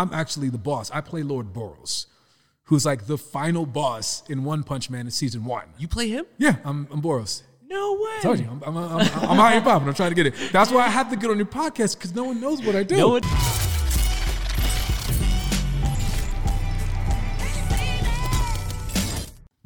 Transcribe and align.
I'm 0.00 0.14
actually 0.14 0.48
the 0.48 0.56
boss. 0.56 0.90
I 0.92 1.02
play 1.02 1.22
Lord 1.22 1.52
Boros, 1.52 2.06
who's 2.64 2.86
like 2.86 3.06
the 3.06 3.18
final 3.18 3.66
boss 3.66 4.22
in 4.30 4.44
One 4.44 4.62
Punch 4.62 4.88
Man 4.88 5.04
in 5.04 5.10
season 5.10 5.44
one. 5.44 5.66
You 5.76 5.88
play 5.88 6.08
him? 6.08 6.24
Yeah, 6.38 6.56
I'm, 6.64 6.88
I'm 6.90 7.02
Boros. 7.02 7.42
No 7.68 7.92
way. 7.92 8.16
I 8.16 8.20
told 8.22 8.38
you, 8.38 8.46
I'm, 8.46 8.62
I'm, 8.64 8.78
I'm, 8.78 9.00
I'm 9.00 9.36
hot 9.36 9.52
and 9.52 9.62
popping. 9.62 9.88
I'm 9.88 9.92
trying 9.92 10.10
to 10.10 10.14
get 10.14 10.26
it. 10.26 10.52
That's 10.52 10.70
why 10.70 10.86
I 10.86 10.88
have 10.88 11.10
to 11.10 11.16
get 11.16 11.28
on 11.28 11.36
your 11.36 11.44
podcast 11.44 11.98
because 11.98 12.14
no 12.14 12.24
one 12.24 12.40
knows 12.40 12.62
what 12.62 12.76
I 12.76 12.82
do. 12.82 12.96
No 12.96 13.08
one. 13.10 13.20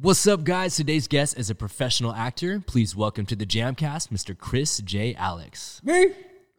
What's 0.01 0.27
up, 0.27 0.43
guys? 0.43 0.75
Today's 0.75 1.07
guest 1.07 1.37
is 1.39 1.49
a 1.49 1.55
professional 1.55 2.11
actor. 2.11 2.59
Please 2.59 2.93
welcome 2.93 3.25
to 3.27 3.37
the 3.37 3.45
Jamcast, 3.45 4.09
Mr. 4.09 4.37
Chris 4.37 4.79
Jai 4.79 5.15
Alex. 5.17 5.79
Me? 5.85 6.09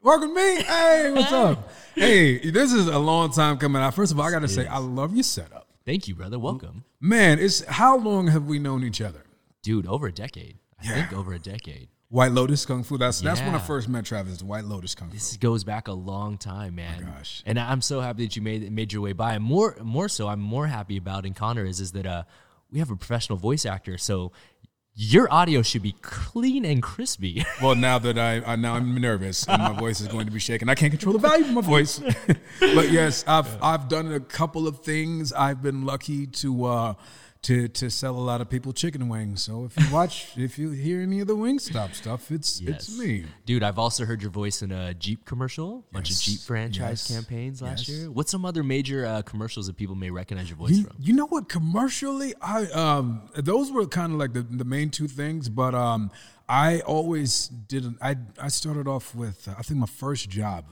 Welcome 0.07 0.35
me? 0.35 0.63
Hey, 0.63 1.11
what's 1.13 1.33
up? 1.33 1.69
Hey, 1.97 2.39
this 2.53 2.73
is 2.73 2.87
a 2.87 2.97
long 2.97 3.33
time 3.33 3.59
coming 3.59 3.83
out. 3.83 3.93
First 3.93 4.13
of 4.13 4.21
all, 4.21 4.27
I 4.27 4.31
got 4.31 4.43
to 4.43 4.47
say, 4.49 4.65
I 4.65 4.79
love 4.79 5.13
your 5.13 5.25
setup. 5.25 5.67
Thank 5.85 6.07
you, 6.07 6.15
brother. 6.15 6.39
Welcome. 6.39 6.85
Man, 7.01 7.41
it's 7.41 7.65
how 7.65 7.99
long 7.99 8.29
have 8.29 8.47
we 8.47 8.61
known 8.61 8.85
each 8.85 9.01
other? 9.01 9.25
Dude, 9.65 9.85
over 9.89 10.07
a 10.07 10.13
decade. 10.13 10.59
I 10.81 10.87
think 10.87 11.13
over 11.13 11.33
a 11.33 11.41
decade. 11.41 11.89
White 12.09 12.31
Lotus 12.31 12.65
Kung 12.65 12.85
Fu. 12.85 12.97
That's 12.97 13.21
that's 13.21 13.41
when 13.41 13.49
I 13.49 13.55
Yeah. 13.55 13.59
first 13.59 13.89
met 13.89 14.05
Travis. 14.05 14.45
White 14.45 14.67
Lotus 14.67 14.95
Kung 14.95 15.09
Fu. 15.09 15.15
This 15.15 15.37
goes 15.39 15.65
back 15.65 15.89
a 15.89 15.93
long 15.93 16.39
time, 16.39 16.77
man. 16.77 17.03
gosh. 17.17 17.43
And 17.45 17.59
I'm 17.59 17.81
so 17.81 18.01
happy 18.01 18.27
that 18.27 18.37
you 18.37 18.43
made 18.43 18.71
made 18.71 18.93
your 18.93 19.03
way 19.03 19.13
by. 19.13 19.35
And 19.35 19.43
more 19.43 19.77
more 19.83 20.09
so, 20.09 20.29
I'm 20.29 20.39
more 20.39 20.69
happy 20.69 20.99
about 20.99 21.27
in 21.27 21.35
Connor 21.35 21.65
is 21.65 21.81
is 21.81 21.91
that 21.93 22.07
uh 22.07 22.23
we 22.71 22.79
have 22.79 22.93
a 22.93 22.97
professional 22.97 23.39
voice 23.39 23.67
actor, 23.67 23.99
so 23.99 24.31
your 24.99 25.31
audio 25.31 25.61
should 25.61 25.83
be 25.83 25.95
clean 26.01 26.65
and 26.65 26.83
crispy. 26.83 27.45
Well, 27.63 27.75
now 27.75 27.99
that 27.99 28.19
I, 28.19 28.43
I 28.45 28.57
now 28.57 28.75
I'm 28.75 29.01
nervous 29.01 29.47
and 29.49 29.63
my 29.63 29.73
voice 29.73 30.01
is 30.01 30.09
going 30.09 30.27
to 30.27 30.33
be 30.33 30.39
shaking. 30.39 30.69
I 30.69 30.75
can't 30.75 30.93
control 30.93 31.15
the 31.15 31.19
volume 31.19 31.57
of 31.57 31.65
my 31.65 31.71
voice. 31.71 31.99
but 32.61 32.91
yes, 32.91 33.25
I've 33.27 33.63
I've 33.63 33.89
done 33.89 34.13
a 34.13 34.21
couple 34.21 34.67
of 34.69 34.81
things. 34.81 35.33
I've 35.33 35.63
been 35.63 35.85
lucky 35.85 36.27
to 36.27 36.65
uh 36.65 36.95
to 37.43 37.69
to 37.69 37.91
sell 37.91 38.17
a 38.17 38.21
lot 38.21 38.41
of 38.41 38.49
people 38.51 38.73
chicken 38.73 39.09
wings. 39.09 39.43
So 39.43 39.65
if 39.65 39.77
you 39.79 39.93
watch, 39.93 40.29
if 40.37 40.59
you 40.59 40.71
hear 40.71 41.01
any 41.01 41.21
of 41.21 41.27
the 41.29 41.37
Wingstop 41.37 41.95
stuff, 41.95 42.31
it's 42.31 42.61
it's 42.61 42.99
me. 42.99 43.25
Dude, 43.45 43.63
I've 43.63 43.79
also 43.79 44.05
heard 44.05 44.21
your 44.23 44.31
voice 44.31 44.63
in 44.63 44.73
a 44.73 44.95
Jeep 44.95 45.25
commercial, 45.25 45.85
A 45.91 45.95
bunch 45.95 46.11
of 46.11 46.17
Jeep 46.19 46.41
franchise 46.41 47.09
Yes. 47.09 47.11
campaigns 47.11 47.63
last 47.63 47.89
Yes. 47.89 47.99
year. 47.99 48.11
What's 48.11 48.31
some 48.31 48.45
other 48.45 48.63
major 48.63 49.07
uh, 49.07 49.23
commercials 49.23 49.67
that 49.69 49.77
people 49.77 49.95
may 49.95 50.11
recognize 50.11 50.49
your 50.49 50.57
voice 50.59 50.73
You, 50.73 50.85
from? 50.85 50.97
you 50.99 51.13
know 51.13 51.27
what? 51.27 51.49
Commercially, 51.49 52.35
I 52.41 52.67
um 52.67 53.29
those 53.37 53.71
were 53.71 53.87
kind 53.87 54.13
of 54.13 54.19
like 54.19 54.33
the, 54.33 54.43
the 54.43 54.65
main 54.65 54.91
two 54.91 55.09
things. 55.09 55.49
But 55.49 55.75
um 55.75 56.11
I 56.49 56.81
always 56.81 57.49
didn't. 57.49 57.99
I 58.01 58.17
I 58.41 58.49
started 58.49 58.87
off 58.89 59.15
with 59.15 59.47
uh, 59.49 59.55
I 59.59 59.63
think 59.63 59.79
my 59.81 59.87
first 59.87 60.29
job 60.31 60.65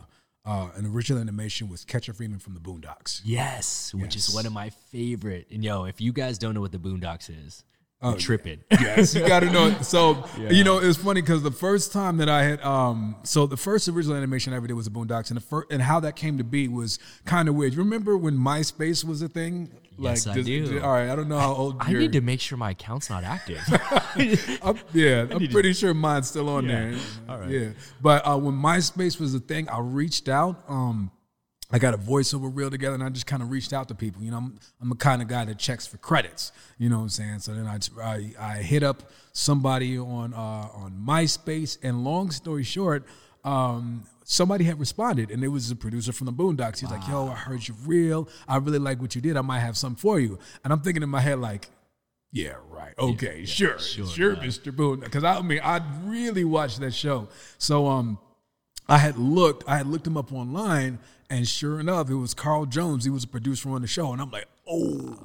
uh 0.45 0.69
in 0.77 0.87
original 0.87 1.21
animation 1.21 1.69
was 1.69 1.85
Catcher 1.85 2.13
Freeman 2.13 2.39
from 2.39 2.55
the 2.55 2.61
Boondocks. 2.61 3.21
Yes, 3.25 3.95
which 3.95 4.17
is 4.17 4.35
one 4.35 4.47
of 4.47 4.53
my 4.53 4.71
favorite. 4.71 5.47
And 5.51 5.65
yo, 5.65 5.85
if 5.85 6.01
you 6.01 6.13
guys 6.13 6.39
don't 6.39 6.55
know 6.55 6.61
what 6.61 6.73
the 6.73 6.79
Boondocks 6.79 7.31
is, 7.31 7.65
Oh, 8.03 8.11
you're 8.11 8.19
tripping. 8.19 8.61
yes, 8.71 9.15
you 9.15 9.27
got 9.27 9.41
to 9.41 9.51
know 9.51 9.69
it. 9.69 9.83
So 9.85 10.27
you 10.51 10.63
know, 10.63 10.77
it's 10.79 10.99
funny 10.99 11.23
because 11.23 11.43
the 11.43 11.51
first 11.51 11.91
time 11.91 12.19
that 12.19 12.29
I 12.29 12.43
had, 12.43 12.63
um, 12.63 13.17
so 13.23 13.47
the 13.47 13.57
first 13.57 13.89
original 13.89 14.15
animation 14.17 14.53
I 14.53 14.57
ever 14.57 14.67
did 14.67 14.75
was 14.75 14.85
the 14.85 14.91
Boondocks, 14.91 15.29
and 15.31 15.39
the 15.39 15.41
first, 15.41 15.69
and 15.73 15.81
how 15.81 16.01
that 16.01 16.15
came 16.15 16.37
to 16.37 16.45
be 16.45 16.69
was 16.69 16.99
kind 17.25 17.49
of 17.49 17.55
weird. 17.55 17.73
You 17.73 17.79
remember 17.79 18.19
when 18.19 18.37
MySpace 18.37 19.05
was 19.05 19.23
a 19.23 19.29
thing? 19.29 19.71
Yes, 19.99 20.27
I 20.27 20.41
do. 20.41 20.81
All 20.83 20.93
right, 20.93 21.09
I 21.09 21.17
don't 21.17 21.29
know 21.29 21.39
how 21.39 21.55
old 21.55 21.77
I 21.81 21.91
you're. 21.91 22.01
need 22.01 22.13
to 22.13 22.21
make 22.21 22.41
sure 22.41 22.59
my 22.59 22.71
account's 22.71 23.09
not 23.11 23.25
active. 23.25 23.61
I'm, 24.63 24.79
yeah, 24.93 25.27
I'm 25.31 25.49
pretty 25.49 25.73
sure 25.73 25.95
mine's 25.95 26.29
still 26.29 26.49
on 26.49 26.67
there. 26.67 26.95
All 27.29 27.39
right. 27.39 27.51
Yeah, 27.51 27.69
but 28.03 28.27
uh, 28.27 28.37
when 28.39 28.55
MySpace 28.55 29.21
was 29.21 29.35
a 29.35 29.41
thing, 29.41 29.69
I 29.69 29.81
reached 29.81 30.29
out. 30.29 30.63
Um, 30.69 31.11
I 31.71 31.79
got 31.79 31.95
a 31.95 31.99
voiceover 31.99 32.55
reel 32.55 32.71
together, 32.71 32.95
and 32.95 33.03
I 33.03 33.09
just 33.09 33.27
kind 33.27 33.43
of 33.43 33.51
reached 33.51 33.73
out 33.73 33.89
to 33.89 33.95
people. 33.95 34.23
You 34.23 34.31
know, 34.31 34.39
I'm 34.39 34.59
I'm 34.81 34.93
a 34.93 34.97
kind 34.97 35.23
of 35.23 35.29
guy 35.29 35.45
that 35.45 35.59
checks 35.59 35.87
for 35.87 35.97
credits. 35.97 36.53
You 36.79 36.89
know 36.89 36.97
what 36.97 37.03
I'm 37.03 37.09
saying? 37.09 37.39
So 37.41 37.55
then 37.55 37.67
I 37.67 37.79
I, 38.03 38.33
I 38.39 38.57
hit 38.59 38.83
up 38.83 39.03
somebody 39.33 39.99
on 39.99 40.35
uh, 40.35 40.37
on 40.37 41.03
MySpace, 41.07 41.79
and 41.83 42.05
long 42.05 42.31
story 42.31 42.65
short. 42.65 43.07
Um, 43.45 44.07
somebody 44.25 44.65
had 44.65 44.81
responded, 44.81 45.31
and 45.31 45.45
it 45.45 45.49
was 45.49 45.71
a 45.71 45.77
producer 45.77 46.13
from 46.13 46.27
the 46.27 46.33
Boondocks. 46.33 46.81
He's 46.81 46.91
like, 46.91 47.07
"Yo, 47.09 47.29
I 47.29 47.35
heard 47.35 47.67
you 47.69 47.75
real. 47.87 48.29
I 48.49 48.57
really 48.57 48.79
like 48.79 49.01
what 49.01 49.15
you 49.15 49.21
did. 49.21 49.37
I 49.37 49.43
might 49.43 49.61
have 49.61 49.77
something 49.77 49.97
for 50.01 50.19
you." 50.19 50.39
And 50.65 50.73
I'm 50.73 50.81
thinking 50.81 51.03
in 51.03 51.09
my 51.09 51.21
head, 51.21 51.39
like, 51.39 51.71
yeah, 52.33 52.55
right. 52.69 52.95
Okay, 52.99 53.45
sure, 53.45 53.79
sure, 53.79 54.35
Mr. 54.37 54.75
Boone. 54.75 55.01
Because 55.01 55.23
I 55.23 55.41
mean, 55.43 55.61
I 55.63 55.81
really 56.03 56.43
watched 56.45 56.81
that 56.81 56.93
show. 56.93 57.29
So 57.59 57.87
um, 57.87 58.19
I 58.89 58.99
had 58.99 59.17
looked, 59.17 59.63
I 59.69 59.77
had 59.77 59.87
looked 59.87 60.07
him 60.07 60.17
up 60.17 60.33
online, 60.33 60.99
and 61.31 61.47
sure 61.47 61.79
enough, 61.79 62.11
it 62.11 62.17
was 62.17 62.35
Carl 62.35 62.67
Jones. 62.67 63.05
He 63.05 63.11
was 63.11 63.23
a 63.25 63.29
producer 63.29 63.71
on 63.71 63.83
the 63.83 63.87
show, 63.87 64.13
and 64.13 64.21
I'm 64.21 64.31
like, 64.31 64.49
oh, 64.67 65.17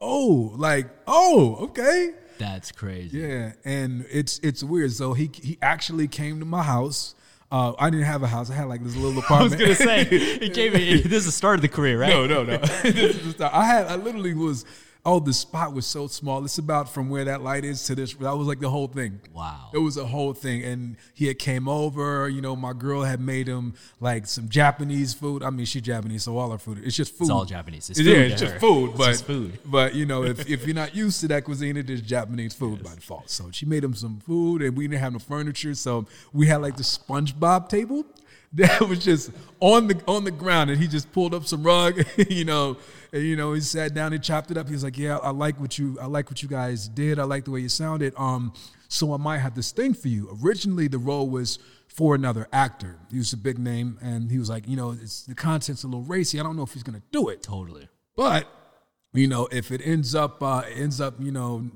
oh, 0.00 0.52
like, 0.56 0.88
oh, 1.06 1.56
okay, 1.66 2.10
That's 2.38 2.72
crazy. 2.72 3.18
yeah. 3.18 3.52
And 3.64 4.04
it's 4.10 4.38
it's 4.42 4.62
weird. 4.64 4.92
So 4.92 5.12
he 5.12 5.30
he 5.32 5.58
actually 5.62 6.08
came 6.08 6.40
to 6.40 6.44
my 6.44 6.62
house. 6.62 7.14
Uh, 7.50 7.72
I 7.78 7.88
didn't 7.88 8.04
have 8.04 8.22
a 8.22 8.26
house. 8.26 8.50
I 8.50 8.54
had 8.54 8.64
like 8.64 8.84
this 8.84 8.94
little 8.94 9.18
apartment. 9.18 9.60
I 9.62 9.68
was 9.68 9.78
gonna 9.78 9.90
say 9.90 10.04
he 10.38 10.50
came. 10.50 10.74
In, 10.74 11.02
this 11.02 11.20
is 11.20 11.26
the 11.26 11.32
start 11.32 11.56
of 11.56 11.62
the 11.62 11.68
career, 11.68 11.98
right? 11.98 12.10
No, 12.10 12.26
no, 12.26 12.42
no. 12.44 12.58
This 12.82 13.16
is 13.16 13.24
the 13.24 13.30
start. 13.32 13.54
I 13.54 13.64
had, 13.64 13.86
I 13.86 13.96
literally 13.96 14.34
was. 14.34 14.64
Oh, 15.04 15.20
the 15.20 15.32
spot 15.32 15.72
was 15.72 15.86
so 15.86 16.06
small. 16.06 16.44
It's 16.44 16.58
about 16.58 16.92
from 16.92 17.08
where 17.08 17.24
that 17.24 17.42
light 17.42 17.64
is 17.64 17.84
to 17.84 17.94
this. 17.94 18.14
That 18.14 18.36
was 18.36 18.46
like 18.46 18.60
the 18.60 18.68
whole 18.68 18.88
thing. 18.88 19.20
Wow. 19.32 19.70
It 19.72 19.78
was 19.78 19.96
a 19.96 20.04
whole 20.04 20.34
thing, 20.34 20.64
and 20.64 20.96
he 21.14 21.28
had 21.28 21.38
came 21.38 21.68
over. 21.68 22.28
You 22.28 22.40
know, 22.40 22.56
my 22.56 22.72
girl 22.72 23.02
had 23.02 23.20
made 23.20 23.46
him 23.46 23.74
like 24.00 24.26
some 24.26 24.48
Japanese 24.48 25.14
food. 25.14 25.42
I 25.42 25.50
mean, 25.50 25.66
she's 25.66 25.82
Japanese, 25.82 26.24
so 26.24 26.36
all 26.36 26.50
her 26.50 26.58
food. 26.58 26.80
It's 26.84 26.96
just 26.96 27.14
food. 27.14 27.24
It's 27.24 27.30
all 27.30 27.44
Japanese. 27.44 27.88
It's 27.90 28.00
yeah, 28.00 28.14
food 28.14 28.32
it's 28.32 28.40
just 28.40 28.52
her. 28.54 28.60
food. 28.60 28.90
It's 28.90 28.98
but 28.98 29.06
just 29.06 29.24
food. 29.24 29.58
But 29.64 29.94
you 29.94 30.04
know, 30.04 30.24
if, 30.24 30.40
if 30.50 30.66
you're 30.66 30.74
not 30.74 30.94
used 30.94 31.20
to 31.20 31.28
that 31.28 31.44
cuisine, 31.44 31.76
it 31.76 31.88
is 31.88 32.02
Japanese 32.02 32.54
food 32.54 32.82
by 32.82 32.94
default. 32.94 33.30
So 33.30 33.50
she 33.52 33.66
made 33.66 33.84
him 33.84 33.94
some 33.94 34.18
food, 34.20 34.62
and 34.62 34.76
we 34.76 34.88
didn't 34.88 35.00
have 35.00 35.12
no 35.12 35.20
furniture, 35.20 35.74
so 35.74 36.06
we 36.32 36.48
had 36.48 36.60
like 36.60 36.76
the 36.76 36.82
SpongeBob 36.82 37.68
table 37.68 38.04
that 38.54 38.80
was 38.80 39.04
just 39.04 39.30
on 39.60 39.88
the 39.88 40.00
on 40.08 40.24
the 40.24 40.30
ground, 40.30 40.70
and 40.70 40.80
he 40.80 40.88
just 40.88 41.12
pulled 41.12 41.34
up 41.34 41.44
some 41.44 41.62
rug, 41.62 42.02
you 42.30 42.44
know, 42.44 42.78
and 43.12 43.22
you 43.22 43.36
know 43.36 43.52
he 43.52 43.60
sat 43.60 43.94
down 43.94 44.12
and 44.12 44.22
chopped 44.22 44.50
it 44.50 44.56
up. 44.56 44.66
He 44.66 44.72
was 44.72 44.84
like, 44.84 44.98
"Yeah, 44.98 45.18
I 45.18 45.30
like 45.30 45.60
what 45.60 45.78
you 45.78 45.98
I 46.00 46.06
like 46.06 46.30
what 46.30 46.42
you 46.42 46.48
guys 46.48 46.88
did. 46.88 47.18
I 47.18 47.24
like 47.24 47.44
the 47.44 47.50
way 47.50 47.60
you 47.60 47.68
sounded. 47.68 48.14
Um, 48.16 48.52
so 48.88 49.12
I 49.12 49.16
might 49.16 49.38
have 49.38 49.54
this 49.54 49.72
thing 49.72 49.94
for 49.94 50.08
you. 50.08 50.38
Originally, 50.42 50.88
the 50.88 50.98
role 50.98 51.28
was." 51.28 51.58
For 51.88 52.14
another 52.14 52.46
actor, 52.52 52.96
he 53.10 53.18
was 53.18 53.32
a 53.32 53.36
big 53.36 53.58
name, 53.58 53.98
and 54.00 54.30
he 54.30 54.38
was 54.38 54.48
like, 54.48 54.68
you 54.68 54.76
know, 54.76 54.92
it's, 54.92 55.22
the 55.22 55.34
content's 55.34 55.82
a 55.82 55.86
little 55.88 56.04
racy. 56.04 56.38
I 56.38 56.44
don't 56.44 56.54
know 56.54 56.62
if 56.62 56.72
he's 56.72 56.84
gonna 56.84 57.02
do 57.10 57.28
it. 57.28 57.42
Totally. 57.42 57.88
But 58.14 58.46
you 59.12 59.26
know, 59.26 59.48
if 59.50 59.72
it 59.72 59.80
ends 59.82 60.14
up 60.14 60.40
uh, 60.42 60.62
ends 60.72 61.00
up 61.00 61.14
you 61.18 61.32
know 61.32 61.68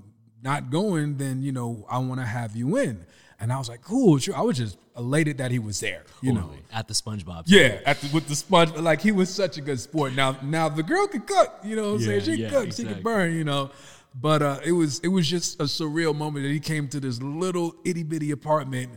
not 0.42 0.70
going, 0.70 1.16
then 1.16 1.42
you 1.42 1.50
know 1.50 1.86
I 1.90 1.98
want 1.98 2.20
to 2.20 2.26
have 2.26 2.54
you 2.54 2.76
in. 2.76 3.04
And 3.42 3.52
I 3.52 3.58
was 3.58 3.68
like, 3.68 3.82
cool. 3.82 4.20
I 4.36 4.40
was 4.42 4.56
just 4.56 4.78
elated 4.96 5.38
that 5.38 5.50
he 5.50 5.58
was 5.58 5.80
there. 5.80 6.04
You 6.20 6.32
know. 6.32 6.52
At 6.72 6.86
the 6.86 6.94
SpongeBob. 6.94 7.42
Yeah, 7.46 7.80
at 7.84 8.00
the, 8.00 8.14
with 8.14 8.28
the 8.28 8.36
sponge, 8.36 8.70
like 8.76 9.00
he 9.00 9.10
was 9.10 9.34
such 9.34 9.58
a 9.58 9.60
good 9.60 9.80
sport. 9.80 10.14
Now, 10.14 10.36
now 10.44 10.68
the 10.68 10.84
girl 10.84 11.08
could 11.08 11.26
cook. 11.26 11.52
You 11.64 11.74
know, 11.74 11.94
what 11.94 11.94
I'm 11.94 12.00
Yeah, 12.02 12.06
saying 12.06 12.20
she 12.20 12.34
yeah, 12.34 12.50
could 12.50 12.66
cook, 12.68 12.76
she 12.76 12.84
could 12.84 13.02
burn. 13.02 13.34
You 13.34 13.42
know, 13.42 13.72
but 14.14 14.42
uh, 14.42 14.60
it 14.64 14.70
was 14.70 15.00
it 15.00 15.08
was 15.08 15.28
just 15.28 15.60
a 15.60 15.64
surreal 15.64 16.14
moment 16.14 16.44
that 16.44 16.52
he 16.52 16.60
came 16.60 16.86
to 16.90 17.00
this 17.00 17.20
little 17.20 17.74
itty 17.84 18.04
bitty 18.04 18.30
apartment, 18.30 18.92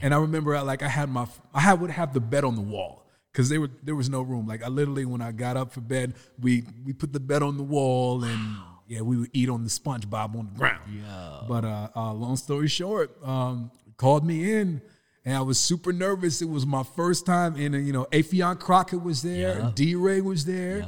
and 0.00 0.14
I 0.14 0.18
remember 0.18 0.54
I, 0.54 0.60
like 0.60 0.84
I 0.84 0.88
had 0.88 1.08
my 1.08 1.26
I 1.52 1.60
had 1.60 1.80
would 1.80 1.90
have 1.90 2.14
the 2.14 2.20
bed 2.20 2.44
on 2.44 2.54
the 2.54 2.62
wall 2.62 3.04
because 3.32 3.48
there 3.48 3.60
were 3.60 3.70
there 3.82 3.96
was 3.96 4.08
no 4.08 4.22
room. 4.22 4.46
Like 4.46 4.62
I 4.62 4.68
literally 4.68 5.06
when 5.06 5.20
I 5.22 5.32
got 5.32 5.56
up 5.56 5.72
for 5.72 5.80
bed, 5.80 6.14
we 6.40 6.62
we 6.84 6.92
put 6.92 7.12
the 7.12 7.20
bed 7.20 7.42
on 7.42 7.56
the 7.56 7.64
wall 7.64 8.22
and. 8.22 8.58
Yeah, 8.90 9.02
we 9.02 9.18
would 9.18 9.28
eat 9.34 9.50
on 9.50 9.64
the 9.64 9.68
SpongeBob 9.68 10.34
on 10.34 10.48
the 10.50 10.58
ground. 10.58 10.80
Yeah. 10.90 11.42
But 11.46 11.62
uh, 11.66 11.88
uh, 11.94 12.14
long 12.14 12.36
story 12.36 12.68
short, 12.68 13.14
um, 13.22 13.70
called 13.98 14.24
me 14.24 14.54
in, 14.54 14.80
and 15.26 15.36
I 15.36 15.42
was 15.42 15.60
super 15.60 15.92
nervous. 15.92 16.40
It 16.40 16.48
was 16.48 16.64
my 16.64 16.82
first 16.82 17.26
time, 17.26 17.54
in, 17.56 17.74
uh, 17.74 17.78
you 17.78 17.92
know, 17.92 18.06
Affion 18.10 18.58
Crockett 18.58 19.02
was 19.02 19.20
there, 19.22 19.58
Yeah. 19.58 19.70
D. 19.74 19.94
Ray 19.94 20.22
was 20.22 20.46
there, 20.46 20.86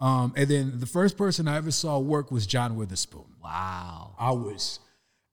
um, 0.00 0.32
and 0.36 0.48
then 0.48 0.78
the 0.78 0.86
first 0.86 1.16
person 1.16 1.48
I 1.48 1.56
ever 1.56 1.72
saw 1.72 1.98
work 1.98 2.30
was 2.30 2.46
John 2.46 2.76
Witherspoon. 2.76 3.24
Wow. 3.42 4.14
I 4.18 4.30
was, 4.30 4.78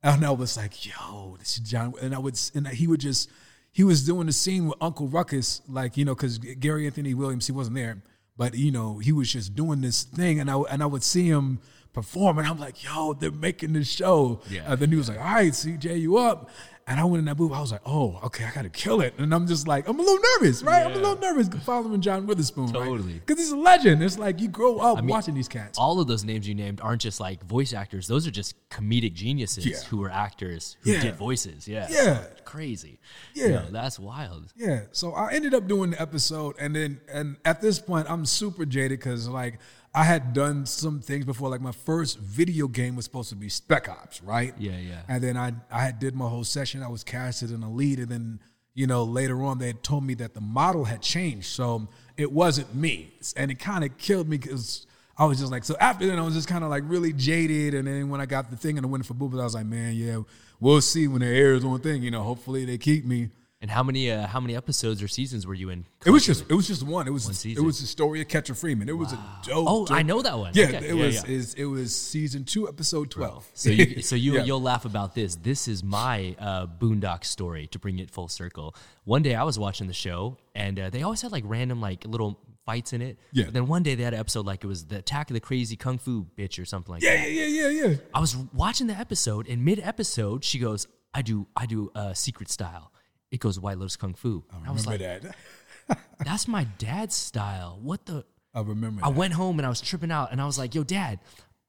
and 0.01 0.25
I 0.25 0.31
was 0.31 0.57
like, 0.57 0.85
"Yo, 0.85 1.35
this 1.39 1.53
is 1.53 1.59
John," 1.59 1.93
and 2.01 2.15
I 2.15 2.17
would, 2.19 2.39
and 2.55 2.67
he 2.69 2.87
would 2.87 2.99
just, 3.01 3.29
he 3.71 3.83
was 3.83 4.03
doing 4.05 4.25
the 4.27 4.33
scene 4.33 4.65
with 4.67 4.77
Uncle 4.81 5.07
Ruckus, 5.07 5.61
like 5.69 5.95
you 5.97 6.05
know, 6.05 6.15
because 6.15 6.37
Gary 6.39 6.85
Anthony 6.87 7.13
Williams, 7.13 7.45
he 7.45 7.51
wasn't 7.51 7.75
there, 7.75 8.01
but 8.37 8.55
you 8.55 8.71
know, 8.71 8.97
he 8.99 9.11
was 9.11 9.31
just 9.31 9.55
doing 9.55 9.81
this 9.81 10.03
thing, 10.03 10.39
and 10.39 10.49
I 10.49 10.57
and 10.71 10.81
I 10.81 10.85
would 10.85 11.03
see 11.03 11.27
him 11.27 11.59
perform, 11.93 12.37
and 12.39 12.47
I'm 12.47 12.59
like, 12.59 12.83
"Yo, 12.83 13.13
they're 13.13 13.31
making 13.31 13.73
this 13.73 13.89
show." 13.89 14.41
Yeah. 14.49 14.71
And 14.71 14.79
then 14.79 14.89
he 14.89 14.95
was 14.95 15.09
like, 15.09 15.19
"All 15.19 15.25
right, 15.25 15.51
CJ, 15.51 15.99
you 15.99 16.17
up?" 16.17 16.49
And 16.89 17.01
I 17.01 17.03
went 17.03 17.19
in 17.19 17.25
that 17.25 17.35
booth. 17.35 17.51
I 17.51 17.59
was 17.59 17.71
like, 17.73 17.81
"Oh, 17.85 18.17
okay, 18.23 18.45
I 18.45 18.51
gotta 18.51 18.69
kill 18.69 19.01
it." 19.01 19.13
And 19.17 19.33
I'm 19.33 19.45
just 19.45 19.67
like, 19.67 19.89
I'm 19.89 19.99
a 19.99 20.01
little 20.01 20.19
nervous, 20.39 20.63
right? 20.63 20.85
I'm 20.85 20.93
a 20.93 20.95
little 20.95 21.19
nervous 21.19 21.49
following 21.65 21.99
John 21.99 22.25
Witherspoon, 22.25 22.71
Totally. 22.71 23.21
because 23.25 23.37
he's 23.43 23.51
a 23.51 23.57
legend. 23.57 24.01
It's 24.01 24.17
like 24.17 24.39
you 24.39 24.47
grow 24.47 24.77
up 24.77 25.03
watching 25.03 25.35
these 25.35 25.49
cats. 25.49 25.77
all 25.77 25.99
of 25.99 26.07
those 26.07 26.23
names 26.23 26.47
you 26.47 26.55
named 26.55 26.79
aren't 26.81 27.01
just 27.01 27.19
like 27.19 27.43
voice 27.43 27.73
actors; 27.73 28.07
those 28.07 28.25
are 28.25 28.31
just 28.31 28.55
comedic 28.69 29.13
geniuses 29.13 29.65
Yeah. 29.65 29.77
who 29.89 29.97
were 29.97 30.09
actors 30.09 30.77
who 30.81 30.91
Yeah. 30.93 31.01
get 31.01 31.17
voices. 31.17 31.67
Yeah, 31.67 31.87
Yeah. 31.89 32.23
crazy. 32.45 32.99
Yeah. 33.33 33.47
Yo, 33.47 33.65
that's 33.69 33.99
wild. 33.99 34.53
Yeah, 34.55 34.83
so 34.93 35.11
I 35.11 35.33
ended 35.33 35.53
up 35.53 35.67
doing 35.67 35.89
the 35.91 36.01
episode, 36.01 36.55
and 36.57 36.73
then 36.73 37.01
and 37.11 37.35
at 37.43 37.59
this 37.61 37.79
point, 37.79 38.09
I'm 38.09 38.25
super 38.25 38.65
jaded 38.65 38.99
because 38.99 39.27
like 39.27 39.59
I 39.97 40.03
had 40.03 40.33
done 40.33 40.67
some 40.67 40.99
things 40.99 41.25
before. 41.25 41.49
Like 41.49 41.59
my 41.59 41.71
first 41.71 42.19
video 42.19 42.67
game 42.67 42.95
was 42.95 43.03
supposed 43.05 43.29
to 43.29 43.35
be 43.35 43.49
Spec 43.49 43.89
Ops, 43.89 44.21
right? 44.21 44.53
Yeah, 44.59 44.77
yeah. 44.77 45.01
And 45.07 45.23
then 45.23 45.35
I 45.35 45.53
I 45.71 45.81
had 45.85 45.97
did 45.97 46.13
my 46.13 46.29
whole 46.29 46.43
session. 46.43 46.83
I 46.83 46.87
was 46.87 47.03
casted 47.03 47.49
in 47.49 47.63
a 47.63 47.71
lead, 47.71 47.97
and 47.97 48.07
then 48.07 48.39
you 48.75 48.85
know 48.85 49.03
later 49.03 49.41
on 49.41 49.57
they 49.57 49.65
had 49.65 49.81
told 49.81 50.03
me 50.03 50.13
that 50.15 50.35
the 50.35 50.41
model 50.41 50.85
had 50.85 51.01
changed, 51.01 51.47
so 51.47 51.87
it 52.15 52.31
wasn't 52.31 52.75
me, 52.75 53.11
and 53.35 53.49
it 53.49 53.57
kind 53.57 53.83
of 53.83 53.97
killed 53.97 54.29
me 54.29 54.37
because. 54.37 54.85
I 55.19 55.25
was 55.25 55.39
just 55.39 55.51
like, 55.51 55.63
so 55.63 55.75
after 55.79 56.05
then, 56.05 56.19
I 56.19 56.21
was 56.21 56.35
just 56.35 56.47
kind 56.47 56.63
of 56.63 56.69
like 56.69 56.83
really 56.85 57.11
jaded. 57.11 57.73
And 57.73 57.87
then 57.87 58.07
when 58.09 58.21
I 58.21 58.27
got 58.27 58.51
the 58.51 58.55
thing 58.55 58.77
and 58.77 58.85
I 58.85 58.87
went 58.87 59.03
for 59.03 59.15
Boobas, 59.15 59.41
I 59.41 59.45
was 59.45 59.55
like, 59.55 59.65
man, 59.65 59.95
yeah, 59.95 60.19
we'll 60.59 60.79
see 60.79 61.07
when 61.07 61.23
it 61.23 61.35
airs 61.35 61.65
on 61.65 61.79
thing. 61.79 62.03
You 62.03 62.11
know, 62.11 62.21
hopefully 62.21 62.65
they 62.65 62.77
keep 62.77 63.03
me. 63.03 63.29
And 63.59 63.71
how 63.71 63.81
many 63.81 64.11
uh, 64.11 64.27
how 64.27 64.39
many 64.39 64.55
episodes 64.55 65.01
or 65.01 65.07
seasons 65.07 65.47
were 65.47 65.55
you 65.55 65.69
in? 65.71 65.87
It 66.05 66.11
was 66.11 66.23
just 66.23 66.45
it 66.47 66.53
was 66.53 66.67
just 66.67 66.83
one. 66.83 67.07
It 67.07 67.11
was 67.11 67.27
it 67.27 67.33
season. 67.33 67.65
was 67.65 67.81
the 67.81 67.87
story 67.87 68.21
of 68.21 68.27
Catcher 68.27 68.53
Freeman. 68.53 68.87
It 68.87 68.95
was 68.95 69.13
a 69.13 69.19
dope. 69.43 69.65
Oh, 69.67 69.85
dope- 69.87 69.97
I 69.97 70.03
know 70.03 70.21
that 70.21 70.37
one. 70.37 70.51
Yeah, 70.53 70.65
Okay. 70.65 70.77
it 70.89 70.95
Yeah, 70.95 71.05
was 71.05 71.15
yeah. 71.15 71.35
Is, 71.35 71.53
it 71.55 71.65
was 71.65 71.95
season 71.99 72.43
two, 72.43 72.67
episode 72.69 73.09
twelve. 73.09 73.49
So 73.55 73.71
you, 73.71 74.03
so 74.03 74.15
you 74.15 74.33
Yeah. 74.35 74.43
you'll 74.43 74.61
laugh 74.61 74.85
about 74.85 75.15
this. 75.15 75.35
This 75.37 75.67
is 75.67 75.83
my 75.83 76.35
uh, 76.37 76.67
Boondock 76.67 77.23
story 77.25 77.65
to 77.67 77.79
bring 77.79 77.97
it 77.97 78.11
full 78.11 78.27
circle. 78.27 78.75
One 79.05 79.23
day 79.23 79.33
I 79.33 79.43
was 79.43 79.57
watching 79.57 79.87
the 79.87 79.93
show, 79.93 80.37
and 80.53 80.79
uh, 80.79 80.89
they 80.91 81.01
always 81.01 81.23
had 81.23 81.31
like 81.31 81.43
random 81.47 81.81
like 81.81 82.05
little 82.05 82.39
fights 82.63 82.93
in 82.93 83.01
it. 83.01 83.17
Yeah. 83.31 83.45
But 83.45 83.55
then 83.55 83.65
one 83.65 83.81
day 83.81 83.95
they 83.95 84.03
had 84.03 84.13
an 84.13 84.19
episode 84.19 84.45
like 84.45 84.63
it 84.63 84.67
was 84.67 84.85
the 84.85 84.97
Attack 84.99 85.31
of 85.31 85.33
the 85.33 85.39
Crazy 85.39 85.75
Kung 85.75 85.97
Fu 85.97 86.27
Bitch 86.37 86.61
or 86.61 86.65
something 86.65 86.93
like 86.93 87.01
yeah, 87.01 87.15
that. 87.15 87.31
yeah, 87.31 87.45
yeah, 87.45 87.67
yeah, 87.69 87.87
yeah. 87.87 87.95
I 88.13 88.19
was 88.19 88.35
watching 88.53 88.85
the 88.85 88.93
episode, 88.93 89.47
and 89.47 89.65
mid 89.65 89.79
episode 89.79 90.43
she 90.43 90.59
goes, 90.59 90.85
"I 91.11 91.23
do 91.23 91.47
I 91.55 91.65
do 91.65 91.91
uh, 91.95 92.13
secret 92.13 92.51
style." 92.51 92.91
It 93.31 93.39
goes 93.39 93.59
White 93.59 93.77
Lotus 93.77 93.97
Kung 93.97 94.13
Fu. 94.13 94.43
I, 94.51 94.71
was 94.71 94.85
Remember 94.87 95.05
like, 95.05 95.21
that? 95.21 95.99
"That's 96.25 96.47
my 96.47 96.65
dad's 96.77 97.15
style." 97.15 97.79
What 97.81 98.05
the? 98.05 98.25
I 98.53 98.61
remember. 98.61 99.01
I 99.03 99.09
that. 99.09 99.17
went 99.17 99.33
home 99.33 99.59
and 99.59 99.65
I 99.65 99.69
was 99.69 99.81
tripping 99.81 100.11
out 100.11 100.31
and 100.31 100.41
I 100.41 100.45
was 100.45 100.57
like, 100.57 100.73
yo, 100.73 100.83
dad, 100.83 101.19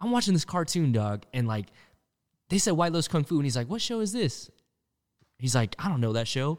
I'm 0.00 0.10
watching 0.10 0.32
this 0.32 0.44
cartoon, 0.44 0.92
dog. 0.92 1.24
And 1.34 1.46
like, 1.46 1.66
they 2.48 2.58
said 2.58 2.72
White 2.72 2.92
Lotus 2.92 3.08
Kung 3.08 3.24
Fu. 3.24 3.36
And 3.36 3.44
he's 3.44 3.56
like, 3.56 3.68
what 3.68 3.82
show 3.82 4.00
is 4.00 4.12
this? 4.12 4.50
He's 5.38 5.54
like, 5.54 5.74
I 5.78 5.88
don't 5.88 6.00
know 6.00 6.14
that 6.14 6.28
show. 6.28 6.58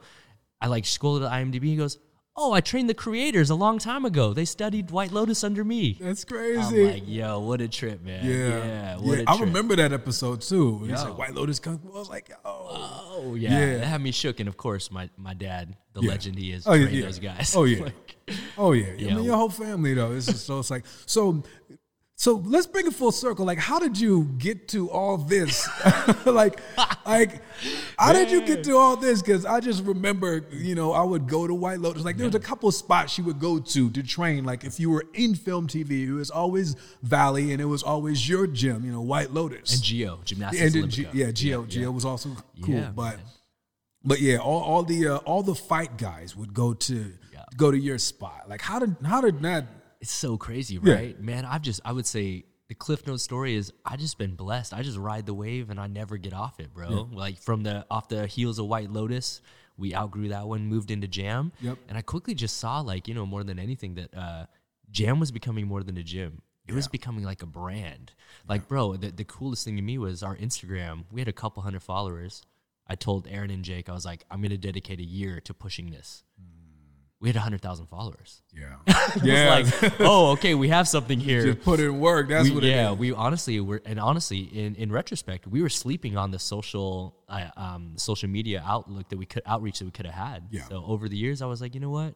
I 0.61 0.67
like 0.67 0.85
scrolled 0.85 1.23
at 1.23 1.31
IMDb. 1.31 1.63
He 1.63 1.75
goes, 1.75 1.97
oh, 2.41 2.53
I 2.53 2.61
trained 2.61 2.89
the 2.89 2.93
creators 2.93 3.49
a 3.49 3.55
long 3.55 3.77
time 3.79 4.05
ago. 4.05 4.33
They 4.33 4.45
studied 4.45 4.91
White 4.91 5.11
Lotus 5.11 5.43
under 5.43 5.63
me. 5.63 5.97
That's 5.99 6.23
I'm 6.23 6.29
crazy. 6.37 6.85
like, 6.85 7.03
yo, 7.05 7.39
what 7.41 7.59
a 7.61 7.67
trip, 7.67 8.01
man. 8.03 8.25
yeah, 8.25 8.47
Yeah. 8.65 8.95
what 8.97 9.17
yeah. 9.19 9.23
I 9.27 9.37
remember 9.39 9.75
that 9.75 9.91
episode 9.93 10.41
too. 10.41 10.79
He 10.85 10.91
Yo. 10.91 10.97
White 11.13 11.35
Lotus 11.35 11.59
Kung 11.59 11.77
Fu. 11.79 11.89
I 11.89 11.99
was 11.99 12.09
like, 12.09 12.31
oh, 12.45 13.17
Oh, 13.21 13.35
yeah. 13.35 13.51
Yeah. 13.51 13.77
That 13.79 13.85
had 13.87 14.01
me 14.01 14.11
shook. 14.11 14.39
And 14.39 14.47
of 14.47 14.55
course, 14.55 14.89
my, 14.89 15.09
my 15.17 15.33
dad, 15.33 15.75
the 15.93 16.01
Yeah. 16.01 16.09
legend 16.11 16.37
he 16.39 16.51
is, 16.53 16.65
Oh, 16.65 16.73
yeah, 16.73 16.87
yeah. 16.87 17.05
those 17.05 17.19
guys. 17.19 17.53
Oh, 17.55 17.65
yeah. 17.65 17.89
Like, 18.29 18.37
oh 18.59 18.73
yeah. 18.73 19.11
I 19.11 19.15
mean, 19.15 19.23
your 19.23 19.35
whole 19.35 19.49
family 19.49 19.95
though. 19.95 20.11
It's 20.11 20.27
just, 20.27 20.45
so 20.45 20.59
it's 20.59 20.69
like 20.69 20.85
so. 21.07 21.43
So 22.19 22.43
let's 22.45 22.67
bring 22.67 22.85
it 22.85 22.91
full 22.93 23.13
circle. 23.13 23.45
Like, 23.45 23.59
how 23.59 23.79
did 23.79 23.97
you 23.97 24.25
get 24.39 24.67
to 24.69 24.89
all 24.91 25.15
this? 25.15 25.65
like, 26.25 26.59
like, 27.05 27.41
how 27.97 28.11
did 28.11 28.29
you 28.29 28.41
get 28.45 28.61
to 28.65 28.75
all 28.75 28.97
this? 28.97 29.21
Because 29.21 29.45
I 29.45 29.61
just 29.61 29.85
remember, 29.85 30.43
you 30.51 30.75
know, 30.75 30.91
I 30.91 31.01
would 31.01 31.29
go 31.29 31.47
to 31.47 31.53
White 31.55 31.79
Lotus. 31.79 32.03
Like, 32.03 32.17
there 32.17 32.25
was 32.25 32.35
a 32.35 32.39
couple 32.41 32.69
spots 32.73 33.17
you 33.17 33.23
would 33.23 33.39
go 33.39 33.57
to 33.57 33.89
to 33.91 34.03
train. 34.03 34.43
Like, 34.43 34.65
if 34.65 34.81
you 34.81 34.89
were 34.89 35.05
in 35.13 35.33
film 35.33 35.67
TV, 35.67 36.09
it 36.09 36.11
was 36.11 36.29
always 36.29 36.75
Valley, 37.03 37.53
and 37.53 37.61
it 37.61 37.65
was 37.65 37.83
always 37.83 38.27
your 38.27 38.47
gym. 38.47 38.83
You 38.83 38.91
know, 38.91 39.01
White 39.01 39.31
Lotus. 39.31 39.73
and 39.75 39.81
Geo, 39.81 40.19
Gymnastics 40.25 40.75
and 40.75 40.91
G- 40.91 41.07
yeah, 41.13 41.31
Geo, 41.31 41.61
yeah. 41.61 41.67
Geo 41.69 41.91
was 41.91 42.03
also 42.03 42.35
cool. 42.61 42.75
Yeah, 42.75 42.91
but 42.93 43.15
man. 43.15 43.25
but 44.03 44.19
yeah, 44.19 44.39
all, 44.39 44.61
all 44.61 44.83
the 44.83 45.07
uh, 45.07 45.17
all 45.19 45.41
the 45.41 45.55
fight 45.55 45.97
guys 45.97 46.35
would 46.35 46.53
go 46.53 46.73
to 46.73 47.13
Yeah. 47.31 47.45
go 47.55 47.71
to 47.71 47.77
your 47.79 47.97
spot. 47.97 48.49
Like, 48.49 48.59
how 48.61 48.79
did 48.79 48.97
how 49.05 49.21
did 49.21 49.41
that? 49.43 49.67
It's 50.01 50.11
so 50.11 50.37
crazy, 50.37 50.79
Yeah. 50.81 50.93
right? 50.93 51.19
Man, 51.19 51.45
I've 51.45 51.61
just 51.61 51.81
I 51.83 51.91
would 51.91 52.05
say 52.05 52.45
the 52.67 52.75
Cliff 52.75 53.05
Notes 53.07 53.23
story 53.23 53.55
is 53.55 53.73
I 53.85 53.97
just 53.97 54.17
been 54.17 54.35
blessed. 54.35 54.73
I 54.73 54.81
just 54.83 54.97
ride 54.97 55.25
the 55.25 55.33
wave 55.33 55.69
and 55.69 55.79
I 55.79 55.87
never 55.87 56.17
get 56.17 56.33
off 56.33 56.59
it, 56.59 56.73
bro. 56.73 57.09
Like 57.11 57.37
from 57.39 57.63
the 57.63 57.85
off 57.91 58.07
the 58.09 58.27
heels 58.27 58.59
of 58.59 58.67
White 58.67 58.91
Lotus, 58.91 59.41
we 59.77 59.93
outgrew 59.95 60.29
that 60.29 60.47
one, 60.47 60.67
moved 60.67 60.91
into 60.91 61.07
Jam. 61.07 61.51
Yep. 61.61 61.77
And 61.89 61.97
I 61.97 62.01
quickly 62.01 62.33
just 62.33 62.57
saw 62.57 62.79
like, 62.81 63.07
you 63.07 63.13
know, 63.13 63.25
more 63.25 63.43
than 63.43 63.59
anything 63.59 63.95
that 63.95 64.15
uh 64.15 64.45
Jam 64.91 65.19
was 65.19 65.31
becoming 65.31 65.67
more 65.67 65.83
than 65.83 65.97
a 65.97 66.03
gym. 66.03 66.41
It 66.67 66.73
was 66.75 66.87
becoming 66.87 67.23
like 67.23 67.41
a 67.41 67.47
brand. 67.47 68.11
Like, 68.47 68.67
bro, 68.67 68.95
the, 68.95 69.09
the 69.09 69.23
coolest 69.23 69.65
thing 69.65 69.75
to 69.77 69.81
me 69.81 69.97
was 69.97 70.21
our 70.21 70.35
Instagram. 70.37 71.05
We 71.11 71.19
had 71.19 71.27
a 71.27 71.33
couple 71.33 71.63
hundred 71.63 71.81
followers. 71.81 72.43
I 72.87 72.93
told 72.93 73.27
Aaron 73.27 73.49
and 73.49 73.63
Jake, 73.63 73.89
I 73.89 73.93
was 73.93 74.05
like, 74.05 74.23
I'm 74.29 74.39
gonna 74.43 74.55
dedicate 74.57 74.99
a 74.99 75.03
year 75.03 75.41
to 75.41 75.53
pushing 75.55 75.89
this. 75.89 76.23
We 77.21 77.27
had 77.27 77.35
hundred 77.35 77.61
thousand 77.61 77.87
followers. 77.87 78.41
Yeah, 78.53 78.75
It 78.87 79.23
was 79.23 79.81
like, 79.81 79.93
oh, 79.99 80.31
okay, 80.31 80.55
we 80.55 80.69
have 80.69 80.87
something 80.87 81.19
here. 81.19 81.43
just 81.53 81.65
put 81.65 81.81
in 81.81 81.99
work. 81.99 82.29
That's 82.29 82.47
We- 82.47 82.55
what 82.55 82.63
yeah, 82.63 82.89
it 82.89 82.93
is. 82.93 82.99
we 82.99 83.11
honestly 83.11 83.59
were, 83.59 83.81
and 83.85 83.99
honestly, 83.99 84.39
in, 84.39 84.75
in 84.75 84.89
retrospect, 84.91 85.45
we 85.45 85.61
were 85.61 85.67
sleeping 85.69 86.15
on 86.15 86.31
the 86.31 86.39
social, 86.39 87.17
uh, 87.27 87.47
um, 87.57 87.93
social 87.97 88.29
media 88.29 88.63
outlook 88.65 89.09
that 89.09 89.17
we 89.17 89.25
could 89.25 89.43
outreach 89.45 89.79
that 89.79 89.85
we 89.85 89.91
could 89.91 90.05
have 90.05 90.15
had. 90.15 90.47
Yeah. 90.49 90.63
So 90.69 90.81
over 90.85 91.09
the 91.09 91.17
years, 91.17 91.41
I 91.41 91.45
was 91.47 91.59
like, 91.59 91.73
you 91.75 91.81
know 91.81 91.89
what? 91.89 92.15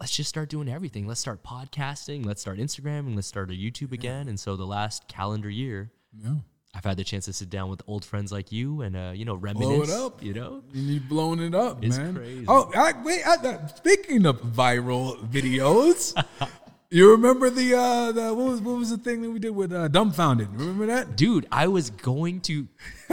Let's 0.00 0.14
just 0.16 0.28
start 0.28 0.48
doing 0.48 0.68
everything. 0.68 1.06
Let's 1.08 1.20
start 1.20 1.42
podcasting. 1.42 2.24
Let's 2.24 2.40
start 2.40 2.58
Instagram, 2.58 3.00
and 3.00 3.16
let's 3.16 3.26
start 3.28 3.50
a 3.50 3.54
YouTube 3.54 3.90
again. 3.92 4.28
And 4.28 4.38
so 4.38 4.54
the 4.56 4.66
last 4.66 5.08
calendar 5.08 5.50
year, 5.50 5.90
Yeah. 6.16 6.34
I've 6.74 6.84
had 6.84 6.96
the 6.96 7.04
chance 7.04 7.26
to 7.26 7.32
sit 7.32 7.50
down 7.50 7.68
with 7.70 7.82
old 7.86 8.04
friends 8.04 8.32
like 8.32 8.50
you 8.50 8.82
and 8.82 8.96
uh, 8.96 9.12
you 9.14 9.24
know 9.24 9.34
reminisce. 9.36 9.68
Blow 9.68 9.82
it 9.82 9.90
up. 9.90 10.22
You 10.22 10.34
know, 10.34 10.62
And 10.72 10.82
you 10.88 11.00
blowing 11.00 11.40
it 11.40 11.54
up, 11.54 11.84
It's 11.84 11.96
man. 11.98 12.14
crazy. 12.16 12.44
Oh, 12.48 12.70
I, 12.74 12.92
wait. 13.04 13.22
I, 13.26 13.66
speaking 13.76 14.26
of 14.26 14.40
viral 14.42 15.16
videos, 15.28 16.20
you 16.90 17.10
remember 17.12 17.48
the 17.50 17.74
uh, 17.74 18.12
the 18.12 18.34
what 18.34 18.46
was 18.46 18.60
what 18.60 18.76
was 18.78 18.90
the 18.90 18.98
thing 18.98 19.22
that 19.22 19.30
we 19.30 19.38
did 19.38 19.50
with 19.54 19.72
uh, 19.72 19.88
Dumbfoundead? 19.88 20.52
Remember 20.58 20.86
that? 20.86 21.16
dude, 21.16 21.46
I 21.52 21.68
was 21.68 21.90
going 21.90 22.40
to, 22.42 22.66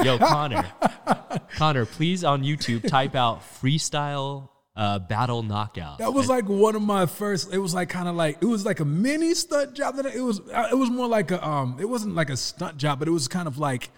yo, 0.03 0.17
Connor, 0.17 0.65
Connor, 1.55 1.85
please 1.85 2.23
on 2.23 2.43
YouTube 2.43 2.87
type 2.87 3.15
out 3.15 3.41
freestyle 3.41 4.49
uh, 4.81 5.00
battle 5.00 5.44
knockout. 5.44 6.00
That 6.00 6.13
was 6.13 6.28
like 6.28 6.50
one 6.50 6.75
of 6.75 6.81
my 6.81 7.06
first. 7.06 7.54
It 7.54 7.60
was 7.60 7.74
like 7.74 7.89
kind 7.89 8.07
of 8.07 8.16
like 8.16 8.38
it 8.42 8.45
was 8.45 8.66
like 8.66 8.80
a 8.80 8.86
mini 8.86 9.33
stunt 9.36 9.75
job. 9.75 9.95
That 9.98 10.07
I- 10.07 10.16
it 10.16 10.22
was. 10.22 10.39
It 10.39 10.78
was 10.78 10.89
more 10.89 11.07
like 11.07 11.30
a. 11.31 11.39
Um. 11.48 11.78
It 11.80 11.86
wasn't 11.86 12.16
like 12.16 12.30
a 12.30 12.38
stunt 12.38 12.78
job, 12.78 13.00
but 13.00 13.07
it 13.07 13.12
was 13.12 13.28
kind 13.28 13.48
of 13.48 13.57
like. 13.57 13.92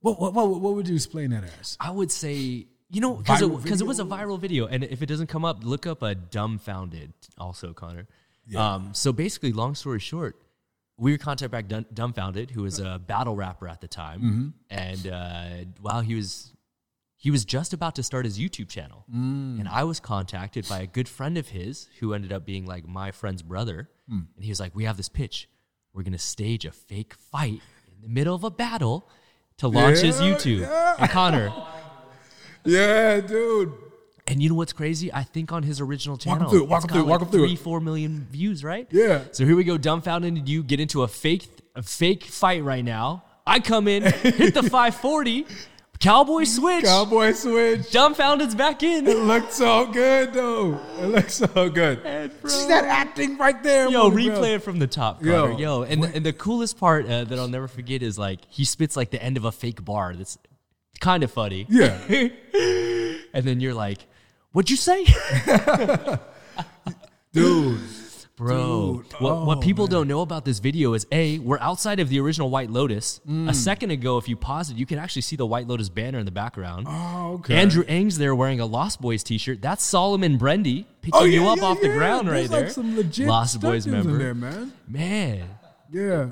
What 0.00 0.20
what 0.20 0.32
what, 0.34 0.60
what 0.60 0.74
would 0.74 0.88
you 0.88 0.94
explain 0.94 1.30
that 1.30 1.44
as? 1.60 1.76
I 1.78 1.90
would 1.90 2.10
say, 2.10 2.66
you 2.90 3.00
know, 3.00 3.14
because 3.14 3.42
it, 3.42 3.80
it 3.80 3.86
was 3.86 4.00
a 4.00 4.04
viral 4.04 4.38
video. 4.38 4.66
And 4.66 4.84
if 4.84 5.02
it 5.02 5.06
doesn't 5.06 5.28
come 5.28 5.44
up, 5.44 5.64
look 5.64 5.86
up 5.86 6.02
a 6.02 6.14
Dumbfoundead 6.14 7.12
also, 7.38 7.72
Connor. 7.72 8.06
Um, 8.56 8.90
so 8.92 9.12
basically, 9.12 9.52
long 9.52 9.74
story 9.74 10.00
short, 10.00 10.36
we 10.98 11.12
were 11.12 11.18
contacted 11.18 11.50
by 11.50 11.62
Dum- 11.62 11.86
Dumbfoundead, 11.92 12.50
who 12.50 12.62
was 12.62 12.78
a 12.78 12.98
battle 12.98 13.34
rapper 13.34 13.66
at 13.68 13.80
the 13.80 13.88
time. 13.88 14.20
Mm-hmm. 14.20 14.48
And 14.70 15.06
uh, 15.06 15.70
while 15.80 16.02
he 16.02 16.14
was 16.14 16.53
he 17.24 17.30
was 17.30 17.42
just 17.46 17.72
about 17.72 17.94
to 17.94 18.02
start 18.02 18.26
his 18.26 18.38
YouTube 18.38 18.68
channel. 18.68 19.06
Mm. 19.10 19.58
And 19.60 19.66
I 19.66 19.84
was 19.84 19.98
contacted 19.98 20.68
by 20.68 20.80
a 20.80 20.86
good 20.86 21.08
friend 21.08 21.38
of 21.38 21.48
his 21.48 21.88
who 21.98 22.12
ended 22.12 22.34
up 22.34 22.44
being 22.44 22.66
like 22.66 22.86
my 22.86 23.12
friend's 23.12 23.40
brother. 23.42 23.88
Mm. 24.12 24.26
And 24.36 24.44
he 24.44 24.50
was 24.50 24.60
like, 24.60 24.74
We 24.74 24.84
have 24.84 24.98
this 24.98 25.08
pitch. 25.08 25.48
We're 25.94 26.02
going 26.02 26.12
to 26.12 26.18
stage 26.18 26.66
a 26.66 26.70
fake 26.70 27.14
fight 27.32 27.62
in 27.88 28.02
the 28.02 28.08
middle 28.10 28.34
of 28.34 28.44
a 28.44 28.50
battle 28.50 29.08
to 29.56 29.68
launch 29.68 30.00
his 30.00 30.16
YouTube. 30.20 30.60
yeah. 30.60 30.96
And 30.98 31.10
Connor, 31.10 31.50
Yeah, 32.64 33.20
dude. 33.20 33.72
and 34.26 34.42
you 34.42 34.50
know 34.50 34.54
what's 34.56 34.74
crazy? 34.74 35.10
I 35.10 35.22
think 35.22 35.50
on 35.50 35.62
his 35.62 35.80
original 35.80 36.18
channel, 36.18 36.40
Walk 36.40 36.52
him 36.52 36.58
through 36.58 36.64
walk 36.66 36.84
him 36.84 36.88
through 36.90 37.00
got 37.04 37.08
walk 37.08 37.20
like 37.20 37.28
him 37.28 37.32
through 37.32 37.46
three, 37.46 37.56
four 37.56 37.80
million 37.80 38.26
views, 38.30 38.62
right? 38.62 38.86
Yeah. 38.90 39.22
So 39.32 39.46
here 39.46 39.56
we 39.56 39.64
go, 39.64 39.78
Dumbfoundead. 39.78 40.46
You 40.46 40.62
get 40.62 40.78
into 40.78 41.02
a 41.04 41.08
fake, 41.08 41.48
a 41.74 41.82
fake 41.82 42.24
fight 42.24 42.62
right 42.64 42.84
now. 42.84 43.24
I 43.46 43.60
come 43.60 43.88
in, 43.88 44.02
hit 44.02 44.52
the 44.52 44.62
540, 44.70 45.46
cowboy 46.04 46.44
switch, 46.44 46.84
Cowboy 46.84 47.32
switch. 47.32 47.80
Dumbfoundead's 47.90 48.54
back 48.54 48.82
in. 48.82 49.06
It 49.06 49.16
looked 49.16 49.52
so 49.52 49.86
good, 49.86 50.34
though. 50.34 50.78
It 51.00 51.06
looked 51.06 51.30
so 51.30 51.70
good. 51.70 52.02
bro. 52.02 52.50
See 52.50 52.68
that 52.68 52.84
acting 52.84 53.38
right 53.38 53.60
there, 53.62 53.88
Yo, 53.88 54.10
movie, 54.10 54.28
bro. 54.28 54.40
replay 54.40 54.54
it 54.56 54.62
from 54.62 54.78
the 54.78 54.86
top, 54.86 55.24
Yo, 55.24 55.56
Yo, 55.56 55.82
and 55.82 56.02
the, 56.02 56.14
and 56.14 56.26
the 56.26 56.32
coolest 56.32 56.78
part 56.78 57.06
uh, 57.06 57.24
that 57.24 57.38
I'll 57.38 57.48
never 57.48 57.68
forget 57.68 58.02
is 58.02 58.18
like 58.18 58.40
he 58.48 58.64
spits 58.64 58.96
like 58.96 59.10
the 59.10 59.22
end 59.22 59.36
of 59.36 59.44
a 59.44 59.52
fake 59.52 59.84
bar. 59.84 60.14
That's 60.14 60.38
kind 61.00 61.22
of 61.22 61.32
funny. 61.32 61.66
Yeah. 61.68 61.98
And 63.34 63.44
then 63.44 63.58
you're 63.58 63.74
like, 63.74 63.98
"What'd 64.52 64.70
you 64.70 64.76
say?" 64.76 65.04
Dude. 67.32 67.80
Bro, 68.36 69.02
Dude, 69.04 69.20
what, 69.20 69.46
what 69.46 69.58
oh, 69.58 69.60
people 69.60 69.86
man. 69.86 69.92
don't 69.92 70.08
know 70.08 70.20
about 70.20 70.44
this 70.44 70.58
video 70.58 70.94
is 70.94 71.06
A, 71.12 71.38
we're 71.38 71.60
outside 71.60 72.00
of 72.00 72.08
the 72.08 72.18
original 72.18 72.50
White 72.50 72.68
Lotus. 72.68 73.20
Mm. 73.28 73.48
A 73.48 73.54
second 73.54 73.92
ago, 73.92 74.18
if 74.18 74.28
you 74.28 74.34
pause 74.36 74.70
it, 74.70 74.76
you 74.76 74.86
can 74.86 74.98
actually 74.98 75.22
see 75.22 75.36
the 75.36 75.46
White 75.46 75.68
Lotus 75.68 75.88
banner 75.88 76.18
in 76.18 76.24
the 76.24 76.32
background. 76.32 76.86
Oh, 76.90 77.34
okay. 77.34 77.54
Andrew 77.54 77.84
Ang's 77.86 78.18
there 78.18 78.34
wearing 78.34 78.58
a 78.58 78.66
Lost 78.66 79.00
Boys 79.00 79.22
t 79.22 79.38
shirt. 79.38 79.62
That's 79.62 79.84
Solomon 79.84 80.36
Brendy 80.36 80.84
picking 81.00 81.20
Oh, 81.20 81.22
yeah, 81.24 81.40
you 81.42 81.48
up 81.48 81.58
yeah, 81.58 81.64
off 81.64 81.80
the 81.80 81.90
ground 81.90 82.26
There's 82.26 82.48
right 82.48 82.50
like 82.50 82.60
there. 82.64 82.70
some 82.70 82.96
legit 82.96 83.28
Lost 83.28 83.60
Boys 83.60 83.86
member. 83.86 84.18
there, 84.18 84.34
man. 84.34 84.72
Man, 84.88 85.48
Yeah, 85.92 86.30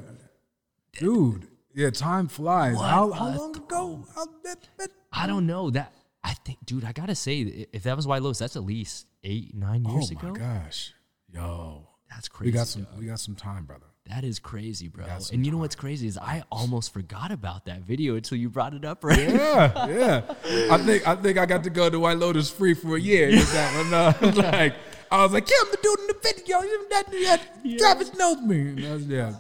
dude. 0.99 1.47
Yeah, 1.75 1.91
time 1.91 2.27
flies. 2.27 2.77
What 2.77 2.91
How, 2.91 3.11
how 3.13 3.37
long 3.37 3.57
ago? 3.57 4.05
How, 4.15 4.27
that, 4.45 4.59
that, 4.79 4.91
I 5.13 5.29
don't 5.29 5.47
know 5.47 5.71
that. 5.71 5.93
I 6.25 6.35
think, 6.35 6.59
dude, 6.67 6.85
I 6.85 6.91
gotta 6.93 7.15
say, 7.15 7.67
if 7.73 7.85
that 7.85 7.97
was 7.97 8.07
White 8.09 8.23
Lotus, 8.23 8.39
that's 8.41 8.57
at 8.57 8.65
least 8.65 9.07
eight, 9.23 9.55
nine 9.55 9.85
years 9.85 10.11
ago. 10.11 10.21
Oh 10.25 10.27
my 10.27 10.31
ago. 10.33 10.41
gosh, 10.65 10.93
yo, 11.33 11.89
That's 12.14 12.28
crazy. 12.28 12.50
we 12.50 12.52
got 12.57 12.66
some. 12.66 12.83
dog. 12.85 12.99
We 12.99 13.07
got 13.07 13.21
some 13.21 13.35
time, 13.35 13.64
brother. 13.64 13.87
That 14.09 14.25
is 14.25 14.40
crazy, 14.40 14.88
bro. 14.88 15.04
And 15.33 15.47
you 15.47 15.52
know 15.52 15.59
what's 15.59 15.76
crazy 15.76 16.09
is 16.09 16.19
I 16.19 16.42
almost 16.50 16.92
forgot 16.92 17.31
about 17.31 17.66
that 17.66 17.83
video 17.83 18.16
until 18.16 18.37
you 18.37 18.50
brought 18.50 18.75
it 18.75 18.85
up, 18.85 19.04
right? 19.04 19.16
Yeah, 19.19 19.87
yeah. 19.88 20.23
I 20.71 20.78
think 20.78 21.07
I 21.07 21.14
think 21.14 21.38
I 21.38 21.47
got 21.47 21.62
to 21.64 21.71
go 21.71 21.88
to 21.88 22.00
White 22.00 22.19
Lotus 22.19 22.50
free 22.50 22.75
for 22.75 22.97
a 22.97 23.00
year. 23.00 23.31
one. 23.31 23.42
Uh, 23.95 24.12
like 24.37 24.75
I 25.11 25.23
was 25.23 25.33
like, 25.33 25.49
yeah, 25.49 25.57
I'm 25.62 25.71
the 25.71 25.78
dude 25.83 26.00
in 26.00 26.07
the 26.09 26.16
video. 26.23 26.61
That, 26.90 27.07
that 27.12 27.78
Travis 27.78 28.14
knows 28.14 28.40
me. 28.42 28.61
And 28.61 28.81
was- 28.92 29.07
yeah, 29.07 29.35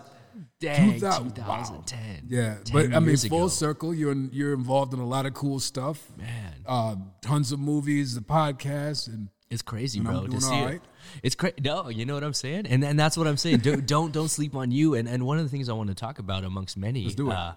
Dang, 0.60 0.92
2000 0.94 1.34
2010. 1.34 2.26
yeah. 2.28 2.56
But 2.72 2.94
I 2.94 3.00
mean, 3.00 3.16
full 3.16 3.38
ago. 3.38 3.48
circle. 3.48 3.92
You're 3.92 4.12
in, 4.12 4.30
you're 4.32 4.52
involved 4.54 4.94
in 4.94 5.00
a 5.00 5.06
lot 5.06 5.26
of 5.26 5.34
cool 5.34 5.58
stuff. 5.58 6.00
Man. 6.16 6.54
uh, 6.66 6.94
tons 7.20 7.50
of 7.52 7.58
movies, 7.58 8.14
the 8.14 8.20
podcast, 8.20 9.08
and 9.08 9.28
It's 9.50 9.62
crazy, 9.62 9.98
And 9.98 10.06
bro, 10.06 10.20
to 10.22 10.28
doing 10.28 10.40
see 10.40 10.64
right. 10.64 10.80
It's 11.22 11.34
crazy. 11.34 11.56
No, 11.62 11.88
you 11.88 12.06
know 12.06 12.14
what 12.14 12.24
I'm 12.24 12.34
saying, 12.34 12.66
and 12.66 12.84
and 12.84 12.98
that's 12.98 13.16
what 13.16 13.26
I'm 13.26 13.36
saying. 13.36 13.58
don't 13.58 13.86
don't 13.86 14.12
don't 14.12 14.28
sleep 14.28 14.54
on 14.54 14.70
you. 14.70 14.94
And 14.94 15.08
and 15.08 15.24
one 15.24 15.38
of 15.38 15.44
the 15.44 15.50
things 15.50 15.68
I 15.68 15.72
want 15.72 15.88
to 15.88 15.94
talk 15.94 16.18
about 16.18 16.44
amongst 16.44 16.76
many. 16.76 17.14
Uh, 17.18 17.52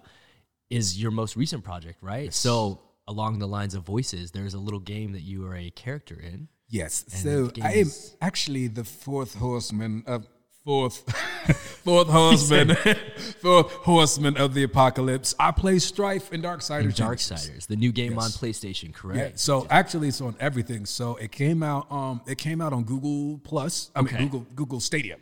is 0.68 1.00
your 1.00 1.12
most 1.12 1.36
recent 1.36 1.62
project, 1.62 2.02
right? 2.02 2.34
So 2.34 2.80
along 3.06 3.38
the 3.38 3.46
lines 3.46 3.74
of 3.74 3.84
voices, 3.84 4.32
there's 4.32 4.54
a 4.54 4.58
little 4.58 4.80
game 4.80 5.12
that 5.12 5.22
you 5.22 5.46
are 5.46 5.54
a 5.54 5.70
character 5.70 6.18
in. 6.20 6.48
yes. 6.68 7.04
And 7.12 7.22
so 7.22 7.50
I 7.62 7.74
am 7.74 7.90
actually 8.20 8.66
the 8.68 8.84
fourth 8.84 9.36
horseman 9.36 10.02
of 10.06 10.26
fourth 10.66 11.08
fourth 11.84 12.08
horseman 12.08 12.74
fourth 13.40 13.70
horseman 13.72 14.36
of 14.36 14.52
the 14.52 14.64
apocalypse. 14.64 15.32
I 15.38 15.52
play 15.52 15.78
Strife 15.78 16.32
in 16.32 16.42
Darksiders. 16.42 16.94
Darksiders, 16.96 17.66
the 17.68 17.76
new 17.76 17.92
game 17.92 18.18
on 18.18 18.24
Yes. 18.24 18.36
PlayStation, 18.38 18.88
Yeah. 18.88 18.90
correct? 19.00 19.38
So 19.38 19.66
actually, 19.70 20.08
it's 20.08 20.20
on 20.20 20.34
everything. 20.40 20.84
So 20.84 21.14
it 21.16 21.30
came 21.30 21.62
out. 21.62 21.86
Um, 21.90 22.20
it 22.26 22.38
came 22.38 22.60
out 22.60 22.72
on 22.72 22.82
Google 22.84 23.38
Plus. 23.44 23.90
I 23.94 24.00
Okay. 24.00 24.18
mean 24.18 24.28
Google 24.28 24.46
Google 24.56 24.80
Stadia. 24.80 25.16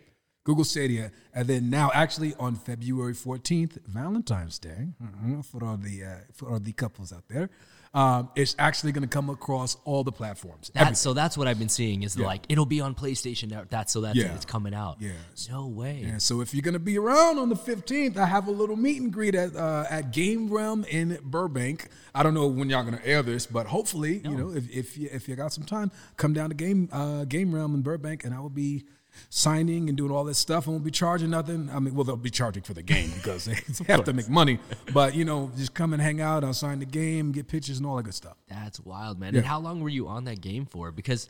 Google 0.44 0.64
Stadia, 0.64 1.10
and 1.34 1.46
then 1.48 1.70
now 1.70 1.90
actually 1.94 2.34
on 2.38 2.54
February 2.56 3.14
fourteenth, 3.14 3.78
Valentine's 3.86 4.58
Day, 4.58 4.88
mhm, 5.02 5.44
for 5.44 5.62
all 5.64 5.76
the 5.78 6.04
uh, 6.04 6.08
for 6.32 6.50
all 6.50 6.58
the 6.60 6.72
couples 6.72 7.12
out 7.12 7.24
there, 7.28 7.48
um, 7.94 8.28
it's 8.34 8.56
actually 8.58 8.90
going 8.92 9.02
to 9.02 9.08
come 9.08 9.30
across 9.30 9.76
all 9.84 10.02
the 10.02 10.10
platforms. 10.12 10.70
That's 10.74 10.98
so 11.00 11.14
that's 11.14 11.38
what 11.38 11.46
I've 11.46 11.58
been 11.58 11.68
seeing 11.68 12.02
is 12.02 12.18
like 12.18 12.44
it'll 12.48 12.66
be 12.66 12.80
on 12.80 12.94
PlayStation. 12.94 13.68
That's 13.70 13.92
so 13.92 14.00
that's 14.00 14.16
Yeah. 14.16 14.34
it's 14.34 14.44
coming 14.44 14.74
out. 14.74 14.96
Yeah. 15.00 15.12
No 15.48 15.68
way. 15.68 16.02
And 16.02 16.20
so 16.20 16.40
if 16.40 16.52
you're 16.52 16.62
gonna 16.62 16.78
be 16.80 16.98
around 16.98 17.38
on 17.38 17.48
the 17.48 17.54
15th, 17.56 18.16
I 18.16 18.26
have 18.26 18.48
a 18.48 18.50
little 18.50 18.76
meet 18.76 19.00
and 19.00 19.12
greet 19.12 19.34
at 19.36 19.54
uh, 19.54 19.84
at 19.88 20.10
Game 20.12 20.48
Realm 20.52 20.84
in 20.84 21.18
Burbank. 21.22 21.88
I 22.14 22.22
don't 22.22 22.34
know 22.34 22.48
when 22.48 22.68
y'all 22.68 22.82
gonna 22.82 23.00
air 23.04 23.22
this, 23.22 23.46
but 23.46 23.66
hopefully, 23.66 24.20
you 24.24 24.36
know, 24.36 24.50
if 24.50 24.68
if 24.70 24.98
you, 24.98 25.08
if 25.12 25.28
you 25.28 25.36
got 25.36 25.52
some 25.52 25.64
time, 25.64 25.92
come 26.16 26.32
down 26.32 26.48
to 26.50 26.54
Game 26.56 26.88
uh, 26.92 27.24
Game 27.24 27.54
Realm 27.54 27.74
in 27.74 27.82
Burbank, 27.82 28.24
and 28.24 28.34
I 28.34 28.40
will 28.40 28.50
be 28.50 28.84
signing 29.30 29.88
and 29.88 29.96
doing 29.96 30.10
all 30.10 30.24
this 30.24 30.38
stuff. 30.38 30.68
I 30.68 30.70
won't 30.70 30.84
be 30.84 30.90
charging 30.90 31.30
nothing. 31.30 31.70
I 31.72 31.78
mean, 31.78 31.94
well, 31.94 32.04
they'll 32.04 32.16
be 32.16 32.30
charging 32.30 32.62
for 32.62 32.74
the 32.74 32.82
game 32.82 33.10
because 33.14 33.44
they 33.44 33.54
have 33.92 34.04
to 34.04 34.12
make 34.12 34.28
money. 34.28 34.58
But 34.92 35.14
you 35.14 35.24
know, 35.24 35.50
just 35.56 35.74
come 35.74 35.92
and 35.92 36.02
hang 36.02 36.20
out. 36.20 36.44
I'll 36.44 36.54
sign 36.54 36.78
the 36.78 36.86
game, 36.86 37.32
get 37.32 37.48
pictures, 37.48 37.78
and 37.78 37.86
all 37.86 37.96
that 37.96 38.04
good 38.04 38.14
stuff. 38.14 38.36
That's 38.48 38.80
wild, 38.80 39.18
man. 39.18 39.34
And 39.34 39.44
how 39.44 39.60
long 39.60 39.80
were 39.80 39.88
you 39.88 40.08
on 40.08 40.24
that 40.24 40.40
game 40.40 40.66
for? 40.66 40.92
Because 40.92 41.28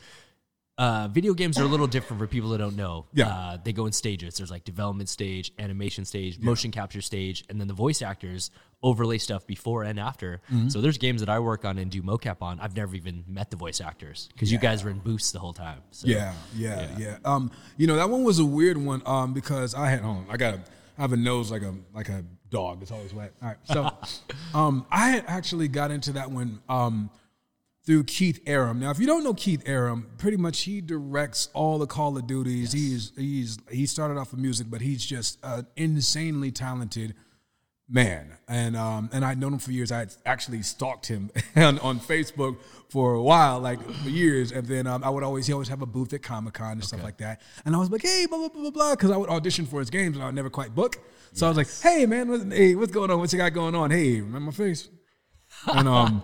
uh, 0.76 1.09
video 1.09 1.35
games 1.35 1.59
are 1.59 1.62
a 1.62 1.69
little 1.69 1.87
different 1.87 2.21
for 2.21 2.26
people 2.26 2.50
that 2.50 2.59
don't 2.59 2.75
know. 2.75 3.07
Yeah. 3.12 3.28
Uh, 3.28 3.59
they 3.62 3.73
go 3.73 3.87
in 3.87 3.93
stages. 3.93 4.37
There's 4.37 4.50
like 4.50 4.64
development 4.64 5.09
stage, 5.09 5.52
animation 5.59 6.04
stage, 6.04 6.38
motion 6.40 6.73
capture 6.73 7.00
stage, 7.00 7.45
and 7.49 7.61
then 7.61 7.69
the 7.69 7.75
voice 7.75 8.02
actors 8.02 8.50
overlay 8.83 9.19
stuff 9.19 9.47
before 9.47 9.85
and 9.85 10.00
after. 10.00 10.43
Mm-hmm. 10.52 10.69
So 10.69 10.81
there's 10.81 10.99
games 10.99 11.21
that 11.21 11.28
I 11.28 11.38
work 11.38 11.64
on 11.64 11.78
and 11.78 11.90
do 11.90 12.02
mocap 12.02 12.43
on. 12.43 12.59
I've 12.59 12.76
never 12.76 12.97
even 12.97 13.25
met 13.28 13.50
the 13.50 13.57
voice 13.57 13.81
actors 13.81 14.28
because 14.33 14.50
you 14.50 14.59
guys 14.59 14.83
were 14.83 14.90
in 14.90 14.99
booths 14.99 15.31
the 15.31 15.38
whole 15.38 15.52
time. 15.52 15.81
So. 15.93 16.09
Yeah, 16.09 16.35
yeah, 16.57 16.88
yeah, 16.99 17.19
Um, 17.25 17.52
you 17.76 17.87
know 17.87 17.97
that 17.97 18.11
one 18.11 18.25
was 18.25 18.40
a 18.40 18.45
weird 18.45 18.76
one. 18.76 19.00
Um, 19.07 19.33
because 19.33 19.75
I 19.75 19.88
had 19.88 20.02
on, 20.02 20.26
I 20.28 20.37
got 20.37 20.54
a, 20.54 20.61
I 20.99 21.02
have 21.02 21.12
a 21.12 21.16
nose 21.16 21.52
like 21.52 21.62
a 21.62 21.75
like 21.95 22.09
a 22.09 22.25
dog. 22.50 22.83
It's 22.83 22.90
always 22.90 23.14
wet. 23.14 23.33
All 23.40 23.49
right, 23.49 23.59
so, 23.64 23.90
um, 24.59 24.87
I 24.90 25.11
had 25.11 25.25
actually 25.28 25.69
got 25.69 25.93
into 25.93 26.12
that 26.12 26.31
one. 26.31 26.61
Um, 26.69 27.11
through 27.85 28.05
Keith 28.05 28.41
Arem. 28.47 28.81
Now, 28.81 28.91
if 28.91 28.99
you 28.99 29.07
don't 29.07 29.23
know 29.25 29.35
Keith 29.35 29.62
Arem, 29.67 30.07
pretty 30.17 30.37
much 30.37 30.62
he 30.62 30.81
directs 30.81 31.49
all 31.53 31.79
the 31.79 31.87
Call 31.87 32.17
of 32.17 32.26
Duties. 32.26 32.73
He's 32.73 33.12
he's 33.17 33.59
he 33.71 33.87
started 33.87 34.17
off 34.17 34.31
with 34.31 34.41
music, 34.41 34.69
but 34.71 34.81
he's 34.81 35.05
just 35.05 35.38
an 35.43 35.67
insanely 35.76 36.50
talented 36.50 37.14
man. 37.87 38.38
And 38.49 38.75
um 38.75 39.11
and 39.12 39.23
I'd 39.23 39.38
known 39.38 39.53
him 39.53 39.59
for 39.59 39.71
years. 39.71 39.93
I 39.93 39.99
had 39.99 40.14
actually 40.25 40.62
stalked 40.62 41.07
him 41.07 41.31
on, 41.57 41.79
on 41.81 42.00
Facebook 42.00 42.57
for 42.88 43.14
a 43.14 43.23
while, 43.23 43.61
like 43.61 43.81
for 44.03 44.09
years. 44.09 44.50
And 44.50 44.67
then 44.67 44.87
um, 44.87 45.05
I 45.05 45.11
would 45.11 45.23
always 45.23 45.47
he 45.47 45.53
always 45.53 45.69
have 45.69 45.83
a 45.83 45.87
booth 45.87 46.14
at 46.14 46.23
Comic 46.23 46.55
Con 46.55 46.73
and 46.73 46.85
stuff 46.85 47.03
like 47.03 47.19
that. 47.19 47.43
And 47.67 47.76
I 47.76 47.79
was 47.79 47.91
like, 47.91 48.03
hey, 48.03 48.25
blah 48.26 48.38
blah 48.38 48.49
blah 48.49 48.62
blah 48.62 48.71
blah, 48.71 48.95
because 48.95 49.11
I 49.11 49.19
would 49.19 49.29
audition 49.29 49.67
for 49.67 49.81
his 49.81 49.91
games 49.91 50.17
and 50.17 50.23
I 50.23 50.26
would 50.26 50.35
never 50.35 50.50
quite 50.50 50.75
book. 50.75 50.97
So 51.35 51.45
I 51.47 51.50
was 51.50 51.59
like, 51.59 51.69
hey 51.83 52.07
man, 52.07 52.29
what's, 52.29 52.45
hey, 52.45 52.75
what's 52.76 52.93
going 52.93 53.11
on? 53.11 53.19
What's 53.19 53.35
you 53.35 53.38
got 53.38 53.53
going 53.53 53.75
on? 53.75 53.91
Hey, 53.91 54.23
remember 54.23 54.47
my 54.47 54.53
face? 54.53 54.88
And 55.66 55.88
um 55.88 56.23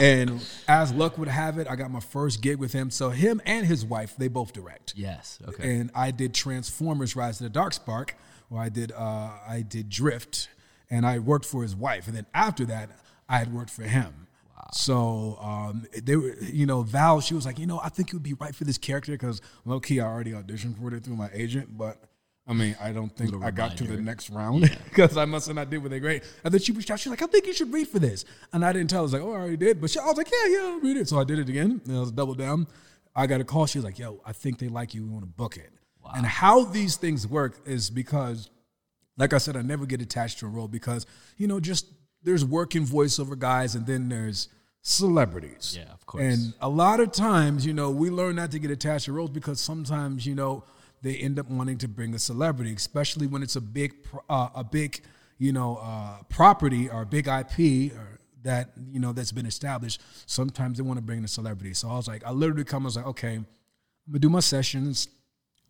and 0.00 0.44
as 0.68 0.92
luck 0.92 1.18
would 1.18 1.28
have 1.28 1.58
it, 1.58 1.66
I 1.68 1.76
got 1.76 1.90
my 1.90 2.00
first 2.00 2.40
gig 2.42 2.58
with 2.58 2.72
him. 2.72 2.90
So 2.90 3.10
him 3.10 3.40
and 3.44 3.66
his 3.66 3.84
wife, 3.84 4.14
they 4.16 4.28
both 4.28 4.52
direct. 4.52 4.94
Yes. 4.96 5.38
Okay. 5.46 5.76
And 5.76 5.90
I 5.94 6.10
did 6.10 6.34
Transformers: 6.34 7.16
Rise 7.16 7.40
of 7.40 7.44
the 7.44 7.50
Dark 7.50 7.72
Spark, 7.72 8.16
where 8.48 8.62
I 8.62 8.68
did 8.68 8.92
uh, 8.92 9.30
I 9.48 9.64
did 9.66 9.88
Drift, 9.88 10.48
and 10.90 11.06
I 11.06 11.18
worked 11.18 11.46
for 11.46 11.62
his 11.62 11.74
wife. 11.74 12.06
And 12.06 12.16
then 12.16 12.26
after 12.34 12.64
that, 12.66 12.90
I 13.28 13.38
had 13.38 13.52
worked 13.52 13.70
for 13.70 13.84
him. 13.84 14.26
Wow. 14.56 14.68
So 14.72 15.38
um, 15.40 15.86
they 16.02 16.16
were, 16.16 16.36
you 16.40 16.66
know, 16.66 16.82
Val. 16.82 17.20
She 17.20 17.34
was 17.34 17.46
like, 17.46 17.58
you 17.58 17.66
know, 17.66 17.80
I 17.82 17.88
think 17.88 18.12
you 18.12 18.16
would 18.16 18.22
be 18.22 18.34
right 18.34 18.54
for 18.54 18.64
this 18.64 18.78
character 18.78 19.12
because 19.12 19.40
low 19.64 19.80
key, 19.80 20.00
I 20.00 20.06
already 20.06 20.32
auditioned 20.32 20.78
for 20.78 20.94
it 20.94 21.04
through 21.04 21.16
my 21.16 21.30
agent, 21.32 21.76
but. 21.76 22.02
I 22.46 22.52
mean, 22.52 22.76
I 22.80 22.92
don't 22.92 23.14
think 23.14 23.42
I 23.42 23.50
got 23.50 23.76
to 23.78 23.84
the 23.84 23.96
next 23.96 24.28
round 24.28 24.70
because 24.84 25.16
I 25.16 25.24
must 25.24 25.46
have 25.46 25.56
not 25.56 25.70
did 25.70 25.78
what 25.78 25.90
they 25.90 25.98
great. 25.98 26.22
And 26.44 26.52
then 26.52 26.60
she 26.60 26.72
reached 26.72 26.90
out. 26.90 27.00
She's 27.00 27.10
like, 27.10 27.22
I 27.22 27.26
think 27.26 27.46
you 27.46 27.54
should 27.54 27.72
read 27.72 27.88
for 27.88 27.98
this. 27.98 28.26
And 28.52 28.64
I 28.64 28.72
didn't 28.72 28.90
tell 28.90 28.98
her. 28.98 29.00
I 29.00 29.04
was 29.04 29.12
like, 29.14 29.22
oh, 29.22 29.32
I 29.32 29.36
already 29.36 29.56
did. 29.56 29.80
But 29.80 29.90
she, 29.90 29.98
I 29.98 30.04
was 30.04 30.18
like, 30.18 30.30
yeah, 30.30 30.48
yeah, 30.48 30.62
I'll 30.64 30.80
read 30.80 30.98
it. 30.98 31.08
So 31.08 31.18
I 31.18 31.24
did 31.24 31.38
it 31.38 31.48
again. 31.48 31.80
And 31.86 31.96
I 31.96 32.00
was 32.00 32.12
double 32.12 32.34
down. 32.34 32.66
I 33.16 33.26
got 33.26 33.40
a 33.40 33.44
call. 33.44 33.64
She 33.64 33.78
was 33.78 33.84
like, 33.84 33.98
yo, 33.98 34.20
I 34.26 34.32
think 34.32 34.58
they 34.58 34.68
like 34.68 34.92
you. 34.92 35.04
We 35.04 35.08
want 35.08 35.22
to 35.22 35.30
book 35.30 35.56
it. 35.56 35.70
Wow. 36.02 36.12
And 36.16 36.26
how 36.26 36.64
these 36.64 36.96
things 36.96 37.26
work 37.26 37.60
is 37.64 37.88
because, 37.88 38.50
like 39.16 39.32
I 39.32 39.38
said, 39.38 39.56
I 39.56 39.62
never 39.62 39.86
get 39.86 40.02
attached 40.02 40.40
to 40.40 40.46
a 40.46 40.50
role 40.50 40.68
because, 40.68 41.06
you 41.38 41.46
know, 41.46 41.60
just 41.60 41.86
there's 42.22 42.44
working 42.44 42.84
voiceover 42.84 43.38
guys 43.38 43.74
and 43.74 43.86
then 43.86 44.10
there's 44.10 44.48
celebrities. 44.82 45.78
Yeah, 45.78 45.90
of 45.92 46.04
course. 46.04 46.22
And 46.22 46.52
a 46.60 46.68
lot 46.68 47.00
of 47.00 47.10
times, 47.10 47.64
you 47.64 47.72
know, 47.72 47.90
we 47.90 48.10
learn 48.10 48.36
not 48.36 48.50
to 48.50 48.58
get 48.58 48.70
attached 48.70 49.06
to 49.06 49.12
roles 49.12 49.30
because 49.30 49.60
sometimes, 49.60 50.26
you 50.26 50.34
know, 50.34 50.64
they 51.04 51.16
end 51.16 51.38
up 51.38 51.50
wanting 51.50 51.76
to 51.78 51.86
bring 51.86 52.14
a 52.14 52.18
celebrity, 52.18 52.72
especially 52.72 53.26
when 53.26 53.42
it's 53.42 53.56
a 53.56 53.60
big, 53.60 53.94
uh, 54.30 54.48
a 54.54 54.64
big, 54.64 55.02
you 55.38 55.52
know, 55.52 55.76
uh, 55.76 56.22
property 56.30 56.88
or 56.88 57.02
a 57.02 57.06
big 57.06 57.28
IP 57.28 57.92
or 57.94 58.18
that 58.42 58.70
you 58.90 58.98
know 58.98 59.12
that's 59.12 59.32
been 59.32 59.46
established. 59.46 60.00
Sometimes 60.26 60.78
they 60.78 60.82
want 60.82 60.96
to 60.98 61.02
bring 61.02 61.18
in 61.18 61.24
a 61.24 61.28
celebrity. 61.28 61.74
So 61.74 61.90
I 61.90 61.96
was 61.96 62.08
like, 62.08 62.24
I 62.24 62.30
literally 62.30 62.64
come. 62.64 62.84
I 62.84 62.86
was 62.86 62.96
like, 62.96 63.06
okay, 63.06 63.34
I'm 63.34 63.46
gonna 64.08 64.18
do 64.18 64.30
my 64.30 64.40
sessions, 64.40 65.08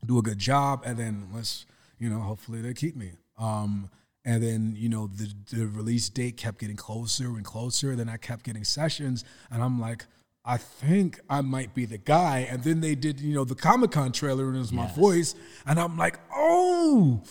do 0.07 0.19
a 0.19 0.23
good 0.23 0.39
job, 0.39 0.83
and 0.87 0.97
then 0.97 1.29
let's, 1.35 1.67
you 1.99 2.09
know, 2.09 2.21
hopefully 2.21 2.61
they 2.61 2.73
keep 2.73 2.95
me. 2.97 3.13
Um, 3.37 3.91
and 4.25 4.43
then 4.43 4.75
you 4.77 4.89
know 4.89 5.09
the 5.09 5.33
the 5.53 5.67
release 5.67 6.09
date 6.09 6.37
kept 6.37 6.59
getting 6.59 6.77
closer 6.77 7.27
and 7.27 7.45
closer. 7.45 7.97
Then 7.97 8.09
I 8.09 8.19
kept 8.19 8.45
getting 8.45 8.65
sessions, 8.65 9.25
and 9.51 9.63
I'm 9.63 9.81
like, 9.81 10.07
I 10.45 10.59
think 10.59 11.21
I 11.29 11.41
might 11.41 11.75
be 11.75 11.87
the 11.87 11.99
guy. 11.99 12.47
And 12.51 12.63
then 12.63 12.81
they 12.81 12.95
did, 12.95 13.21
you 13.21 13.35
know, 13.35 13.45
the 13.45 13.55
Comic 13.55 13.93
Con 13.93 14.13
trailer, 14.13 14.47
and 14.49 14.57
it 14.57 14.59
was 14.59 14.73
my 14.73 14.87
voice, 14.93 15.35
and 15.67 15.81
I'm 15.81 15.97
like, 15.97 16.19
oh, 16.35 17.23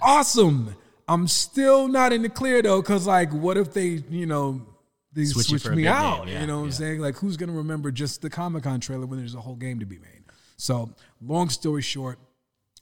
awesome. 0.00 0.76
I'm 1.08 1.28
still 1.28 1.88
not 1.88 2.12
in 2.12 2.22
the 2.22 2.28
clear 2.28 2.62
though, 2.62 2.80
because 2.80 3.06
like, 3.06 3.32
what 3.32 3.56
if 3.56 3.72
they, 3.74 4.02
you 4.08 4.26
know, 4.26 4.62
they 5.12 5.26
Switch 5.26 5.48
switch, 5.48 5.62
it 5.62 5.66
for 5.66 5.72
a 5.72 5.76
me 5.76 5.86
out? 5.86 6.26
yeah, 6.28 6.40
you 6.40 6.46
know 6.46 6.60
what 6.60 6.66
I'm 6.66 6.72
saying? 6.72 7.00
Like, 7.00 7.16
who's 7.16 7.36
gonna 7.36 7.52
remember 7.52 7.90
just 7.90 8.22
the 8.22 8.30
Comic 8.30 8.64
Con 8.64 8.80
trailer 8.80 9.06
when 9.06 9.18
there's 9.18 9.34
a 9.34 9.40
whole 9.40 9.56
game 9.56 9.80
to 9.80 9.86
be 9.86 9.98
made? 9.98 10.24
So, 10.56 10.90
long 11.20 11.50
story 11.50 11.82
short, 11.82 12.18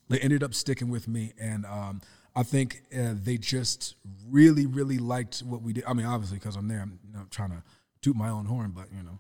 they 0.09 0.19
ended 0.21 0.43
up 0.43 0.55
sticking 0.55 0.89
with 0.89 1.09
me, 1.09 1.33
and 1.41 1.67
um, 1.67 2.01
I 2.37 2.43
think 2.43 2.83
uh, 2.97 3.15
they 3.15 3.39
just 3.39 3.97
really, 4.29 4.67
really 4.67 4.99
liked 4.99 5.41
what 5.41 5.63
we 5.63 5.73
did. 5.73 5.85
I 5.87 5.95
mean, 5.95 6.07
obviously, 6.07 6.39
because 6.39 6.57
I'm 6.57 6.69
there, 6.69 6.81
I'm 6.81 7.01
you 7.07 7.13
know, 7.13 7.27
trying 7.31 7.51
to 7.51 7.63
toot 8.03 8.15
my 8.15 8.29
own 8.29 8.47
horn, 8.47 8.73
but 8.75 8.87
you 8.97 9.03
know, 9.03 9.19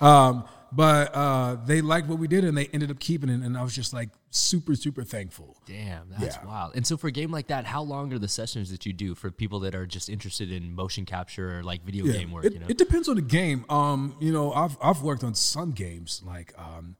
Um, 0.00 0.44
but 0.72 1.12
uh, 1.14 1.56
they 1.66 1.80
liked 1.80 2.06
what 2.06 2.18
we 2.20 2.28
did 2.28 2.44
and 2.44 2.56
they 2.56 2.66
ended 2.66 2.90
up 2.92 3.00
keeping 3.00 3.28
it. 3.28 3.40
And 3.42 3.58
I 3.58 3.62
was 3.64 3.74
just 3.74 3.92
like 3.92 4.10
super, 4.30 4.76
super 4.76 5.02
thankful. 5.02 5.56
Damn, 5.66 6.08
that's 6.10 6.36
Yeah. 6.36 6.46
wild. 6.46 6.76
And 6.76 6.86
so 6.86 6.96
for 6.96 7.08
a 7.08 7.10
game 7.12 7.32
like 7.32 7.48
that, 7.48 7.64
how 7.64 7.82
long 7.82 8.12
are 8.12 8.18
the 8.20 8.28
sessions 8.28 8.70
that 8.70 8.86
you 8.86 8.92
do 8.92 9.16
for 9.16 9.32
people 9.32 9.58
that 9.60 9.74
are 9.74 9.84
just 9.86 10.08
interested 10.08 10.52
in 10.52 10.72
motion 10.72 11.04
capture 11.06 11.58
or 11.58 11.64
like 11.64 11.84
video 11.84 12.04
game 12.04 12.30
work? 12.30 12.44
It, 12.44 12.52
you 12.54 12.60
know, 12.60 12.66
it 12.68 12.78
depends 12.78 13.08
on 13.08 13.16
the 13.16 13.22
game. 13.22 13.64
Um, 13.68 14.14
you 14.20 14.32
know, 14.32 14.52
I've 14.52 14.76
I've 14.80 15.02
worked 15.02 15.24
on 15.24 15.34
some 15.34 15.72
games 15.72 16.22
like 16.24 16.54
um, 16.56 16.94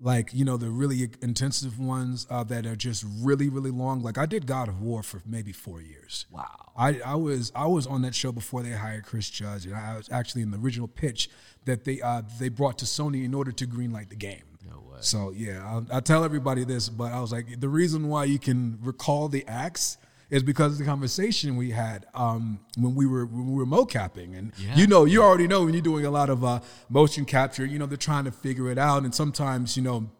like 0.00 0.34
you 0.34 0.44
know 0.44 0.56
the 0.56 0.70
really 0.70 1.08
intensive 1.22 1.78
ones 1.78 2.26
uh, 2.30 2.44
that 2.44 2.66
are 2.66 2.76
just 2.76 3.04
really 3.20 3.48
really 3.48 3.70
long. 3.70 4.02
Like 4.02 4.18
I 4.18 4.26
did 4.26 4.46
God 4.46 4.68
of 4.68 4.80
War 4.80 5.02
for 5.02 5.22
maybe 5.26 5.52
four 5.52 5.80
years. 5.80 6.26
wow. 6.30 6.72
I, 6.76 7.00
I 7.04 7.14
was 7.14 7.52
I 7.54 7.66
was 7.66 7.86
on 7.86 8.02
that 8.02 8.14
show 8.14 8.32
before 8.32 8.62
they 8.62 8.72
hired 8.72 9.04
Chris 9.04 9.30
Judge, 9.30 9.66
and 9.66 9.74
I 9.74 9.96
was 9.96 10.08
actually 10.10 10.42
in 10.42 10.50
the 10.50 10.58
original 10.58 10.88
pitch 10.88 11.30
that 11.64 11.84
they 11.84 12.00
uh, 12.00 12.22
they 12.38 12.48
brought 12.48 12.78
to 12.78 12.84
Sony 12.84 13.24
in 13.24 13.34
order 13.34 13.52
to 13.52 13.66
greenlight 13.66 14.08
the 14.08 14.16
game. 14.16 14.42
No 14.68 14.80
way. 14.80 14.98
So 15.00 15.30
yeah, 15.30 15.80
I, 15.90 15.98
I 15.98 16.00
tell 16.00 16.24
everybody 16.24 16.64
this, 16.64 16.88
but 16.88 17.12
I 17.12 17.20
was 17.20 17.30
like, 17.30 17.60
the 17.60 17.68
reason 17.68 18.08
why 18.08 18.24
you 18.24 18.38
can 18.38 18.78
recall 18.82 19.28
the 19.28 19.46
acts 19.46 19.98
is 20.34 20.42
because 20.42 20.72
of 20.72 20.78
the 20.78 20.84
conversation 20.84 21.56
we 21.56 21.70
had 21.70 22.06
um, 22.14 22.58
when 22.76 22.94
we 22.94 23.06
were 23.06 23.24
when 23.24 23.46
we 23.52 23.54
were 23.54 23.66
mocapping, 23.66 24.36
and 24.36 24.52
Yeah. 24.58 24.74
you 24.76 24.86
know, 24.86 25.04
you 25.04 25.22
already 25.22 25.46
know 25.46 25.64
when 25.64 25.74
you're 25.74 25.82
doing 25.92 26.04
a 26.06 26.10
lot 26.10 26.28
of 26.28 26.42
uh, 26.44 26.60
motion 26.88 27.24
capture, 27.24 27.64
you 27.64 27.78
know, 27.78 27.86
they're 27.86 27.96
trying 27.96 28.24
to 28.24 28.32
figure 28.32 28.68
it 28.70 28.78
out, 28.78 29.04
and 29.04 29.14
sometimes 29.14 29.76
you 29.76 29.82
know. 29.82 30.10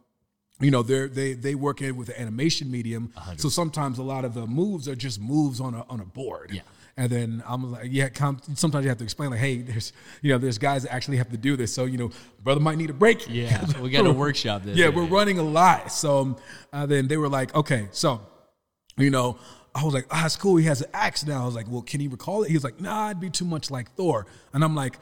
You 0.61 0.71
know, 0.71 0.83
they're, 0.85 1.09
they 1.09 1.33
they 1.33 1.57
work 1.57 1.83
in 1.83 1.97
with 1.97 2.07
the 2.07 2.19
animation 2.19 2.71
medium, 2.71 3.13
so 3.37 3.49
sometimes 3.49 3.99
a 3.99 4.05
lot 4.05 4.25
of 4.25 4.35
the 4.35 4.47
moves 4.47 4.87
are 4.87 4.95
just 4.95 5.21
moves 5.21 5.61
on 5.61 5.75
a 5.75 5.85
on 5.91 5.99
a 5.99 6.05
board. 6.05 6.53
Yeah. 6.53 6.61
And 6.97 7.11
then 7.11 7.43
I'm 7.45 7.73
like, 7.73 7.89
yeah, 7.91 8.09
sometimes 8.55 8.85
you 8.85 8.89
have 8.89 8.99
to 8.99 9.05
explain, 9.05 9.31
like, 9.31 9.41
hey, 9.41 9.63
there's, 9.63 9.93
you 10.23 10.31
know, 10.31 10.39
there's 10.39 10.59
guys 10.59 10.85
that 10.85 10.95
actually 10.95 11.17
have 11.17 11.29
to 11.33 11.37
do 11.37 11.57
this. 11.57 11.75
So, 11.75 11.87
you 11.87 11.99
know, 11.99 12.11
brother 12.45 12.61
might 12.61 12.79
need 12.79 12.89
a 12.91 12.95
break. 12.95 13.29
Yeah, 13.29 13.67
we 13.81 13.91
got 13.91 14.03
to 14.03 14.13
workshop 14.27 14.63
this. 14.63 14.77
Yeah, 14.79 14.91
we're 14.91 15.07
running 15.19 15.41
a 15.41 15.43
lot. 15.43 15.91
So 15.91 16.19
um, 16.21 16.37
uh, 16.73 16.87
then 16.87 17.09
they 17.09 17.17
were 17.17 17.29
like, 17.29 17.53
okay, 17.53 17.89
so, 17.91 18.21
you 18.97 19.11
know, 19.11 19.37
I 19.75 19.85
was 19.85 19.93
like, 19.95 20.07
ah, 20.11 20.27
it's 20.27 20.37
cool. 20.37 20.57
He 20.57 20.67
has 20.67 20.83
an 20.83 20.91
axe 20.95 21.27
now. 21.27 21.43
I 21.43 21.47
was 21.47 21.55
like, 21.55 21.67
well, 21.69 21.83
can 21.83 22.01
he 22.01 22.09
recall 22.09 22.43
it? 22.45 22.49
He 22.49 22.55
was 22.55 22.65
like, 22.65 22.81
nah, 22.81 23.09
it'd 23.09 23.21
be 23.21 23.31
too 23.31 23.45
much 23.45 23.71
like 23.71 23.91
Thor. 23.93 24.27
And 24.53 24.63
I'm 24.63 24.75
like, 24.75 24.99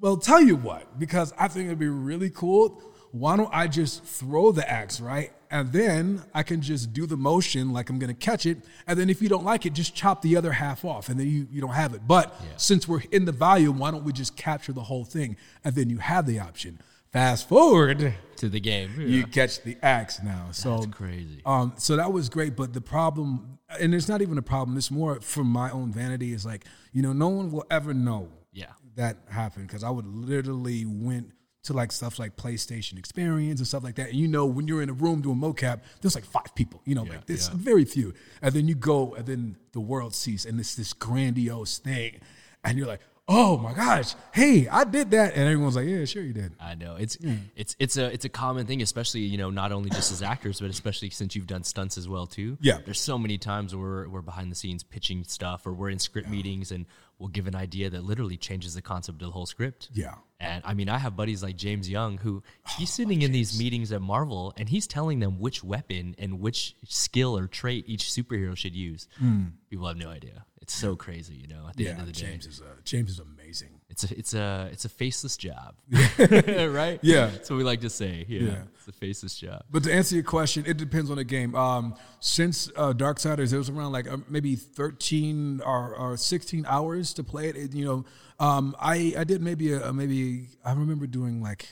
well, 0.00 0.16
tell 0.16 0.42
you 0.42 0.56
what, 0.56 0.98
because 0.98 1.32
I 1.38 1.48
think 1.48 1.66
it'd 1.66 1.78
be 1.78 1.88
really 1.88 2.30
cool. 2.30 2.82
Why 3.12 3.36
don't 3.36 3.50
I 3.52 3.66
just 3.66 4.04
throw 4.04 4.52
the 4.52 4.68
axe, 4.70 5.00
right? 5.00 5.32
And 5.50 5.72
then 5.72 6.22
I 6.32 6.42
can 6.44 6.60
just 6.60 6.92
do 6.92 7.06
the 7.06 7.16
motion 7.16 7.72
like 7.72 7.90
I'm 7.90 7.98
gonna 7.98 8.14
catch 8.14 8.46
it. 8.46 8.58
And 8.86 8.98
then 8.98 9.10
if 9.10 9.20
you 9.20 9.28
don't 9.28 9.44
like 9.44 9.66
it, 9.66 9.72
just 9.72 9.94
chop 9.96 10.22
the 10.22 10.36
other 10.36 10.52
half 10.52 10.84
off 10.84 11.08
and 11.08 11.18
then 11.18 11.26
you, 11.28 11.48
you 11.50 11.60
don't 11.60 11.72
have 11.72 11.92
it. 11.92 12.02
But 12.06 12.34
since 12.56 12.86
we're 12.86 13.02
in 13.10 13.24
the 13.24 13.32
volume, 13.32 13.78
why 13.78 13.90
don't 13.90 14.04
we 14.04 14.12
just 14.12 14.36
capture 14.36 14.72
the 14.72 14.82
whole 14.82 15.04
thing? 15.04 15.36
And 15.64 15.74
then 15.74 15.90
you 15.90 15.98
have 15.98 16.24
the 16.26 16.38
option. 16.38 16.78
Fast 17.12 17.48
forward 17.48 18.14
to 18.36 18.48
the 18.48 18.60
game. 18.60 18.92
you 19.00 19.26
catch 19.26 19.62
the 19.62 19.76
axe 19.82 20.22
now. 20.22 20.50
So 20.52 20.76
That's 20.78 20.94
crazy. 20.94 21.42
Um, 21.44 21.72
so 21.76 21.96
that 21.96 22.12
was 22.12 22.28
great, 22.28 22.54
but 22.54 22.72
the 22.72 22.80
problem, 22.80 23.58
and 23.78 23.94
it's 23.94 24.08
not 24.08 24.22
even 24.22 24.38
a 24.38 24.42
problem. 24.42 24.76
It's 24.76 24.90
more 24.90 25.20
from 25.20 25.46
my 25.46 25.70
own 25.70 25.92
vanity. 25.92 26.32
Is 26.32 26.44
like 26.46 26.64
you 26.92 27.02
know, 27.02 27.12
no 27.12 27.28
one 27.28 27.50
will 27.50 27.64
ever 27.70 27.94
know 27.94 28.28
Yeah. 28.52 28.72
that 28.96 29.18
happened 29.28 29.68
because 29.68 29.84
I 29.84 29.90
would 29.90 30.06
literally 30.06 30.84
went 30.84 31.32
to 31.62 31.74
like 31.74 31.92
stuff 31.92 32.18
like 32.18 32.36
PlayStation 32.36 32.98
Experience 32.98 33.60
and 33.60 33.66
stuff 33.66 33.84
like 33.84 33.96
that. 33.96 34.08
And 34.08 34.18
you 34.18 34.28
know, 34.28 34.46
when 34.46 34.66
you're 34.66 34.82
in 34.82 34.88
a 34.88 34.94
room 34.94 35.20
doing 35.20 35.36
mocap, 35.36 35.82
there's 36.00 36.14
like 36.14 36.24
five 36.24 36.54
people. 36.54 36.80
You 36.84 36.94
know, 36.94 37.02
like 37.02 37.26
there's 37.26 37.48
yeah. 37.48 37.54
very 37.56 37.84
few. 37.84 38.14
And 38.40 38.54
then 38.54 38.66
you 38.66 38.74
go, 38.74 39.14
and 39.14 39.26
then 39.26 39.56
the 39.72 39.80
world 39.80 40.14
sees, 40.14 40.46
and 40.46 40.58
it's 40.58 40.74
this 40.74 40.92
grandiose 40.94 41.78
thing, 41.78 42.20
and 42.64 42.78
you're 42.78 42.86
like, 42.86 43.00
oh 43.30 43.56
my 43.56 43.72
gosh, 43.72 44.14
hey, 44.32 44.68
I 44.68 44.84
did 44.84 45.12
that, 45.12 45.34
and 45.34 45.44
everyone's 45.44 45.76
like, 45.76 45.86
yeah, 45.86 46.04
sure 46.04 46.22
you 46.22 46.32
did. 46.32 46.52
I 46.60 46.74
know 46.74 46.96
it's 46.96 47.16
it's 47.56 47.76
it's 47.78 47.96
a 47.96 48.12
it's 48.12 48.24
a 48.24 48.28
common 48.28 48.66
thing, 48.66 48.82
especially 48.82 49.20
you 49.20 49.38
know 49.38 49.50
not 49.50 49.72
only 49.72 49.88
just 49.88 50.12
as 50.12 50.20
actors, 50.20 50.60
but 50.60 50.68
especially 50.68 51.10
since 51.10 51.34
you've 51.36 51.46
done 51.46 51.62
stunts 51.64 51.96
as 51.96 52.08
well 52.08 52.26
too. 52.26 52.58
Yeah. 52.60 52.78
there's 52.84 53.00
so 53.00 53.16
many 53.16 53.38
times 53.38 53.74
where 53.74 53.88
we're, 53.88 54.08
we're 54.08 54.22
behind 54.22 54.50
the 54.50 54.56
scenes 54.56 54.82
pitching 54.82 55.24
stuff, 55.24 55.66
or 55.66 55.72
we're 55.72 55.90
in 55.90 56.00
script 56.00 56.28
meetings, 56.28 56.72
and 56.72 56.86
we'll 57.20 57.28
give 57.28 57.46
an 57.46 57.54
idea 57.54 57.90
that 57.90 58.02
literally 58.02 58.36
changes 58.36 58.74
the 58.74 58.82
concept 58.82 59.22
of 59.22 59.28
the 59.28 59.32
whole 59.32 59.46
script. 59.46 59.90
Yeah. 59.92 60.14
And 60.40 60.62
I 60.64 60.72
mean, 60.72 60.88
I 60.88 60.96
have 60.96 61.14
buddies 61.16 61.42
like 61.42 61.56
James 61.56 61.88
Young 61.88 62.16
who 62.16 62.42
oh, 62.42 62.72
he's 62.78 62.90
sitting 62.90 63.20
in 63.20 63.30
these 63.30 63.58
meetings 63.58 63.92
at 63.92 64.00
Marvel 64.00 64.54
and 64.56 64.70
he's 64.70 64.86
telling 64.86 65.20
them 65.20 65.38
which 65.38 65.62
weapon 65.62 66.16
and 66.18 66.40
which 66.40 66.74
skill 66.86 67.36
or 67.36 67.46
trait 67.46 67.84
each 67.86 68.04
superhero 68.04 68.56
should 68.56 68.74
use. 68.74 69.06
Hmm. 69.18 69.44
People 69.68 69.86
have 69.86 69.98
no 69.98 70.08
idea. 70.08 70.46
It's 70.62 70.74
so 70.74 70.94
crazy, 70.94 71.34
you 71.34 71.48
know. 71.48 71.66
At 71.68 71.76
the 71.76 71.84
Yeah, 71.84 71.90
end 71.92 72.00
of 72.00 72.06
the 72.06 72.12
day, 72.12 72.26
James 72.26 72.46
is 72.46 72.60
uh, 72.60 72.64
James 72.84 73.10
is 73.10 73.18
amazing. 73.18 73.80
it's 73.88 74.04
a 74.10 74.18
it's 74.18 74.34
a 74.34 74.68
it's 74.70 74.84
a 74.84 74.90
faceless 74.90 75.38
job, 75.38 75.74
right? 75.90 76.98
Yeah. 77.02 77.26
that's 77.28 77.48
what 77.48 77.56
we 77.56 77.64
like 77.64 77.80
to 77.80 77.88
say. 77.90 78.26
Yeah, 78.28 78.40
Yeah. 78.42 78.62
it's 78.76 78.86
a 78.86 78.92
faceless 78.92 79.36
job. 79.38 79.62
But 79.70 79.84
to 79.84 79.92
answer 79.92 80.14
your 80.16 80.24
question, 80.24 80.64
it 80.66 80.76
depends 80.76 81.10
on 81.10 81.16
the 81.16 81.24
game. 81.24 81.54
Um, 81.54 81.94
since 82.20 82.70
uh, 82.76 82.92
Darksiders, 82.92 83.54
it 83.54 83.58
was 83.58 83.70
around 83.70 83.92
like 83.92 84.06
uh, 84.06 84.18
maybe 84.28 84.54
thirteen 84.54 85.62
or, 85.64 85.96
or 85.96 86.16
sixteen 86.18 86.66
hours 86.68 87.14
to 87.14 87.24
play 87.24 87.48
it. 87.48 87.56
It- 87.56 87.74
you 87.74 87.84
know, 87.86 88.04
um, 88.38 88.76
I 88.78 89.14
I 89.16 89.24
did 89.24 89.40
maybe 89.40 89.72
a, 89.72 89.92
maybe 89.94 90.48
I 90.62 90.72
remember 90.72 91.06
doing 91.06 91.42
like 91.42 91.68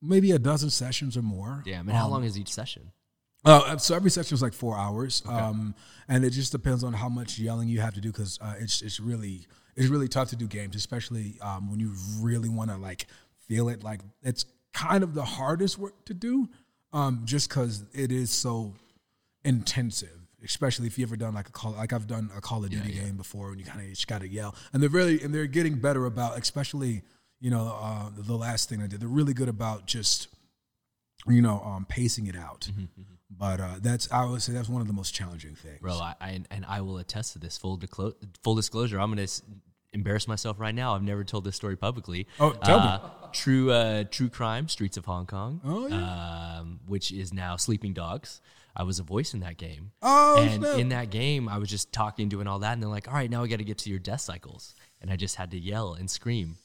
maybe 0.00 0.30
a 0.32 0.38
dozen 0.38 0.70
sessions 0.70 1.16
or 1.18 1.22
more. 1.22 1.62
Damn, 1.66 1.86
and 1.88 1.96
how 1.98 2.08
long 2.08 2.24
is 2.24 2.38
each 2.38 2.52
session? 2.52 2.92
Uh, 3.44 3.76
so 3.78 3.94
every 3.94 4.10
section 4.10 4.34
is 4.34 4.42
like 4.42 4.52
four 4.52 4.76
hours, 4.76 5.22
um, 5.26 5.74
and 6.08 6.24
it 6.24 6.30
just 6.30 6.52
depends 6.52 6.82
on 6.82 6.92
how 6.92 7.08
much 7.08 7.38
yelling 7.38 7.68
you 7.68 7.80
have 7.80 7.94
to 7.94 8.00
do 8.00 8.10
because 8.10 8.38
uh, 8.42 8.54
it's 8.58 8.82
it's 8.82 8.98
really 8.98 9.46
it's 9.76 9.88
really 9.88 10.08
tough 10.08 10.30
to 10.30 10.36
do 10.36 10.46
games, 10.46 10.74
especially 10.74 11.36
um, 11.40 11.70
when 11.70 11.78
you 11.78 11.92
really 12.20 12.48
want 12.48 12.70
to 12.70 12.76
like 12.76 13.06
feel 13.46 13.68
it. 13.68 13.84
Like 13.84 14.00
it's 14.22 14.44
kind 14.74 15.04
of 15.04 15.14
the 15.14 15.24
hardest 15.24 15.78
work 15.78 16.04
to 16.06 16.14
do, 16.14 16.48
um, 16.92 17.22
just 17.24 17.48
because 17.48 17.84
it 17.92 18.10
is 18.10 18.30
so 18.30 18.74
intensive. 19.44 20.10
Especially 20.44 20.86
if 20.86 20.98
you 20.98 21.04
ever 21.04 21.16
done 21.16 21.34
like 21.34 21.48
a 21.48 21.52
call, 21.52 21.72
like 21.72 21.92
I've 21.92 22.06
done 22.06 22.30
a 22.36 22.40
Call 22.40 22.64
of 22.64 22.70
Duty 22.70 22.92
game 22.92 23.16
before, 23.16 23.50
and 23.50 23.58
you 23.58 23.66
kind 23.66 23.80
of 23.80 23.88
just 23.88 24.06
got 24.06 24.20
to 24.20 24.28
yell. 24.28 24.54
And 24.72 24.82
they're 24.82 24.90
really 24.90 25.20
and 25.22 25.34
they're 25.34 25.46
getting 25.46 25.76
better 25.78 26.06
about, 26.06 26.38
especially 26.38 27.02
you 27.40 27.50
know 27.50 27.76
uh, 27.80 28.10
the 28.16 28.36
last 28.36 28.68
thing 28.68 28.82
I 28.82 28.86
did. 28.86 29.00
They're 29.00 29.08
really 29.08 29.34
good 29.34 29.48
about 29.48 29.86
just 29.86 30.28
you 31.26 31.42
know, 31.42 31.60
um, 31.64 31.86
pacing 31.88 32.26
it 32.26 32.36
out. 32.36 32.68
But 33.30 33.60
uh, 33.60 33.74
that's 33.80 34.10
I 34.10 34.24
would 34.24 34.42
say 34.42 34.52
that's 34.52 34.68
one 34.68 34.80
of 34.80 34.86
the 34.88 34.94
most 34.94 35.14
challenging 35.14 35.54
things. 35.54 35.80
Bro, 35.80 35.94
I, 35.98 36.14
I 36.20 36.40
and 36.50 36.64
I 36.66 36.80
will 36.80 36.98
attest 36.98 37.34
to 37.34 37.38
this. 37.38 37.58
Full 37.58 37.78
disclo- 37.78 38.14
full 38.42 38.54
disclosure, 38.54 38.98
I'm 38.98 39.10
gonna 39.10 39.22
s- 39.22 39.42
embarrass 39.92 40.26
myself 40.26 40.58
right 40.58 40.74
now. 40.74 40.94
I've 40.94 41.02
never 41.02 41.24
told 41.24 41.44
this 41.44 41.54
story 41.56 41.76
publicly. 41.76 42.26
Oh, 42.40 42.52
tell 42.52 42.80
me. 42.80 42.86
uh, 42.86 42.98
True, 43.32 43.70
uh, 43.70 44.04
true 44.10 44.30
crime, 44.30 44.68
Streets 44.68 44.96
of 44.96 45.04
Hong 45.04 45.26
Kong. 45.26 45.60
Oh, 45.62 45.86
yeah. 45.86 46.58
um, 46.60 46.80
which 46.86 47.12
is 47.12 47.34
now 47.34 47.56
Sleeping 47.56 47.92
Dogs. 47.92 48.40
I 48.74 48.84
was 48.84 48.98
a 48.98 49.02
voice 49.02 49.34
in 49.34 49.40
that 49.40 49.58
game. 49.58 49.90
Oh, 50.00 50.40
and 50.40 50.62
snap. 50.62 50.78
in 50.78 50.88
that 50.90 51.10
game, 51.10 51.48
I 51.48 51.58
was 51.58 51.68
just 51.68 51.92
talking, 51.92 52.30
doing 52.30 52.46
all 52.46 52.60
that, 52.60 52.72
and 52.72 52.82
they're 52.82 52.88
like, 52.88 53.08
"All 53.08 53.14
right, 53.14 53.28
now 53.28 53.42
we 53.42 53.48
got 53.48 53.58
to 53.58 53.64
get 53.64 53.76
to 53.78 53.90
your 53.90 53.98
death 53.98 54.22
cycles," 54.22 54.74
and 55.02 55.10
I 55.10 55.16
just 55.16 55.36
had 55.36 55.50
to 55.50 55.58
yell 55.58 55.92
and 55.92 56.10
scream. 56.10 56.56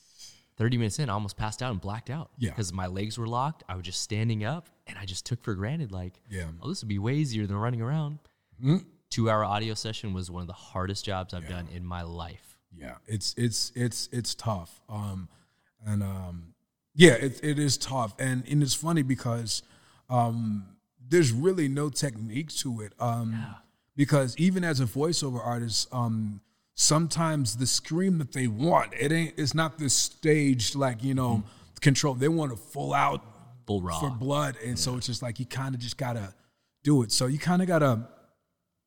Thirty 0.56 0.78
minutes 0.78 1.00
in, 1.00 1.10
I 1.10 1.14
almost 1.14 1.36
passed 1.38 1.62
out 1.64 1.72
and 1.72 1.82
blacked 1.82 2.10
out. 2.10 2.32
Yeah. 2.38 2.52
because 2.52 2.72
my 2.72 2.88
legs 2.88 3.18
were 3.18 3.28
locked. 3.28 3.64
I 3.68 3.76
was 3.76 3.84
just 3.86 4.02
standing 4.02 4.44
up, 4.44 4.70
and 4.88 4.98
I 4.98 5.06
just 5.06 5.26
took 5.26 5.42
for 5.44 5.56
granted, 5.56 5.92
like, 5.92 6.20
Yeah. 6.30 6.46
oh, 6.62 6.70
this 6.70 6.82
would 6.84 6.90
be 6.90 7.00
way 7.00 7.16
easier 7.16 7.48
than 7.48 7.58
running 7.58 7.82
around. 7.82 8.20
Two 9.10 9.30
hour 9.30 9.44
audio 9.44 9.74
session 9.74 10.14
was 10.14 10.32
one 10.32 10.42
of 10.42 10.48
the 10.48 10.54
hardest 10.54 11.06
jobs 11.06 11.34
I've 11.34 11.48
done 11.48 11.68
in 11.74 11.86
my 11.86 12.02
life. 12.02 12.58
Yeah, 12.76 12.96
it's 13.08 13.36
it's 13.38 13.72
it's 13.76 14.10
it's 14.12 14.34
tough. 14.36 14.82
Um, 14.90 15.28
and 15.86 16.02
um, 16.02 16.54
yeah, 16.96 17.14
it, 17.14 17.40
it 17.44 17.60
is 17.60 17.78
tough, 17.78 18.16
and 18.20 18.44
and 18.48 18.64
it's 18.64 18.74
funny 18.74 19.04
because 19.04 19.62
um, 20.10 20.66
there's 21.08 21.32
really 21.32 21.68
no 21.68 21.90
technique 21.90 22.50
to 22.58 22.82
it. 22.82 22.94
Um, 23.00 23.46
because 23.96 24.36
even 24.38 24.64
as 24.64 24.80
a 24.80 24.86
voiceover 24.86 25.46
artist, 25.46 25.88
um, 25.92 26.42
sometimes 26.76 27.58
the 27.58 27.68
scream 27.68 28.18
that 28.18 28.32
they 28.32 28.48
want 28.48 28.92
it 29.00 29.12
ain't 29.12 29.34
it's 29.38 29.54
not 29.54 29.78
this 29.78 29.94
staged 29.94 30.76
like 30.76 31.04
you 31.04 31.14
know 31.14 31.44
control. 31.82 32.16
They 32.16 32.30
want 32.30 32.52
a 32.52 32.56
full 32.56 32.94
out 32.94 33.24
Full 33.68 33.82
raw. 33.82 34.00
for 34.00 34.10
blood, 34.10 34.58
and 34.66 34.78
so 34.80 34.98
it's 34.98 35.06
just 35.08 35.22
like 35.22 35.40
you 35.40 35.46
kind 35.46 35.76
of 35.76 35.82
just 35.82 35.98
gotta 35.98 36.34
do 36.84 37.04
it. 37.04 37.12
So 37.12 37.28
you 37.28 37.38
kind 37.38 37.62
of 37.62 37.68
gotta 37.68 38.08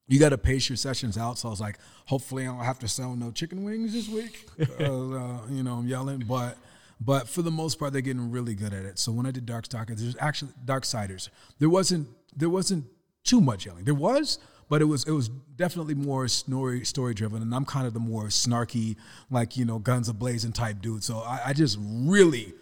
you 0.09 0.19
gotta 0.19 0.39
pace 0.39 0.69
your 0.69 0.77
sessions 0.77 1.17
out. 1.17 1.39
So 1.39 1.49
I 1.49 1.51
was 1.51 1.61
like, 1.61 1.79
hopefully 2.07 2.45
I 2.45 2.47
don't 2.47 2.65
have 2.65 2.79
to 2.81 2.89
sell 2.89 3.15
no 3.15 3.31
chicken 3.31 3.65
wings 3.65 3.93
this 3.93 4.09
week. 4.09 4.49
uh, 4.81 4.85
uh, 4.85 5.39
you 5.51 5.63
know, 5.63 5.75
I'm 5.75 5.87
yelling, 5.87 6.25
but 6.29 6.59
but 7.01 7.29
for 7.29 7.43
the 7.43 7.51
most 7.51 7.79
part, 7.79 7.93
they're 7.93 8.03
getting 8.03 8.31
really 8.31 8.55
good 8.55 8.73
at 8.73 8.85
it. 8.85 8.99
So 8.99 9.13
when 9.13 9.27
I 9.27 9.31
did 9.31 9.47
Dark 9.47 9.67
Stalkers, 9.67 10.01
there's 10.03 10.17
actually 10.19 10.53
Darksiders. 10.65 11.29
There 11.59 11.69
wasn't 11.71 12.09
there 12.35 12.51
wasn't 12.51 12.85
too 13.25 13.41
much 13.41 13.67
yelling. 13.67 13.85
There 13.85 13.95
was. 13.95 14.39
But 14.69 14.83
it 14.83 14.87
was 14.87 15.05
it 15.07 15.13
was 15.13 15.29
definitely 15.29 15.95
more 15.95 16.27
story 16.29 16.85
story 16.85 17.15
driven, 17.15 17.43
and 17.43 17.55
I'm 17.55 17.65
kind 17.65 17.87
of 17.87 17.95
the 17.95 18.01
more 18.01 18.25
snarky, 18.25 18.97
like 19.31 19.57
you 19.57 19.65
know, 19.65 19.79
guns 19.79 20.09
a 20.09 20.15
blazing 20.15 20.53
type 20.53 20.81
dude. 20.81 21.05
So 21.05 21.19
I, 21.19 21.41
I 21.47 21.53
just 21.53 21.79
really, 21.81 22.53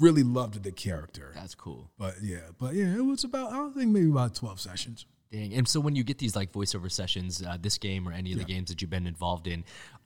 really 0.00 0.22
loved 0.22 0.62
the 0.62 0.72
character. 0.72 1.30
That's 1.34 1.54
cool. 1.54 1.90
But 1.98 2.16
yeah, 2.22 2.50
but 2.58 2.74
yeah, 2.74 2.94
it 2.94 3.04
was 3.04 3.24
about 3.24 3.52
I 3.52 3.56
don't 3.56 3.74
think 3.74 3.90
maybe 3.90 4.10
about 4.10 4.34
twelve 4.34 4.60
sessions. 4.60 5.06
Dang. 5.30 5.54
And 5.54 5.66
so 5.66 5.80
when 5.80 5.96
you 5.96 6.04
get 6.04 6.18
these 6.18 6.36
like 6.36 6.52
voiceover 6.52 6.90
sessions, 6.90 7.42
uh, 7.42 7.56
this 7.60 7.78
game 7.78 8.08
or 8.08 8.12
any 8.12 8.32
of 8.32 8.38
the 8.38 8.44
games 8.44 8.70
that 8.70 8.80
you've 8.80 8.90
been 8.90 9.06
involved 9.06 9.48
in, 9.48 9.64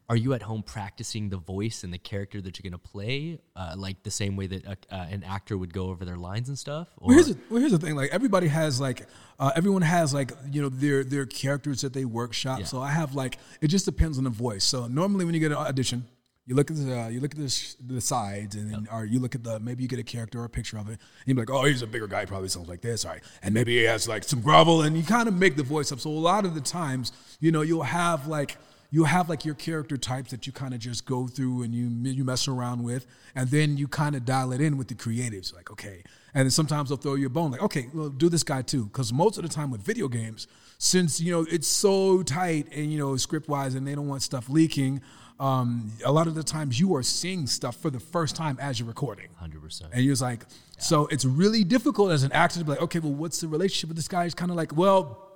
are 0.08 0.16
you 0.16 0.32
at 0.32 0.42
home 0.42 0.62
practicing 0.62 1.28
the 1.28 1.36
voice 1.36 1.84
and 1.84 1.92
the 1.92 1.98
character 1.98 2.40
that 2.40 2.58
you're 2.58 2.70
going 2.70 2.80
to 2.80 2.88
play, 2.90 3.38
uh, 3.54 3.74
like 3.76 4.02
the 4.04 4.10
same 4.10 4.36
way 4.36 4.46
that 4.46 4.64
a, 4.64 4.76
uh, 4.90 5.06
an 5.10 5.22
actor 5.22 5.58
would 5.58 5.72
go 5.74 5.86
over 5.90 6.04
their 6.04 6.16
lines 6.16 6.48
and 6.48 6.58
stuff? 6.58 6.88
Or 6.96 7.08
Well, 7.08 7.14
here's 7.16 7.28
the, 7.28 7.38
well, 7.50 7.60
here's 7.60 7.72
the 7.72 7.78
thing. 7.78 7.94
Like 7.94 8.10
everybody 8.10 8.48
has 8.48 8.80
like 8.80 9.06
uh, 9.38 9.52
everyone 9.54 9.82
has 9.82 10.14
like 10.14 10.32
you 10.50 10.62
know 10.62 10.70
their 10.70 11.04
their 11.04 11.26
characters 11.26 11.82
that 11.82 11.92
they 11.92 12.06
workshop. 12.06 12.60
Yeah. 12.60 12.64
So 12.64 12.80
I 12.80 12.90
have 12.90 13.14
like 13.14 13.38
it 13.60 13.68
just 13.68 13.84
depends 13.84 14.16
on 14.16 14.24
the 14.24 14.30
voice. 14.30 14.64
So 14.64 14.86
normally 14.86 15.26
when 15.26 15.34
you 15.34 15.40
get 15.40 15.52
an 15.52 15.58
audition, 15.58 16.06
you 16.46 16.54
look 16.54 16.70
at 16.70 16.78
the 16.78 16.98
uh, 16.98 17.08
you 17.08 17.20
look 17.20 17.32
at 17.32 17.38
the, 17.38 17.50
sh- 17.50 17.74
the 17.78 18.00
sides 18.00 18.56
and 18.56 18.72
then, 18.72 18.88
or 18.90 19.04
you 19.04 19.18
look 19.18 19.34
at 19.34 19.44
the 19.44 19.60
maybe 19.60 19.82
you 19.82 19.88
get 19.88 19.98
a 19.98 20.02
character 20.04 20.40
or 20.40 20.46
a 20.46 20.48
picture 20.48 20.78
of 20.78 20.88
it. 20.88 20.92
And 20.92 21.00
you're 21.26 21.36
like, 21.36 21.50
oh, 21.50 21.64
he's 21.66 21.82
a 21.82 21.86
bigger 21.86 22.06
guy. 22.06 22.20
He 22.20 22.26
probably 22.26 22.48
sounds 22.48 22.70
like 22.70 22.80
this. 22.80 23.04
All 23.04 23.12
right, 23.12 23.22
and 23.42 23.52
maybe 23.52 23.76
he 23.76 23.84
has 23.84 24.08
like 24.08 24.24
some 24.24 24.40
grovel, 24.40 24.80
and 24.80 24.96
you 24.96 25.02
kind 25.02 25.28
of 25.28 25.34
make 25.34 25.56
the 25.56 25.62
voice 25.62 25.92
up. 25.92 26.00
So 26.00 26.08
a 26.08 26.12
lot 26.12 26.46
of 26.46 26.54
the 26.54 26.62
times, 26.62 27.12
you 27.38 27.52
know, 27.52 27.60
you'll 27.60 27.82
have 27.82 28.26
like 28.26 28.56
you'll 28.90 29.04
have 29.04 29.28
like 29.28 29.44
your 29.44 29.54
character 29.54 29.96
types 29.96 30.30
that 30.30 30.46
you 30.46 30.52
kind 30.52 30.74
of 30.74 30.80
just 30.80 31.04
go 31.04 31.26
through 31.26 31.62
and 31.62 31.74
you 31.74 31.88
you 32.10 32.24
mess 32.24 32.48
around 32.48 32.82
with, 32.82 33.06
and 33.34 33.50
then 33.50 33.76
you 33.76 33.88
kind 33.88 34.14
of 34.14 34.24
dial 34.24 34.52
it 34.52 34.60
in 34.60 34.76
with 34.76 34.88
the 34.88 34.94
creatives. 34.94 35.54
Like, 35.54 35.70
okay, 35.70 36.02
and 36.34 36.46
then 36.46 36.50
sometimes 36.50 36.88
they'll 36.88 36.98
throw 36.98 37.14
you 37.14 37.26
a 37.26 37.30
bone, 37.30 37.50
like, 37.50 37.62
okay, 37.62 37.88
well, 37.92 38.08
do 38.08 38.28
this 38.28 38.42
guy 38.42 38.62
too, 38.62 38.86
because 38.86 39.12
most 39.12 39.36
of 39.36 39.42
the 39.42 39.48
time 39.48 39.70
with 39.70 39.82
video 39.82 40.08
games, 40.08 40.46
since 40.78 41.20
you 41.20 41.32
know 41.32 41.46
it's 41.50 41.68
so 41.68 42.22
tight 42.22 42.68
and 42.74 42.92
you 42.92 42.98
know 42.98 43.16
script 43.16 43.48
wise, 43.48 43.74
and 43.74 43.86
they 43.86 43.94
don't 43.94 44.08
want 44.08 44.22
stuff 44.22 44.48
leaking. 44.48 45.00
Um, 45.40 45.92
a 46.04 46.10
lot 46.10 46.26
of 46.26 46.34
the 46.34 46.42
times 46.42 46.80
you 46.80 46.96
are 46.96 47.02
seeing 47.04 47.46
stuff 47.46 47.76
for 47.76 47.90
the 47.90 48.00
first 48.00 48.34
time 48.34 48.58
as 48.60 48.80
you're 48.80 48.88
recording. 48.88 49.28
100%. 49.40 49.82
And 49.92 50.02
you're 50.02 50.10
just 50.10 50.20
like, 50.20 50.44
so 50.78 51.06
it's 51.12 51.24
really 51.24 51.62
difficult 51.62 52.10
as 52.10 52.24
an 52.24 52.32
actor 52.32 52.58
to 52.58 52.64
be 52.64 52.72
like, 52.72 52.82
okay, 52.82 52.98
well, 52.98 53.12
what's 53.12 53.40
the 53.40 53.46
relationship 53.46 53.86
with 53.86 53.96
this 53.96 54.08
guy? 54.08 54.24
It's 54.24 54.34
kind 54.34 54.50
of 54.50 54.56
like, 54.56 54.76
well, 54.76 55.27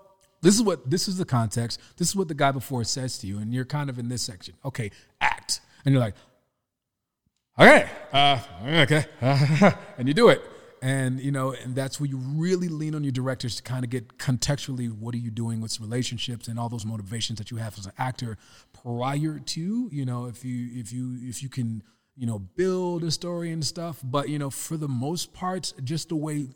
this 0.42 0.56
is 0.56 0.62
what 0.62 0.90
this 0.90 1.08
is 1.08 1.16
the 1.16 1.24
context. 1.24 1.80
This 1.96 2.08
is 2.08 2.16
what 2.16 2.28
the 2.28 2.34
guy 2.34 2.50
before 2.50 2.84
says 2.84 3.18
to 3.18 3.26
you, 3.26 3.38
and 3.38 3.54
you're 3.54 3.64
kind 3.64 3.88
of 3.88 3.98
in 3.98 4.08
this 4.08 4.22
section. 4.22 4.54
Okay, 4.64 4.90
act, 5.20 5.60
and 5.84 5.92
you're 5.92 6.02
like, 6.02 6.14
okay, 7.58 7.88
uh, 8.12 8.38
okay, 8.64 9.04
and 9.98 10.08
you 10.08 10.14
do 10.14 10.28
it, 10.28 10.42
and 10.82 11.20
you 11.20 11.30
know, 11.30 11.52
and 11.52 11.76
that's 11.76 12.00
where 12.00 12.08
you 12.08 12.16
really 12.16 12.68
lean 12.68 12.96
on 12.96 13.04
your 13.04 13.12
directors 13.12 13.54
to 13.56 13.62
kind 13.62 13.84
of 13.84 13.90
get 13.90 14.18
contextually 14.18 14.90
what 14.90 15.14
are 15.14 15.18
you 15.18 15.30
doing 15.30 15.60
with 15.60 15.78
relationships 15.78 16.48
and 16.48 16.58
all 16.58 16.68
those 16.68 16.84
motivations 16.84 17.38
that 17.38 17.52
you 17.52 17.58
have 17.58 17.78
as 17.78 17.86
an 17.86 17.92
actor 17.96 18.36
prior 18.82 19.38
to, 19.38 19.88
you 19.92 20.04
know, 20.04 20.26
if 20.26 20.44
you 20.44 20.70
if 20.74 20.92
you 20.92 21.16
if 21.22 21.40
you 21.40 21.48
can 21.48 21.84
you 22.16 22.26
know 22.26 22.40
build 22.40 23.04
a 23.04 23.12
story 23.12 23.52
and 23.52 23.64
stuff, 23.64 24.00
but 24.02 24.28
you 24.28 24.40
know, 24.40 24.50
for 24.50 24.76
the 24.76 24.88
most 24.88 25.32
part, 25.32 25.72
just 25.84 26.08
the 26.08 26.16
way 26.16 26.48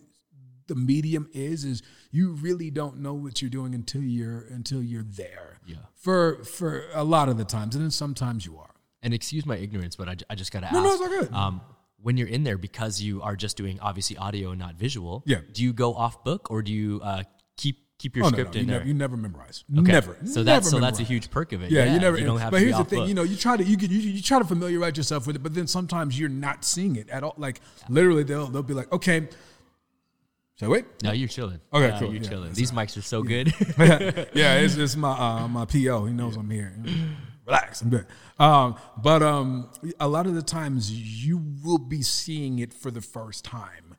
the 0.67 0.75
medium 0.75 1.29
is 1.33 1.65
is 1.65 1.83
you 2.11 2.31
really 2.33 2.71
don't 2.71 2.99
know 2.99 3.15
what 3.15 3.41
you're 3.43 3.51
doing 3.51 3.75
until 3.75 4.03
you're 4.03 4.47
until 4.51 4.83
you're 4.83 5.03
there. 5.05 5.59
Yeah. 5.67 5.77
For 5.95 6.45
for 6.45 6.85
a 6.95 7.05
lot 7.05 7.29
of 7.29 7.37
the 7.39 7.45
times, 7.45 7.75
and 7.75 7.85
then 7.85 7.91
sometimes 7.91 8.45
you 8.47 8.57
are. 8.59 8.71
and 9.03 9.15
excuse 9.15 9.45
my 9.47 9.57
ignorance, 9.57 9.95
but 9.97 10.09
I, 10.09 10.17
I 10.31 10.35
just 10.35 10.53
got 10.53 10.61
to 10.61 10.67
ask. 10.67 10.75
No, 10.75 10.83
no, 10.83 10.93
it's 10.93 11.01
all 11.03 11.09
good. 11.09 11.33
Um, 11.33 11.61
when 12.03 12.17
you're 12.17 12.29
in 12.29 12.45
there, 12.45 12.59
because 12.59 13.01
you 13.01 13.23
are 13.23 13.37
just 13.37 13.57
doing 13.57 13.79
obviously 13.81 14.17
audio 14.17 14.51
and 14.51 14.59
not 14.59 14.75
visual, 14.77 15.23
Yeah. 15.27 15.41
do 15.53 15.63
you 15.65 15.73
go 15.73 15.95
off 15.95 16.23
book 16.25 16.51
or 16.51 16.63
do 16.63 16.73
you 16.73 17.01
uh, 17.03 17.23
keep 17.57 17.77
keep 17.99 18.15
your 18.15 18.27
Oh 18.27 18.29
no, 18.29 18.37
no, 18.37 18.43
script 18.43 18.55
you 18.57 18.61
in 18.61 18.67
never, 18.67 18.79
there? 18.81 18.89
you 18.89 18.95
never 18.95 19.17
memorize. 19.17 19.65
Okay. 19.77 19.91
Never. 19.93 20.17
So 20.27 20.45
that's 20.45 20.69
so 20.71 20.79
that's 20.81 21.01
a 21.01 21.03
huge 21.03 21.31
perk 21.31 21.53
of 21.53 21.63
it. 21.63 21.71
Yeah, 21.71 21.93
you 21.95 21.99
never. 22.01 22.19
You 22.19 22.27
don't 22.27 22.39
have 22.39 22.51
but 22.53 22.59
to 22.59 22.65
here's 22.65 22.77
the 22.79 22.85
thing, 22.85 23.01
book. 23.01 23.09
you 23.09 23.15
know, 23.15 23.23
you 23.23 23.37
try 23.37 23.57
to 23.57 23.65
you, 23.65 23.77
get- 23.77 23.91
you 23.91 23.99
you 23.99 24.23
try 24.23 24.39
to 24.39 24.45
familiarize 24.45 24.97
yourself 24.97 25.27
with 25.27 25.37
it, 25.37 25.43
but 25.43 25.55
then 25.55 25.67
sometimes 25.67 26.19
you're 26.19 26.29
not 26.29 26.65
seeing 26.65 26.97
it 26.97 27.09
at 27.11 27.23
all. 27.25 27.35
Like 27.39 27.61
literally, 27.89 28.23
they'll 28.23 28.47
they'll 28.49 28.63
be 28.63 28.75
like, 28.75 28.93
okay, 28.93 29.29
so 30.57 30.69
wait, 30.71 30.85
No, 31.03 31.13
you're 31.13 31.29
chilling. 31.29 31.61
Okay, 31.73 31.89
No, 31.91 31.99
cool. 31.99 32.13
You're 32.13 32.23
Yeah, 32.23 32.29
chilling. 32.29 32.53
These 32.53 32.73
mics 32.73 32.97
are 32.97 33.03
so 33.03 33.23
good. 33.23 33.49
yeah, 34.35 34.57
it's, 34.59 34.77
it's 34.77 34.97
my 34.97 35.11
uh, 35.13 35.49
my 35.49 35.65
PO. 35.65 36.07
He 36.07 36.13
knows 36.13 36.37
I'm 36.37 36.51
here. 36.51 36.75
Relax, 37.47 37.81
I'm 37.83 37.91
good. 37.91 38.07
Um, 38.39 38.77
but 39.01 39.23
um, 39.23 39.71
a 40.01 40.09
lot 40.09 40.27
of 40.27 40.35
the 40.35 40.43
times 40.43 40.91
you 40.91 41.41
will 41.65 41.79
be 41.79 42.03
seeing 42.03 42.59
it 42.59 42.75
for 42.75 42.91
the 42.91 43.01
first 43.01 43.45
time, 43.45 43.97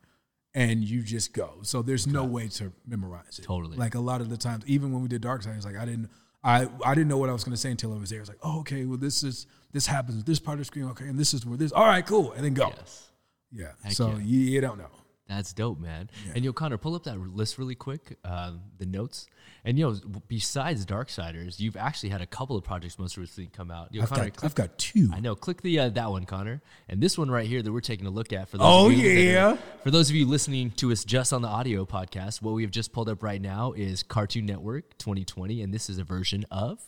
and 0.54 0.84
you 0.84 1.02
just 1.02 1.32
go. 1.32 1.60
So 1.62 1.80
there's 1.80 2.06
no 2.06 2.24
way 2.24 2.48
to 2.48 2.72
memorize 2.86 3.38
it. 3.38 3.42
Totally. 3.44 3.76
Like 3.76 3.94
a 3.94 4.00
lot 4.00 4.20
of 4.20 4.28
the 4.28 4.36
times, 4.36 4.64
even 4.66 4.92
when 4.92 5.00
we 5.02 5.08
did 5.08 5.22
Dark 5.22 5.42
Side, 5.42 5.56
it's 5.56 5.64
like 5.64 5.76
I 5.76 5.84
didn't. 5.84 6.10
I, 6.44 6.68
I 6.84 6.94
didn't 6.94 7.08
know 7.08 7.16
what 7.18 7.28
I 7.28 7.32
was 7.32 7.42
going 7.42 7.54
to 7.54 7.60
say 7.60 7.70
until 7.70 7.92
I 7.92 7.98
was 7.98 8.10
there. 8.10 8.20
It's 8.20 8.28
like, 8.28 8.38
oh, 8.44 8.60
okay, 8.60 8.84
well, 8.84 8.96
this 8.96 9.24
is 9.24 9.46
this 9.72 9.86
happens 9.86 10.22
this 10.24 10.38
part 10.38 10.54
of 10.54 10.58
the 10.60 10.64
screen, 10.66 10.84
okay, 10.90 11.06
and 11.06 11.18
this 11.18 11.34
is 11.34 11.44
where 11.44 11.56
this. 11.56 11.72
All 11.72 11.84
right, 11.86 12.06
cool, 12.06 12.32
and 12.32 12.44
then 12.44 12.54
go. 12.54 12.72
yes. 12.76 13.10
Yeah. 13.50 13.72
Heck 13.82 13.92
so 13.92 14.10
yeah. 14.10 14.18
You, 14.18 14.40
you 14.40 14.60
don't 14.60 14.78
know. 14.78 14.90
That's 15.28 15.52
dope, 15.52 15.78
man. 15.78 16.08
And 16.34 16.42
you'll 16.42 16.54
kind 16.54 16.72
of 16.72 16.80
pull 16.80 16.94
up 16.94 17.04
that 17.04 17.18
list 17.18 17.58
really 17.58 17.74
quick, 17.74 18.16
um, 18.24 18.60
the 18.78 18.86
notes. 18.86 19.26
And 19.64 19.78
you 19.78 19.86
know, 19.90 20.20
besides 20.26 20.86
Darksiders, 20.86 21.60
you've 21.60 21.76
actually 21.76 22.08
had 22.08 22.22
a 22.22 22.26
couple 22.26 22.56
of 22.56 22.64
projects 22.64 22.98
most 22.98 23.18
recently 23.18 23.50
come 23.52 23.70
out. 23.70 23.88
You'll 23.92 24.04
I've 24.04 24.08
Connor, 24.08 24.24
got 24.24 24.36
click, 24.36 24.50
I've 24.50 24.54
got 24.54 24.78
two. 24.78 25.10
I 25.12 25.20
know. 25.20 25.34
Click 25.34 25.60
the 25.60 25.78
uh, 25.80 25.88
that 25.90 26.10
one, 26.10 26.24
Connor, 26.24 26.62
and 26.88 27.02
this 27.02 27.18
one 27.18 27.30
right 27.30 27.46
here 27.46 27.60
that 27.60 27.70
we're 27.70 27.80
taking 27.82 28.06
a 28.06 28.10
look 28.10 28.32
at 28.32 28.48
for 28.48 28.56
those. 28.56 28.66
Oh, 28.66 28.86
of 28.86 28.92
you 28.94 29.10
yeah. 29.10 29.52
are- 29.52 29.58
for 29.82 29.90
those 29.90 30.08
of 30.08 30.16
you 30.16 30.26
listening 30.26 30.70
to 30.72 30.90
us 30.92 31.04
just 31.04 31.34
on 31.34 31.42
the 31.42 31.48
audio 31.48 31.84
podcast, 31.84 32.40
what 32.40 32.54
we 32.54 32.62
have 32.62 32.70
just 32.70 32.92
pulled 32.92 33.10
up 33.10 33.22
right 33.22 33.40
now 33.42 33.72
is 33.72 34.02
Cartoon 34.02 34.46
Network 34.46 34.96
2020, 34.96 35.60
and 35.62 35.74
this 35.74 35.90
is 35.90 35.98
a 35.98 36.04
version 36.04 36.46
of 36.50 36.78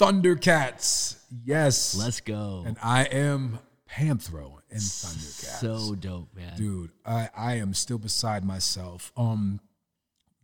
Thundercats. 0.00 1.16
Yes. 1.44 1.96
Let's 1.96 2.20
Go. 2.20 2.64
and 2.66 2.76
I 2.82 3.04
am 3.04 3.58
Panthro 3.90 4.58
in 4.70 4.78
Thundercats. 4.78 5.60
so 5.60 5.94
dope, 5.94 6.28
man. 6.34 6.56
dude, 6.56 6.90
I, 7.04 7.28
I 7.36 7.54
am 7.54 7.74
still 7.74 7.98
beside 7.98 8.44
myself. 8.44 9.12
Um, 9.16 9.60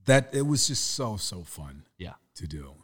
that 0.07 0.31
it 0.35 0.42
was 0.46 0.66
just 0.66 0.92
so 0.94 1.16
so 1.16 1.42
fun 1.42 1.85
Yeah. 1.98 2.14
to 2.37 2.46
do. 2.46 2.74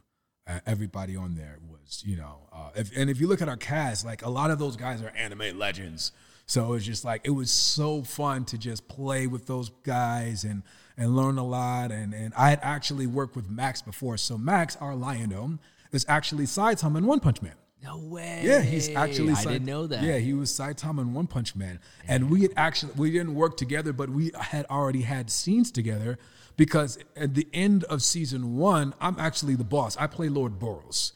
Uh, 0.47 0.61
everybody 0.65 1.17
on 1.17 1.35
there 1.35 1.59
was, 1.69 2.03
you 2.07 2.17
know, 2.17 2.49
uh, 2.53 2.71
if, 2.77 2.97
and 2.97 3.11
if 3.11 3.21
you 3.21 3.27
look 3.27 3.43
at 3.43 3.49
our 3.49 3.57
cast, 3.57 4.05
like 4.07 4.25
a 4.25 4.31
lot 4.31 4.51
of 4.53 4.59
those 4.61 4.77
guys 4.77 5.03
are 5.03 5.09
anime 5.17 5.59
legends. 5.59 6.13
So 6.47 6.75
it's 6.75 6.85
just 6.85 7.05
like 7.05 7.23
it 7.25 7.31
was 7.31 7.51
so 7.51 8.03
fun 8.03 8.45
to 8.47 8.59
just 8.59 8.87
play 8.87 9.27
with 9.27 9.47
those 9.47 9.71
guys 9.83 10.45
and 10.45 10.63
and 10.97 11.17
learn 11.17 11.39
a 11.39 11.45
lot. 11.45 11.91
And 11.91 12.15
and 12.15 12.33
I 12.35 12.51
had 12.51 12.61
actually 12.63 13.07
worked 13.09 13.35
with 13.35 13.51
Max 13.51 13.83
before. 13.83 14.17
So 14.17 14.39
Max, 14.39 14.77
our 14.77 14.95
Lion 14.95 15.59
is 15.91 16.07
actually 16.09 16.45
Saitama 16.45 16.99
in 16.99 17.07
One 17.07 17.19
Punch 17.19 17.43
Man. 17.43 17.55
No 17.87 17.99
way. 17.99 18.41
Yeah, 18.43 18.61
he's 18.63 18.89
actually. 18.95 19.33
I 19.33 19.35
Sai- 19.35 19.53
didn't 19.53 19.67
know 19.67 19.87
that. 19.87 20.03
Yeah, 20.03 20.19
he 20.19 20.35
was 20.35 20.51
Saitama 20.51 21.03
in 21.03 21.15
One 21.15 21.27
Punch 21.29 21.55
Man, 21.55 21.79
and 22.09 22.29
we 22.31 22.43
had 22.43 22.53
actually 22.57 22.93
we 22.97 23.13
didn't 23.13 23.35
work 23.35 23.57
together, 23.57 23.93
but 23.93 24.11
we 24.11 24.33
had 24.39 24.67
already 24.67 25.03
had 25.03 25.31
scenes 25.31 25.71
together 25.71 26.19
because 26.57 26.99
at 27.15 27.35
the 27.35 27.47
end 27.53 27.85
of 27.85 28.03
season 28.03 28.57
one, 28.57 28.93
I'm 29.01 29.17
actually 29.21 29.55
the 29.55 29.65
boss. 29.65 29.97
I 29.99 30.09
play 30.09 30.29
Lord 30.29 30.59
Boros, 30.59 31.13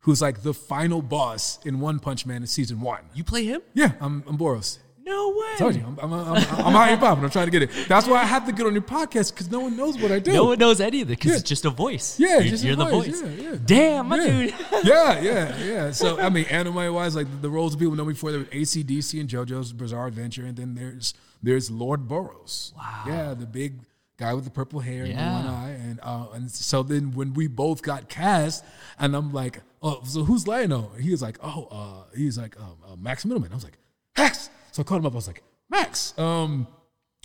who's 0.00 0.22
like 0.22 0.42
the 0.42 0.54
final 0.54 1.02
boss 1.02 1.58
in 1.66 1.80
One 1.80 1.98
Punch 1.98 2.24
Man 2.24 2.42
in 2.42 2.46
season 2.46 2.80
one. 2.80 3.02
You 3.14 3.22
play 3.22 3.44
him? 3.44 3.60
Yeah, 3.74 3.92
I'm, 4.00 4.24
I'm 4.26 4.38
Boros. 4.38 4.78
No 5.06 5.28
way. 5.28 5.36
I 5.36 5.56
told 5.56 5.76
you, 5.76 5.84
I'm, 5.86 5.98
I'm, 6.00 6.12
I'm, 6.12 6.76
I'm 6.76 6.98
popping. 6.98 7.22
I'm 7.22 7.30
trying 7.30 7.46
to 7.46 7.52
get 7.52 7.62
it. 7.62 7.70
That's 7.86 8.08
why 8.08 8.16
I 8.20 8.24
have 8.24 8.44
to 8.46 8.52
get 8.52 8.66
on 8.66 8.72
your 8.72 8.82
podcast 8.82 9.32
because 9.32 9.48
no 9.48 9.60
one 9.60 9.76
knows 9.76 9.96
what 9.98 10.10
I 10.10 10.18
do. 10.18 10.32
No 10.32 10.46
one 10.46 10.58
knows 10.58 10.80
any 10.80 11.00
of 11.00 11.08
it 11.08 11.10
because 11.18 11.30
Yeah. 11.30 11.36
it's 11.38 11.48
just 11.48 11.64
a 11.64 11.70
voice. 11.70 12.18
Yeah, 12.18 12.38
you're, 12.40 12.48
just 12.50 12.64
you're 12.64 12.74
the 12.74 12.86
voice. 12.86 13.20
voice. 13.20 13.38
Yeah, 13.38 13.50
yeah. 13.52 13.58
Damn, 13.64 14.08
my 14.08 14.16
yeah. 14.16 14.26
dude. 14.26 14.54
yeah, 14.84 15.20
yeah, 15.20 15.58
yeah. 15.64 15.90
So 15.92 16.18
I 16.18 16.28
mean, 16.28 16.44
anime 16.46 16.92
wise, 16.92 17.14
like 17.14 17.28
the 17.40 17.48
roles 17.48 17.74
of 17.74 17.78
people 17.78 17.94
know 17.94 18.04
me 18.04 18.14
before 18.14 18.32
there 18.32 18.40
was 18.40 18.48
ACDC 18.48 19.20
and 19.20 19.28
JoJo's 19.30 19.72
Bizarre 19.72 20.08
Adventure, 20.08 20.44
and 20.44 20.56
then 20.56 20.74
there's 20.74 21.14
there's 21.40 21.70
Lord 21.70 22.08
Boros. 22.08 22.74
Wow. 22.76 23.04
Yeah, 23.06 23.34
the 23.34 23.46
big 23.46 23.78
guy 24.16 24.34
with 24.34 24.42
the 24.44 24.50
purple 24.50 24.80
hair 24.80 25.04
and 25.04 25.12
the 25.12 25.22
one 25.22 25.46
eye, 25.46 25.70
and 25.70 26.00
uh, 26.02 26.26
and 26.34 26.50
so 26.50 26.82
then 26.82 27.12
when 27.12 27.32
we 27.32 27.46
both 27.46 27.80
got 27.80 28.08
cast, 28.08 28.64
and 28.98 29.14
I'm 29.14 29.32
like, 29.32 29.60
oh, 29.84 30.00
so 30.04 30.24
who's 30.24 30.48
Lion-O? 30.48 30.90
He 31.00 31.12
was 31.12 31.22
like, 31.22 31.38
oh, 31.44 31.68
uh, 31.70 32.16
he's 32.16 32.36
like 32.36 32.58
um, 32.58 32.76
uh, 32.90 32.96
Max 32.96 33.24
Mittelman. 33.24 33.52
I 33.52 33.54
was 33.54 33.62
like, 33.62 33.78
Max. 34.18 34.50
So 34.76 34.82
I 34.82 34.84
called 34.84 35.00
him 35.00 35.06
up. 35.06 35.14
I 35.14 35.16
was 35.16 35.26
like, 35.26 35.42
Max, 35.70 36.12
um, 36.18 36.66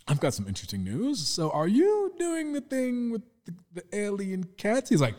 I've 0.07 0.21
got 0.21 0.33
some 0.33 0.47
interesting 0.47 0.85
news. 0.85 1.19
So 1.19 1.51
are 1.51 1.67
you 1.67 2.13
doing 2.17 2.53
the 2.53 2.61
thing 2.61 3.11
with 3.11 3.23
the, 3.43 3.53
the 3.73 3.83
alien 3.91 4.45
cats? 4.55 4.89
He's 4.89 5.01
like. 5.01 5.15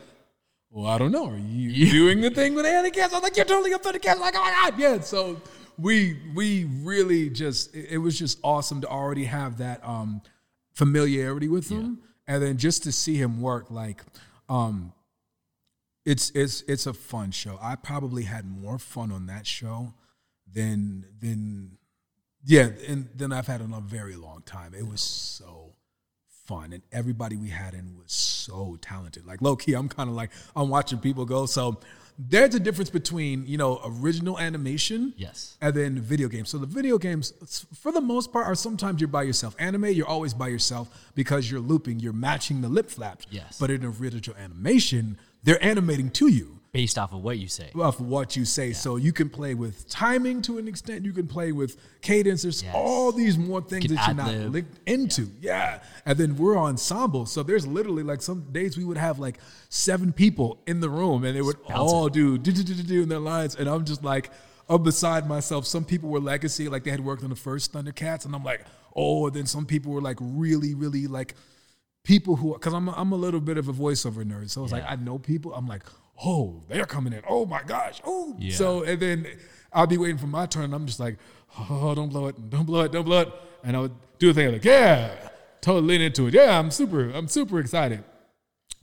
Well, 0.71 0.87
I 0.87 0.97
don't 0.97 1.13
know. 1.13 1.29
Are 1.29 1.37
you 1.37 1.91
doing 1.91 2.23
the 2.23 2.31
thing 2.31 2.55
with 2.55 2.65
alien 2.65 2.91
cats? 2.95 3.13
I'm 3.13 3.21
like, 3.21 3.37
you're 3.37 3.45
totally 3.45 3.75
up 3.75 3.83
for 3.83 3.93
the 3.93 3.99
cats. 3.99 4.19
Like, 4.19 4.35
oh 4.35 4.41
my 4.41 4.51
god, 4.51 4.79
yeah. 4.81 5.01
So 5.01 5.43
we 5.77 6.19
we 6.35 6.65
really 6.65 7.29
just 7.29 7.77
it, 7.77 7.89
it 7.91 7.99
was 7.99 8.19
just 8.19 8.39
awesome 8.43 8.81
to 8.81 8.89
already 8.89 9.25
have 9.25 9.59
that 9.59 9.87
um 9.87 10.23
familiarity 10.73 11.49
with 11.49 11.69
him, 11.69 11.99
and 12.27 12.43
then 12.43 12.57
just 12.57 12.85
to 12.85 12.93
see 12.93 13.17
him 13.17 13.43
work 13.43 13.71
like 13.71 14.03
um 14.49 14.95
it's 16.07 16.31
it's 16.31 16.63
it's 16.63 16.87
a 16.87 16.95
fun 16.95 17.31
show. 17.31 17.59
I 17.61 17.75
probably 17.75 18.23
had 18.23 18.47
more 18.47 18.79
fun 18.79 19.13
on 19.13 19.27
that 19.27 19.47
show 19.47 19.93
than 20.51 21.05
than 21.21 21.77
yeah, 22.45 22.69
and 22.89 23.09
then 23.15 23.33
I've 23.33 23.47
had 23.47 23.61
in 23.61 23.73
a 23.73 23.81
very 23.81 24.17
long 24.17 24.43
time. 24.47 24.75
It 24.75 24.87
was 24.87 25.01
so 25.01 25.75
fun, 26.47 26.73
and 26.73 26.83
everybody 26.93 27.37
we 27.37 27.49
had 27.51 27.75
in 27.75 27.97
was 27.97 28.13
so 28.13 28.77
talented. 28.81 29.27
Like 29.27 29.41
low 29.43 29.57
key, 29.57 29.75
I'm 29.75 29.89
kind 29.89 30.09
of 30.11 30.17
like 30.17 30.31
I'm 30.57 30.69
watching 30.69 30.99
people 30.99 31.25
go. 31.25 31.47
So 31.47 31.79
there's 32.19 32.55
a 32.55 32.61
difference 32.61 32.91
between 32.91 33.47
you 33.47 33.57
know 33.57 33.81
original 33.85 34.39
animation, 34.39 35.15
Yes. 35.17 35.57
and 35.61 35.73
then 35.75 35.99
video 36.01 36.29
games. 36.29 36.51
So 36.51 36.59
the 36.59 36.67
video 36.67 36.99
games, 36.99 37.33
for 37.81 37.93
the 37.93 38.01
most 38.01 38.33
part, 38.33 38.47
are 38.47 38.55
sometimes 38.55 39.01
you're 39.01 39.09
by 39.09 39.23
yourself. 39.23 39.55
Anime, 39.59 39.87
you're 39.87 40.07
always 40.09 40.35
by 40.35 40.49
yourself 40.49 41.11
because 41.15 41.51
you're 41.51 41.61
looping, 41.61 42.01
you're 42.01 42.13
matching 42.13 42.61
the 42.61 42.69
lip 42.69 42.91
flaps. 42.91 43.27
Yes. 43.31 43.59
But 43.59 43.71
in 43.71 43.85
original 43.85 44.37
animation, 44.37 45.17
they're 45.45 45.63
animating 45.65 46.11
to 46.11 46.29
you. 46.29 46.59
Based 46.73 46.97
off 46.99 47.13
of 47.13 47.23
what 47.23 47.39
you 47.39 47.49
say. 47.49 47.71
Off 47.75 48.01
of 48.01 48.07
what 48.07 48.35
you 48.35 48.45
say. 48.47 48.73
So 48.73 48.97
you 48.97 49.13
can 49.13 49.29
play 49.29 49.55
with 49.55 49.89
timing 49.91 50.41
to 50.43 50.57
an 50.59 50.67
extent. 50.67 51.05
You 51.05 51.13
can 51.13 51.27
play 51.27 51.53
with 51.53 51.77
cadence. 52.01 52.43
There's 52.43 52.63
Yes. 52.63 52.73
all 52.75 53.13
these 53.13 53.37
more 53.37 53.61
things 53.61 53.87
Can 53.87 53.95
that 53.95 54.07
you're 54.07 54.17
not 54.17 54.35
linked 54.51 54.79
into. 54.87 55.29
Yeah. 55.41 55.81
And 56.07 56.17
then 56.19 56.37
we're 56.37 56.59
ensemble. 56.59 57.27
So 57.27 57.43
there's 57.43 57.67
literally 57.67 58.03
like 58.03 58.23
some 58.23 58.47
days 58.53 58.79
we 58.79 58.85
would 58.85 58.97
have 58.97 59.19
like 59.19 59.39
seven 59.69 60.13
people 60.15 60.63
in 60.67 60.81
the 60.81 60.89
room 60.89 61.25
and 61.25 61.37
they 61.37 61.43
would 61.43 61.59
all 61.75 62.09
do 62.09 62.39
do 62.39 62.51
do 62.53 62.63
do 62.63 62.75
do 62.83 63.03
in 63.03 63.09
their 63.11 63.21
lines. 63.21 63.55
And 63.55 63.69
I'm 63.69 63.85
just 63.85 64.03
like, 64.03 64.31
I'm 64.69 64.83
beside 64.83 65.29
myself. 65.29 65.67
Some 65.67 65.85
people 65.85 66.09
were 66.09 66.21
legacy, 66.21 66.71
like 66.71 66.85
they 66.85 66.91
had 66.91 67.05
worked 67.05 67.23
on 67.23 67.29
the 67.31 67.37
first 67.37 67.73
Thundercats, 67.75 68.25
and 68.25 68.35
I'm 68.35 68.45
like, 68.45 68.65
oh, 68.97 69.27
and 69.27 69.37
then 69.37 69.45
some 69.45 69.67
people 69.67 69.93
were 69.93 70.01
like 70.01 70.17
really, 70.21 70.75
really 70.75 71.07
like 71.07 71.35
people 72.05 72.37
who 72.37 72.55
because 72.55 72.73
I'm 72.73 72.89
a, 72.89 72.93
I'm 72.93 73.13
a 73.13 73.17
little 73.17 73.41
bit 73.41 73.59
of 73.59 73.69
a 73.69 73.73
voiceover 73.75 74.25
nerd, 74.25 74.49
so 74.49 74.63
it's 74.63 74.73
like 74.73 74.85
Yeah. 74.85 74.93
I 74.93 74.97
know 74.97 75.19
people. 75.19 75.53
I'm 75.55 75.67
like, 75.67 75.83
oh, 76.25 76.63
they're 76.69 76.85
coming 76.87 77.13
in. 77.13 77.23
Oh 77.29 77.47
my 77.47 77.63
gosh. 77.63 78.01
Oh, 78.05 78.35
Yeah. 78.39 78.55
so 78.55 78.83
and 78.83 79.01
then 79.01 79.27
I'll 79.73 79.87
be 79.87 79.97
waiting 79.99 80.19
for 80.19 80.27
my 80.27 80.47
turn. 80.47 80.65
And 80.65 80.75
I'm 80.75 80.87
just 80.87 81.01
like, 81.01 81.17
oh, 81.59 81.95
don't 81.95 82.09
blow 82.09 82.27
it, 82.29 82.51
don't 82.51 82.65
blow 82.67 82.81
it, 82.83 82.93
don't 82.93 83.05
blow 83.05 83.21
it, 83.21 83.33
and 83.65 83.77
I 83.77 83.81
would 83.81 83.95
do 84.19 84.31
a 84.31 84.35
thing 84.35 84.53
like, 84.53 84.65
yeah, 84.65 85.15
totally 85.61 85.87
lean 85.99 86.01
into 86.03 86.27
it. 86.29 86.35
Yeah, 86.35 86.59
I'm 86.59 86.71
super, 86.71 87.11
I'm 87.11 87.29
super 87.29 87.59
excited, 87.61 88.05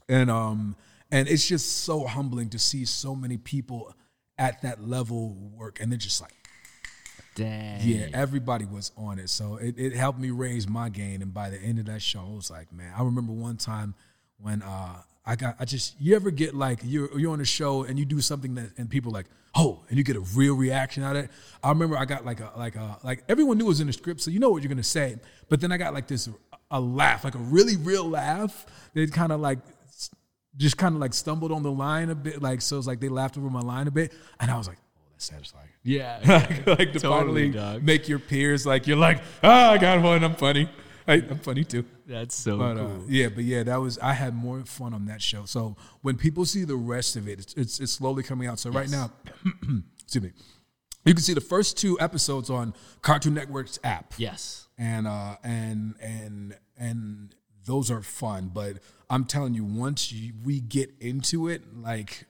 and 0.08 0.30
um, 0.30 0.76
and 1.10 1.28
it's 1.28 1.46
just 1.46 1.78
so 1.84 2.06
humbling 2.06 2.50
to 2.50 2.58
see 2.58 2.84
so 2.84 3.14
many 3.14 3.36
people 3.38 3.94
at 4.38 4.62
that 4.62 4.86
level 4.86 5.34
work, 5.54 5.80
and 5.80 5.90
they're 5.90 5.98
just 5.98 6.20
like. 6.20 6.32
Dang. 7.36 7.80
Yeah, 7.82 8.08
everybody 8.12 8.64
was 8.66 8.90
on 8.96 9.18
it. 9.20 9.30
So 9.30 9.56
it, 9.56 9.78
it 9.78 9.94
helped 9.94 10.18
me 10.18 10.30
raise 10.30 10.68
my 10.68 10.88
game. 10.88 11.22
And 11.22 11.32
by 11.32 11.48
the 11.48 11.58
end 11.58 11.78
of 11.78 11.86
that 11.86 12.02
show, 12.02 12.20
I 12.20 12.34
was 12.34 12.50
like, 12.50 12.72
man, 12.72 12.92
I 12.94 13.02
remember 13.04 13.32
one 13.32 13.56
time 13.56 13.94
when 14.38 14.62
uh, 14.62 14.96
I 15.26 15.36
got, 15.36 15.56
I 15.60 15.64
just, 15.64 16.00
you 16.00 16.16
ever 16.16 16.30
get 16.30 16.54
like, 16.54 16.80
you're, 16.82 17.16
you're 17.18 17.32
on 17.32 17.40
a 17.40 17.44
show 17.44 17.84
and 17.84 17.98
you 17.98 18.04
do 18.04 18.20
something 18.20 18.54
that, 18.54 18.70
and 18.78 18.88
people 18.88 19.12
like, 19.12 19.26
oh, 19.54 19.80
and 19.88 19.98
you 19.98 20.04
get 20.04 20.16
a 20.16 20.20
real 20.20 20.54
reaction 20.54 21.02
out 21.02 21.16
of 21.16 21.24
it. 21.24 21.30
I 21.62 21.68
remember 21.68 21.96
I 21.98 22.04
got 22.04 22.24
like 22.24 22.40
a, 22.40 22.50
like 22.56 22.76
a, 22.76 22.98
like 23.04 23.24
everyone 23.28 23.58
knew 23.58 23.64
it 23.66 23.68
was 23.68 23.80
in 23.80 23.86
the 23.86 23.92
script, 23.92 24.20
so 24.22 24.30
you 24.30 24.38
know 24.40 24.48
what 24.50 24.62
you're 24.62 24.74
to 24.74 24.82
say. 24.82 25.16
But 25.48 25.60
then 25.60 25.72
I 25.72 25.76
got 25.76 25.92
like 25.92 26.06
this, 26.06 26.28
a 26.70 26.80
laugh, 26.80 27.24
like 27.24 27.34
a 27.34 27.38
really 27.38 27.76
real 27.76 28.08
laugh. 28.08 28.64
They 28.94 29.06
kind 29.08 29.32
of 29.32 29.40
like, 29.40 29.58
just 30.56 30.76
kind 30.76 30.94
of 30.94 31.00
like 31.00 31.14
stumbled 31.14 31.52
on 31.52 31.62
the 31.62 31.70
line 31.70 32.10
a 32.10 32.14
bit. 32.14 32.42
Like, 32.42 32.60
so 32.60 32.78
it's 32.78 32.86
like 32.86 33.00
they 33.00 33.08
laughed 33.08 33.38
over 33.38 33.48
my 33.50 33.60
line 33.60 33.86
a 33.86 33.90
bit. 33.90 34.12
And 34.40 34.50
I 34.50 34.56
was 34.58 34.66
like, 34.68 34.78
oh, 34.80 35.00
that's 35.12 35.26
satisfying 35.26 35.68
Yeah. 35.84 36.18
like, 36.26 36.66
like 36.78 36.92
to 36.92 36.98
Totally, 37.00 37.00
finally 37.00 37.48
dog. 37.50 37.82
make 37.84 38.08
your 38.08 38.18
peers 38.18 38.66
like 38.66 38.86
you're 38.86 38.96
like, 38.96 39.22
ah, 39.44 39.72
I 39.72 39.78
got 39.78 40.02
one. 40.02 40.24
I'm 40.24 40.34
funny. 40.34 40.68
I, 41.10 41.14
I'm 41.30 41.38
funny 41.38 41.64
too. 41.64 41.84
That's 42.06 42.34
so 42.34 42.58
But 42.58 42.76
uh, 42.76 42.86
cool. 42.86 43.04
yeah, 43.08 43.28
but 43.28 43.44
yeah, 43.44 43.62
that 43.64 43.76
was 43.80 43.98
I 43.98 44.12
had 44.12 44.34
more 44.34 44.60
fun 44.64 44.94
on 44.94 45.06
that 45.06 45.20
show. 45.20 45.44
So 45.44 45.76
when 46.02 46.16
people 46.16 46.44
see 46.44 46.64
the 46.64 46.76
rest 46.76 47.16
of 47.16 47.28
it, 47.28 47.38
it's 47.40 47.54
it's, 47.54 47.80
it's 47.80 47.92
slowly 47.92 48.22
coming 48.22 48.48
out. 48.48 48.58
So 48.58 48.70
right 48.70 48.88
now, 48.88 49.10
excuse 50.02 50.22
me, 50.22 50.32
you 51.04 51.14
can 51.14 51.22
see 51.22 51.34
the 51.34 51.40
first 51.40 51.78
two 51.78 51.98
episodes 52.00 52.50
on 52.50 52.74
Cartoon 53.02 53.34
Network's 53.34 53.78
app 53.82 54.14
yes. 54.16 54.68
and 54.78 55.06
uh 55.06 55.36
and 55.42 55.94
and 56.00 56.56
and 56.78 57.34
those 57.66 57.90
are 57.90 58.02
fun 58.02 58.50
but 58.52 58.78
i'm 59.08 59.24
telling 59.24 59.54
you 59.54 59.64
once 59.64 60.12
you, 60.12 60.32
we 60.44 60.60
get 60.60 60.90
into 61.00 61.48
it 61.48 61.62
like 61.76 62.26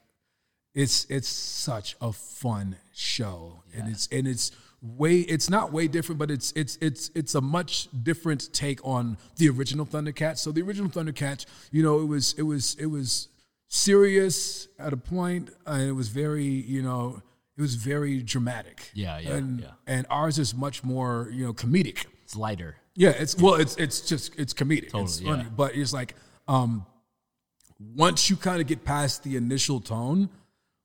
it's 0.75 1.07
it's 1.09 1.29
such 1.29 1.97
a 2.01 2.12
fun 2.12 2.77
show 2.93 3.62
and 3.75 3.88
it's 3.88 4.09
and 4.12 4.27
it's 4.27 4.51
way 4.83 5.21
it's 5.21 5.51
not 5.51 5.73
way 5.73 5.87
different 5.87 6.19
but 6.19 6.31
it's 6.31 6.53
it's 6.57 6.79
it's 6.81 7.11
it's 7.14 7.35
a 7.35 7.40
much 7.40 7.88
different 8.03 8.51
take 8.55 8.81
on 8.83 9.19
the 9.37 9.49
original 9.49 9.85
thundercats 9.85 10.38
so 10.38 10.51
the 10.51 10.62
original 10.62 10.88
thundercats 10.90 11.45
you 11.71 11.83
know 11.83 12.01
it 12.01 12.07
was 12.07 12.33
it 12.38 12.43
was 12.43 12.77
it 12.79 12.87
was 12.87 13.29
serious 13.69 14.69
at 14.79 14.93
a 14.93 14.97
point 14.97 15.51
and 15.66 15.83
it 15.83 15.93
was 15.93 16.09
very 16.09 16.45
you 16.45 16.83
know 16.83 17.23
it 17.57 17.61
was 17.61 17.75
very 17.75 18.23
dramatic 18.23 18.90
Yeah, 18.95 19.19
yeah, 19.19 19.35
and 19.37 19.61
yeah. 19.61 19.66
and 19.87 20.07
ours 20.09 20.38
is 20.38 20.55
much 20.55 20.83
more 20.83 21.29
you 21.33 21.45
know 21.47 21.53
comedic 21.53 22.07
It's 22.25 22.35
lighter. 22.37 22.77
yeah, 22.97 23.11
it's 23.11 23.37
well, 23.37 23.55
it's 23.55 23.77
it's 23.77 24.01
just 24.01 24.38
it's 24.38 24.55
comedic. 24.55 24.85
it's 24.85 24.93
Totally, 24.93 25.25
funny, 25.31 25.43
yeah. 25.45 25.49
but 25.57 25.75
it's 25.77 25.93
like 25.93 26.14
um, 26.49 26.87
once 27.79 28.29
you 28.31 28.37
kind 28.37 28.61
of 28.61 28.66
get 28.66 28.85
past 28.85 29.23
the 29.25 29.37
initial 29.37 29.79
tone, 29.81 30.31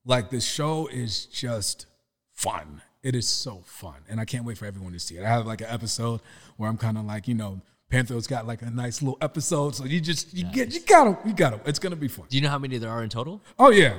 like 0.06 0.30
the 0.30 0.40
show 0.42 0.88
is 0.88 1.26
just 1.26 1.88
fun. 2.34 2.82
It 3.06 3.14
is 3.14 3.30
so 3.30 3.62
fun, 3.66 3.98
and 4.10 4.20
I 4.20 4.26
can't 4.26 4.46
wait 4.46 4.58
for 4.58 4.66
everyone 4.66 4.92
to 4.94 5.00
see 5.00 5.18
it. 5.18 5.24
I 5.24 5.28
have 5.30 5.46
like 5.46 5.62
an 5.62 5.68
episode 5.70 6.22
where 6.58 6.68
I'm 6.68 6.78
kind 6.78 6.98
of 6.98 7.06
like 7.06 7.28
you 7.28 7.36
know. 7.36 7.62
Panthro's 7.88 8.26
got 8.26 8.48
like 8.48 8.64
a 8.64 8.70
nice 8.72 9.04
little 9.04 9.20
episode, 9.22 9.76
so 9.76 9.86
you 9.86 10.02
just 10.02 10.34
you 10.34 10.44
get 10.52 10.74
you 10.74 10.80
got 10.82 11.06
him, 11.06 11.18
you 11.24 11.34
got 11.34 11.54
him. 11.54 11.60
It's 11.68 11.78
gonna 11.78 11.96
be 11.96 12.08
fun. 12.08 12.26
Do 12.28 12.36
you 12.36 12.42
know 12.42 12.50
how 12.50 12.58
many 12.58 12.80
there 12.80 12.90
are 12.90 13.04
in 13.04 13.10
total? 13.10 13.44
Oh 13.60 13.70
yeah, 13.70 13.98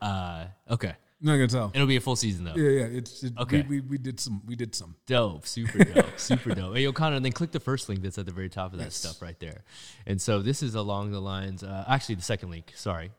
Uh, 0.00 0.44
okay. 0.70 0.94
Not 1.22 1.36
gonna 1.36 1.48
tell. 1.48 1.72
It'll 1.74 1.86
be 1.86 1.96
a 1.96 2.02
full 2.02 2.16
season 2.16 2.44
though. 2.44 2.54
Yeah, 2.54 2.80
yeah. 2.80 2.98
It's 2.98 3.22
it, 3.22 3.32
Okay. 3.38 3.62
We, 3.62 3.80
we 3.80 3.92
we 3.92 3.98
did 3.98 4.20
some 4.20 4.42
we 4.46 4.56
did 4.56 4.74
some. 4.74 4.94
Dope, 5.06 5.46
super 5.46 5.82
dope, 5.82 6.06
super 6.18 6.54
dope. 6.54 6.76
Hey, 6.76 6.86
O'Connor, 6.86 7.16
and 7.16 7.24
then 7.24 7.32
click 7.32 7.50
the 7.50 7.60
first 7.60 7.88
link 7.88 8.02
that's 8.02 8.18
at 8.18 8.26
the 8.26 8.32
very 8.32 8.50
top 8.50 8.74
of 8.74 8.78
that 8.78 8.92
stuff 8.92 9.22
right 9.22 9.40
there. 9.40 9.62
And 10.06 10.20
so 10.20 10.42
this 10.42 10.62
is 10.62 10.74
along 10.74 11.12
the 11.12 11.20
lines. 11.20 11.64
Uh, 11.64 11.82
actually, 11.88 12.16
the 12.16 12.22
second 12.22 12.50
link. 12.50 12.74
Sorry, 12.76 13.10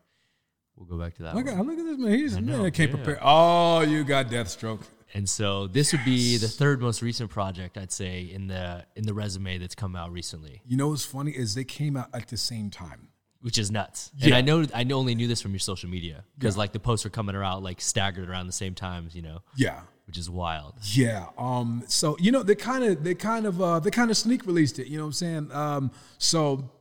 we'll 0.75 0.85
go 0.85 1.03
back 1.03 1.15
to 1.15 1.23
that. 1.23 1.35
Look 1.35 1.47
one. 1.47 1.59
at 1.59 1.65
look 1.65 1.79
at 1.79 1.85
this 1.85 1.97
man. 1.97 2.11
He's 2.11 2.35
man 2.35 2.45
know, 2.45 2.69
can't 2.69 2.91
yeah. 2.91 2.95
prepare. 2.95 3.19
Oh, 3.23 3.81
you 3.81 4.03
got 4.03 4.27
Deathstroke. 4.27 4.81
And 5.15 5.27
so 5.29 5.67
this 5.67 5.91
would 5.93 6.03
be 6.05 6.37
the 6.37 6.47
third 6.47 6.81
most 6.81 7.01
recent 7.01 7.29
project 7.31 7.77
I'd 7.77 7.91
say 7.91 8.21
in 8.23 8.47
the 8.47 8.85
in 8.95 9.05
the 9.05 9.13
resume 9.13 9.57
that's 9.57 9.73
come 9.75 9.95
out 9.95 10.11
recently, 10.11 10.61
You 10.67 10.77
know 10.77 10.89
what's 10.89 11.05
funny 11.05 11.31
is 11.31 11.55
they 11.55 11.63
came 11.63 11.95
out 11.97 12.09
at 12.13 12.27
the 12.27 12.37
same 12.37 12.69
time. 12.69 13.07
which 13.41 13.57
is 13.59 13.69
nuts. 13.69 14.11
Yeah. 14.17 14.25
And 14.25 14.35
I 14.35 14.41
know 14.41 14.65
I 14.73 14.83
only 14.91 15.13
knew 15.15 15.27
this 15.27 15.41
from 15.41 15.51
your 15.51 15.59
social 15.59 15.87
media 15.89 16.25
because 16.37 16.57
like 16.57 16.71
the 16.73 16.79
posts 16.79 17.03
were 17.05 17.11
coming 17.11 17.35
out 17.35 17.61
like 17.63 17.79
staggered 17.79 18.27
around 18.29 18.47
the 18.47 18.53
same 18.63 18.73
times, 18.75 19.15
you 19.15 19.21
know, 19.21 19.39
Yeah. 19.55 19.81
which 20.07 20.17
is 20.17 20.29
wild. 20.29 20.73
Yeah. 20.93 21.27
Um, 21.37 21.83
so 21.87 22.17
you 22.19 22.31
know, 22.31 22.41
they 22.43 22.55
kind 22.55 22.83
of 22.83 23.03
they 23.03 23.13
kind 23.15 23.45
of 23.45 23.61
uh 23.61 23.79
they 23.79 23.91
kind 23.91 24.09
of 24.11 24.17
sneak 24.17 24.45
released 24.47 24.79
it, 24.79 24.87
you 24.87 24.97
know 24.97 25.03
what 25.05 25.07
I'm 25.09 25.13
saying? 25.13 25.51
Um, 25.53 25.91
so 26.17 26.71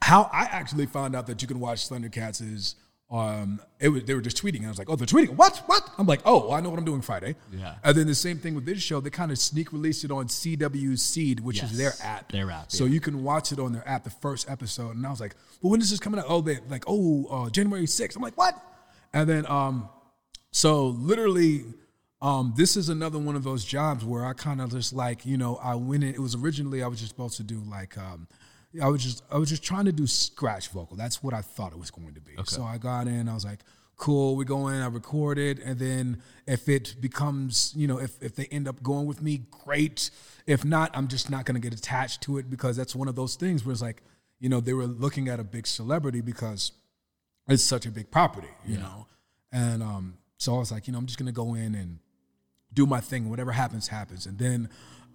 how 0.00 0.30
I 0.32 0.44
actually 0.44 0.86
found 0.86 1.14
out 1.14 1.26
that 1.26 1.42
you 1.42 1.48
can 1.48 1.60
watch 1.60 1.88
Thundercats 1.88 2.40
is 2.40 2.74
um 3.10 3.58
it 3.80 3.88
was 3.88 4.04
they 4.04 4.12
were 4.14 4.20
just 4.20 4.36
tweeting 4.42 4.58
and 4.58 4.66
I 4.66 4.68
was 4.68 4.78
like, 4.78 4.90
Oh, 4.90 4.96
they're 4.96 5.06
tweeting. 5.06 5.30
What? 5.30 5.62
What? 5.66 5.88
I'm 5.96 6.06
like, 6.06 6.20
oh, 6.26 6.52
I 6.52 6.60
know 6.60 6.68
what 6.68 6.78
I'm 6.78 6.84
doing 6.84 7.00
Friday. 7.00 7.36
Yeah. 7.50 7.76
And 7.82 7.96
then 7.96 8.06
the 8.06 8.14
same 8.14 8.38
thing 8.38 8.54
with 8.54 8.66
this 8.66 8.82
show, 8.82 9.00
they 9.00 9.08
kind 9.08 9.30
of 9.32 9.38
sneak 9.38 9.72
released 9.72 10.04
it 10.04 10.10
on 10.10 10.26
CW 10.26 10.98
Seed, 10.98 11.40
which 11.40 11.56
Yes, 11.62 11.72
is 11.72 11.78
their 11.78 11.92
app. 12.02 12.30
their 12.30 12.50
app, 12.50 12.70
So 12.70 12.84
yeah. 12.84 12.90
you 12.92 13.00
can 13.00 13.22
watch 13.24 13.50
it 13.50 13.58
on 13.58 13.72
their 13.72 13.86
app, 13.88 14.04
the 14.04 14.10
first 14.10 14.50
episode. 14.50 14.94
And 14.96 15.06
I 15.06 15.10
was 15.10 15.20
like, 15.20 15.34
well, 15.62 15.70
when 15.70 15.80
is 15.80 15.88
this 15.90 16.00
coming 16.00 16.20
out? 16.20 16.26
Oh, 16.28 16.42
they 16.42 16.58
like, 16.68 16.84
oh, 16.86 17.26
uh, 17.46 17.50
January 17.50 17.86
6th. 17.86 18.14
I'm 18.16 18.22
like, 18.22 18.36
what? 18.36 18.54
And 19.14 19.26
then 19.28 19.46
um 19.46 19.88
so 20.50 20.88
literally, 20.88 21.64
um, 22.20 22.52
this 22.56 22.76
is 22.76 22.88
another 22.88 23.18
one 23.18 23.36
of 23.36 23.44
those 23.44 23.64
jobs 23.64 24.04
where 24.04 24.24
I 24.26 24.32
kind 24.32 24.60
of 24.60 24.70
just 24.70 24.92
like, 24.92 25.24
you 25.24 25.36
know, 25.36 25.56
I 25.62 25.74
went 25.76 26.02
in. 26.02 26.10
It 26.10 26.18
was 26.18 26.34
originally 26.34 26.82
I 26.82 26.88
was 26.88 26.98
just 26.98 27.10
supposed 27.10 27.36
to 27.36 27.42
do 27.42 27.62
like, 27.70 27.96
um, 27.96 28.26
I 28.82 28.88
was 28.88 29.02
just 29.02 29.22
I 29.30 29.38
was 29.38 29.48
just 29.48 29.62
trying 29.62 29.86
to 29.86 29.92
do 29.92 30.06
scratch 30.06 30.68
vocal. 30.68 30.96
That's 30.96 31.22
what 31.22 31.34
I 31.34 31.40
thought 31.40 31.72
it 31.72 31.78
was 31.78 31.90
going 31.90 32.14
to 32.14 32.20
be. 32.20 32.32
So 32.46 32.62
I 32.62 32.78
got 32.78 33.06
in. 33.06 33.28
I 33.28 33.34
was 33.34 33.44
like, 33.44 33.60
cool. 33.96 34.36
We 34.36 34.44
go 34.44 34.68
in. 34.68 34.80
I 34.80 34.86
record 34.88 35.38
it, 35.38 35.58
and 35.58 35.78
then 35.78 36.22
if 36.46 36.68
it 36.68 36.96
becomes, 37.00 37.72
you 37.76 37.86
know, 37.86 37.98
if 37.98 38.22
if 38.22 38.34
they 38.34 38.46
end 38.46 38.68
up 38.68 38.82
going 38.82 39.06
with 39.06 39.22
me, 39.22 39.42
great. 39.64 40.10
If 40.46 40.64
not, 40.64 40.90
I'm 40.94 41.08
just 41.08 41.30
not 41.30 41.44
going 41.44 41.60
to 41.60 41.60
get 41.60 41.78
attached 41.78 42.22
to 42.22 42.38
it 42.38 42.48
because 42.48 42.76
that's 42.76 42.94
one 42.94 43.08
of 43.08 43.16
those 43.16 43.36
things 43.36 43.64
where 43.64 43.72
it's 43.72 43.82
like, 43.82 44.02
you 44.38 44.48
know, 44.48 44.60
they 44.60 44.72
were 44.72 44.86
looking 44.86 45.28
at 45.28 45.40
a 45.40 45.44
big 45.44 45.66
celebrity 45.66 46.20
because 46.22 46.72
it's 47.48 47.62
such 47.62 47.86
a 47.86 47.90
big 47.90 48.10
property, 48.10 48.48
you 48.66 48.78
know. 48.78 49.06
And 49.52 49.82
um, 49.82 50.18
so 50.36 50.54
I 50.56 50.58
was 50.58 50.70
like, 50.70 50.86
you 50.86 50.92
know, 50.92 50.98
I'm 50.98 51.06
just 51.06 51.18
gonna 51.18 51.32
go 51.32 51.54
in 51.54 51.74
and 51.74 51.98
do 52.72 52.86
my 52.86 53.00
thing. 53.00 53.30
Whatever 53.30 53.52
happens, 53.52 53.88
happens. 53.88 54.26
And 54.26 54.38
then 54.38 54.68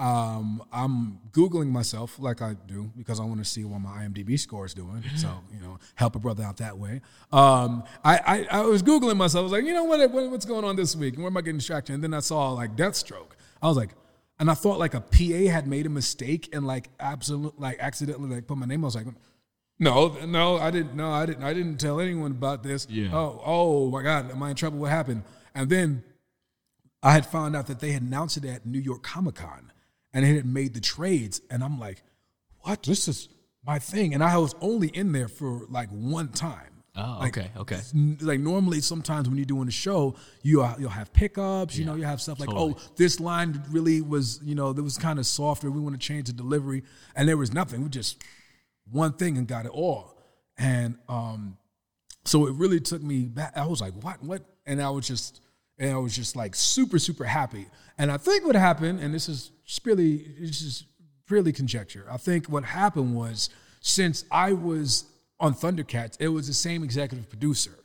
um, 0.04 0.62
I'm 0.72 1.20
googling 1.32 1.70
myself 1.70 2.20
like 2.20 2.42
I 2.42 2.56
do 2.68 2.92
because 2.98 3.20
I 3.22 3.24
want 3.24 3.40
to 3.40 3.46
see 3.46 3.64
what 3.64 3.80
my 3.80 4.04
IMDb 4.04 4.38
score 4.38 4.66
is 4.66 4.74
doing. 4.74 5.02
So 5.16 5.30
you 5.54 5.62
know, 5.62 5.80
help 5.96 6.16
a 6.16 6.20
brother 6.20 6.44
out 6.44 6.58
that 6.58 6.78
way. 6.78 7.00
Um, 7.32 7.84
I, 8.04 8.18
I 8.52 8.60
I 8.60 8.62
was 8.62 8.84
googling 8.84 9.16
myself. 9.16 9.42
I 9.42 9.44
was 9.44 9.52
like, 9.54 9.64
you 9.64 9.74
know 9.74 9.86
what, 9.86 10.12
what 10.12 10.30
what's 10.30 10.46
going 10.46 10.66
on 10.66 10.76
this 10.76 10.94
week? 10.96 11.18
Where 11.18 11.28
am 11.28 11.38
I 11.38 11.42
getting 11.42 11.58
distracted? 11.58 11.94
And 11.94 12.04
then 12.04 12.14
I 12.14 12.20
saw 12.20 12.52
like 12.52 12.76
Deathstroke. 12.76 13.32
I 13.62 13.68
was 13.68 13.78
like. 13.78 13.92
And 14.40 14.50
I 14.50 14.56
thought 14.56 14.80
like 14.80 14.96
a 14.96 15.00
PA 15.00 15.52
had 15.52 15.68
made 15.68 15.86
a 15.86 15.90
mistake 15.90 16.50
and 16.54 16.66
like 16.66 16.90
absolute 17.00 17.58
like 17.60 17.78
accidentally 17.80 18.34
like 18.34 18.48
put 18.48 18.58
my 18.58 18.66
name. 18.66 18.84
I 18.84 18.88
was 18.88 18.96
like, 18.96 19.06
no, 19.80 20.18
no, 20.26 20.58
I 20.58 20.72
didn't. 20.72 20.96
No, 20.96 21.12
I 21.12 21.26
didn't. 21.26 21.44
I 21.44 21.54
didn't 21.54 21.78
tell 21.78 22.00
anyone 22.00 22.32
about 22.32 22.64
this. 22.64 22.88
Yeah. 22.90 23.10
Oh, 23.14 23.42
oh 23.46 23.90
my 23.92 24.02
God, 24.02 24.32
am 24.32 24.42
I 24.42 24.50
in 24.50 24.56
trouble? 24.56 24.80
What 24.80 24.90
happened? 24.90 25.24
And 25.54 25.70
then 25.70 26.04
I 27.04 27.12
had 27.12 27.26
found 27.26 27.56
out 27.56 27.68
that 27.68 27.80
they 27.80 27.92
had 27.92 28.02
announced 28.02 28.38
it 28.38 28.46
at 28.46 28.66
New 28.66 28.80
York 28.80 29.04
Comic 29.04 29.36
Con, 29.36 29.73
and 30.14 30.26
it 30.26 30.36
had 30.36 30.46
made 30.46 30.74
the 30.74 30.82
trades. 30.82 31.42
And 31.50 31.64
I'm 31.64 31.80
like, 31.80 32.04
what? 32.62 32.84
This 32.84 33.08
is 33.08 33.30
my 33.66 33.80
thing. 33.80 34.14
And 34.14 34.24
I 34.24 34.38
was 34.38 34.56
only 34.62 34.88
in 34.90 35.12
there 35.12 35.28
for 35.28 35.66
like 35.70 35.90
one 35.90 36.30
time. 36.30 36.70
Oh, 36.96 37.18
Like, 37.22 37.38
okay, 37.38 37.50
okay. 37.58 37.80
Like 38.22 38.40
normally, 38.40 38.80
sometimes 38.80 39.28
when 39.28 39.38
you're 39.38 39.46
doing 39.46 39.68
a 39.68 39.72
show, 39.72 40.16
you 40.44 40.62
uh, 40.62 40.76
you'll 40.78 40.92
have 40.92 41.12
pickups. 41.12 41.76
You 41.76 41.86
know, 41.86 41.96
you 41.96 42.04
have 42.04 42.22
stuff 42.22 42.40
like, 42.40 42.50
totally. 42.50 42.76
oh, 42.78 42.92
this 42.98 43.20
line 43.20 43.64
really 43.72 44.02
was, 44.02 44.40
you 44.44 44.54
know, 44.54 44.74
that 44.74 44.84
was 44.84 44.98
kind 45.00 45.18
of 45.18 45.26
softer. 45.26 45.72
We 45.72 45.82
want 45.82 46.00
to 46.00 46.08
change 46.08 46.28
the 46.28 46.34
delivery, 46.34 46.84
and 47.16 47.28
there 47.28 47.38
was 47.38 47.52
nothing. 47.52 47.82
We 47.82 47.90
just 47.90 48.24
one 48.92 49.14
thing 49.14 49.38
and 49.40 49.48
got 49.48 49.66
it 49.66 49.72
all. 49.72 50.20
And 50.58 50.98
um, 51.10 51.58
so 52.26 52.48
it 52.48 52.54
really 52.54 52.80
took 52.80 53.02
me 53.02 53.24
back. 53.24 53.54
I 53.56 53.66
was 53.66 53.82
like, 53.82 53.94
what, 53.94 54.22
what? 54.22 54.44
And 54.66 54.82
I 54.82 54.90
was 54.92 55.08
just, 55.08 55.42
and 55.78 55.92
I 55.92 55.98
was 55.98 56.16
just 56.16 56.36
like 56.36 56.56
super, 56.56 57.00
super 57.00 57.26
happy. 57.26 57.68
And 57.98 58.12
I 58.12 58.18
think 58.18 58.46
what 58.46 58.56
happened, 58.56 59.00
and 59.00 59.14
this 59.14 59.30
is 59.30 59.52
purely, 59.84 60.18
this 60.40 60.62
is 60.62 60.86
purely 61.28 61.52
conjecture. 61.52 62.06
I 62.10 62.18
think 62.18 62.48
what 62.48 62.64
happened 62.64 63.16
was 63.16 63.50
since 63.82 64.26
I 64.32 64.54
was 64.54 65.06
on 65.40 65.54
Thundercats, 65.54 66.18
it 66.20 66.30
was 66.30 66.48
the 66.48 66.54
same 66.54 66.84
executive 66.84 67.30
producer. 67.30 67.78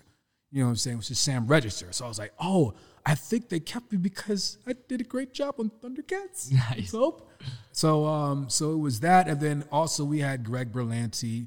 You 0.50 0.60
know 0.60 0.66
what 0.66 0.70
I'm 0.70 0.76
saying? 0.76 0.96
Which 0.98 1.10
is 1.10 1.18
Sam 1.18 1.46
Register. 1.46 1.88
So 1.90 2.04
I 2.04 2.08
was 2.08 2.18
like, 2.18 2.32
oh, 2.40 2.74
I 3.04 3.14
think 3.14 3.48
they 3.48 3.60
kept 3.60 3.92
me 3.92 3.98
because 3.98 4.58
I 4.66 4.74
did 4.86 5.00
a 5.00 5.04
great 5.04 5.32
job 5.32 5.56
on 5.58 5.70
Thundercats. 5.82 6.52
Nice. 6.70 6.90
So, 6.90 7.22
so, 7.72 8.06
um, 8.06 8.48
so 8.48 8.72
it 8.72 8.78
was 8.78 9.00
that, 9.00 9.28
and 9.28 9.40
then 9.40 9.64
also 9.70 10.04
we 10.04 10.20
had 10.20 10.44
Greg 10.44 10.72
Berlanti, 10.72 11.46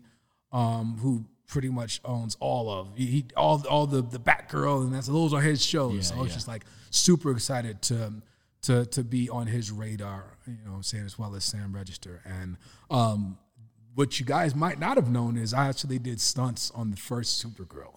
um, 0.52 0.98
who 1.02 1.26
pretty 1.52 1.70
much 1.70 2.00
owns 2.06 2.38
all 2.40 2.70
of 2.72 2.88
he, 2.96 3.06
he 3.06 3.26
all 3.36 3.64
all 3.70 3.86
the 3.86 4.02
the 4.02 4.20
Batgirl, 4.20 4.84
and 4.84 4.94
that's 4.94 5.08
those 5.08 5.34
are 5.34 5.42
his 5.42 5.64
shows. 5.64 5.96
Yeah, 5.96 6.02
so 6.02 6.16
I 6.16 6.20
was 6.20 6.30
yeah. 6.30 6.34
just 6.36 6.48
like 6.48 6.66
super 6.90 7.32
excited 7.32 7.82
to 7.84 8.14
to 8.64 8.86
to 8.88 9.04
be 9.04 9.30
on 9.30 9.46
his 9.46 9.70
radar. 9.70 10.38
You 10.48 10.54
know, 10.66 10.72
what 10.72 10.78
I'm 10.78 10.84
saying 10.84 11.06
as 11.06 11.20
well 11.20 11.36
as 11.36 11.44
Sam 11.44 11.74
Register, 11.74 12.22
and 12.26 12.58
um, 12.90 13.38
what 13.94 14.20
you 14.20 14.26
guys 14.26 14.56
might 14.56 14.80
not 14.80 14.96
have 14.96 15.12
known 15.12 15.38
is 15.38 15.54
I 15.54 15.68
actually 15.68 16.00
did 16.00 16.20
stunts 16.22 16.72
on 16.72 16.90
the 16.90 16.98
first 16.98 17.46
Supergirl. 17.46 17.96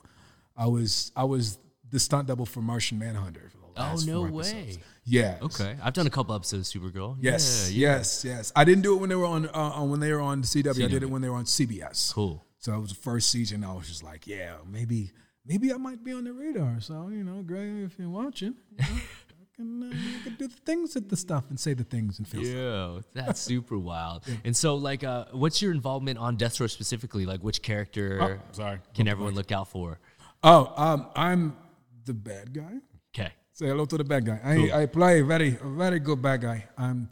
I 0.56 0.66
was 0.66 1.12
I 1.16 1.24
was 1.24 1.58
the 1.90 2.00
stunt 2.00 2.26
double 2.28 2.46
for 2.46 2.60
Martian 2.60 2.98
Manhunter. 2.98 3.50
For 3.50 3.58
the 3.58 3.64
Oh, 3.76 3.96
no 4.06 4.28
four 4.28 4.40
episodes. 4.40 4.76
way. 4.76 4.82
Yeah. 5.04 5.38
Okay, 5.42 5.76
I've 5.82 5.94
done 5.94 6.06
a 6.06 6.10
couple 6.10 6.34
episodes 6.34 6.74
of 6.74 6.80
Supergirl. 6.82 7.16
Yes. 7.20 7.70
Yeah. 7.72 7.96
Yes. 7.96 8.24
Yes. 8.24 8.52
I 8.54 8.64
didn't 8.64 8.82
do 8.82 8.94
it 8.94 9.00
when 9.00 9.08
they 9.08 9.16
were 9.16 9.26
on, 9.26 9.46
uh, 9.48 9.50
on 9.52 9.90
when 9.90 10.00
they 10.00 10.12
were 10.12 10.20
on 10.20 10.42
the 10.42 10.46
CW. 10.46 10.84
I 10.84 10.88
did 10.88 11.02
it 11.02 11.10
when 11.10 11.22
they 11.22 11.28
were 11.28 11.36
on 11.36 11.44
CBS. 11.44 12.12
Cool. 12.12 12.43
So 12.64 12.72
it 12.74 12.80
was 12.80 12.88
the 12.88 12.94
first 13.10 13.28
season. 13.30 13.62
I 13.62 13.74
was 13.74 13.88
just 13.88 14.02
like, 14.02 14.26
yeah, 14.26 14.54
maybe 14.66 15.10
maybe 15.44 15.70
I 15.70 15.76
might 15.76 16.02
be 16.02 16.14
on 16.14 16.24
the 16.24 16.32
radar. 16.32 16.80
So 16.80 17.08
you 17.08 17.22
know, 17.22 17.42
Greg, 17.42 17.68
if 17.84 17.98
you're 17.98 18.08
watching, 18.08 18.54
you 18.70 18.76
know, 18.78 18.84
I 18.94 19.44
can 19.54 19.82
uh, 19.82 19.86
I 19.94 20.22
can 20.24 20.34
do 20.38 20.48
the 20.48 20.56
things 20.64 20.96
at 20.96 21.10
the 21.10 21.16
stuff 21.16 21.44
and 21.50 21.60
say 21.60 21.74
the 21.74 21.84
things 21.84 22.18
and 22.18 22.26
feel. 22.26 22.42
stuff. 22.42 23.04
Yeah, 23.14 23.22
that's 23.22 23.40
super 23.52 23.76
wild. 23.76 24.24
And 24.46 24.56
so, 24.56 24.76
like, 24.76 25.04
uh, 25.04 25.26
what's 25.32 25.60
your 25.60 25.72
involvement 25.72 26.18
on 26.18 26.38
Deathstroke 26.38 26.70
specifically? 26.70 27.26
Like, 27.26 27.40
which 27.42 27.60
character 27.60 28.18
Oh, 28.22 28.38
sorry. 28.52 28.78
can 28.94 29.08
everyone 29.08 29.34
look 29.34 29.52
out 29.52 29.68
for? 29.68 29.98
Oh, 30.42 30.72
um, 30.74 31.08
I'm 31.14 31.58
the 32.06 32.14
bad 32.14 32.54
guy. 32.54 32.76
Okay. 33.14 33.30
Say 33.52 33.66
hello 33.66 33.84
to 33.84 33.98
the 33.98 34.04
bad 34.04 34.24
guy. 34.24 34.40
I, 34.42 34.82
I 34.82 34.86
play 34.86 35.20
a 35.20 35.24
very 35.24 35.58
a 35.62 35.68
very 35.68 35.98
good 36.00 36.22
bad 36.22 36.40
guy. 36.40 36.64
I'm 36.78 37.10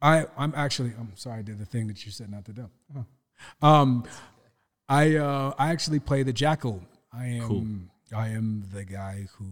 I 0.00 0.26
I'm 0.38 0.52
actually 0.54 0.92
I'm 0.96 1.10
sorry 1.16 1.40
I 1.40 1.42
did 1.42 1.58
the 1.58 1.66
thing 1.66 1.88
that 1.88 2.06
you 2.06 2.12
said 2.12 2.30
not 2.30 2.44
to 2.44 2.52
do. 2.52 2.70
Oh. 2.96 3.04
Um 3.68 4.04
I 4.92 5.16
uh 5.16 5.54
I 5.58 5.70
actually 5.70 6.00
play 6.00 6.22
the 6.22 6.34
jackal. 6.34 6.82
I 7.12 7.26
am 7.26 7.90
I 8.14 8.28
am 8.28 8.64
the 8.72 8.84
guy 8.84 9.26
who 9.36 9.46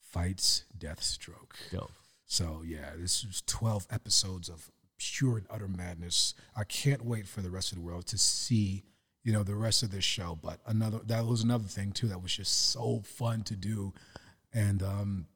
fights 0.00 0.64
Deathstroke. 0.78 1.54
Dope. 1.72 1.90
So 2.26 2.62
yeah, 2.64 2.90
this 2.96 3.24
is 3.24 3.42
12 3.46 3.88
episodes 3.90 4.48
of 4.48 4.70
pure 4.98 5.38
and 5.38 5.46
utter 5.50 5.66
madness. 5.66 6.34
I 6.56 6.62
can't 6.62 7.04
wait 7.04 7.26
for 7.26 7.40
the 7.40 7.50
rest 7.50 7.72
of 7.72 7.78
the 7.78 7.84
world 7.84 8.06
to 8.08 8.18
see, 8.18 8.84
you 9.24 9.32
know, 9.32 9.42
the 9.42 9.56
rest 9.56 9.82
of 9.82 9.90
this 9.90 10.04
show. 10.04 10.38
But 10.40 10.60
another 10.64 11.00
that 11.06 11.26
was 11.26 11.42
another 11.42 11.66
thing 11.66 11.90
too 11.90 12.06
that 12.08 12.22
was 12.22 12.36
just 12.36 12.70
so 12.70 13.02
fun 13.04 13.42
to 13.44 13.56
do. 13.56 13.92
And 14.52 14.80
um 14.82 15.26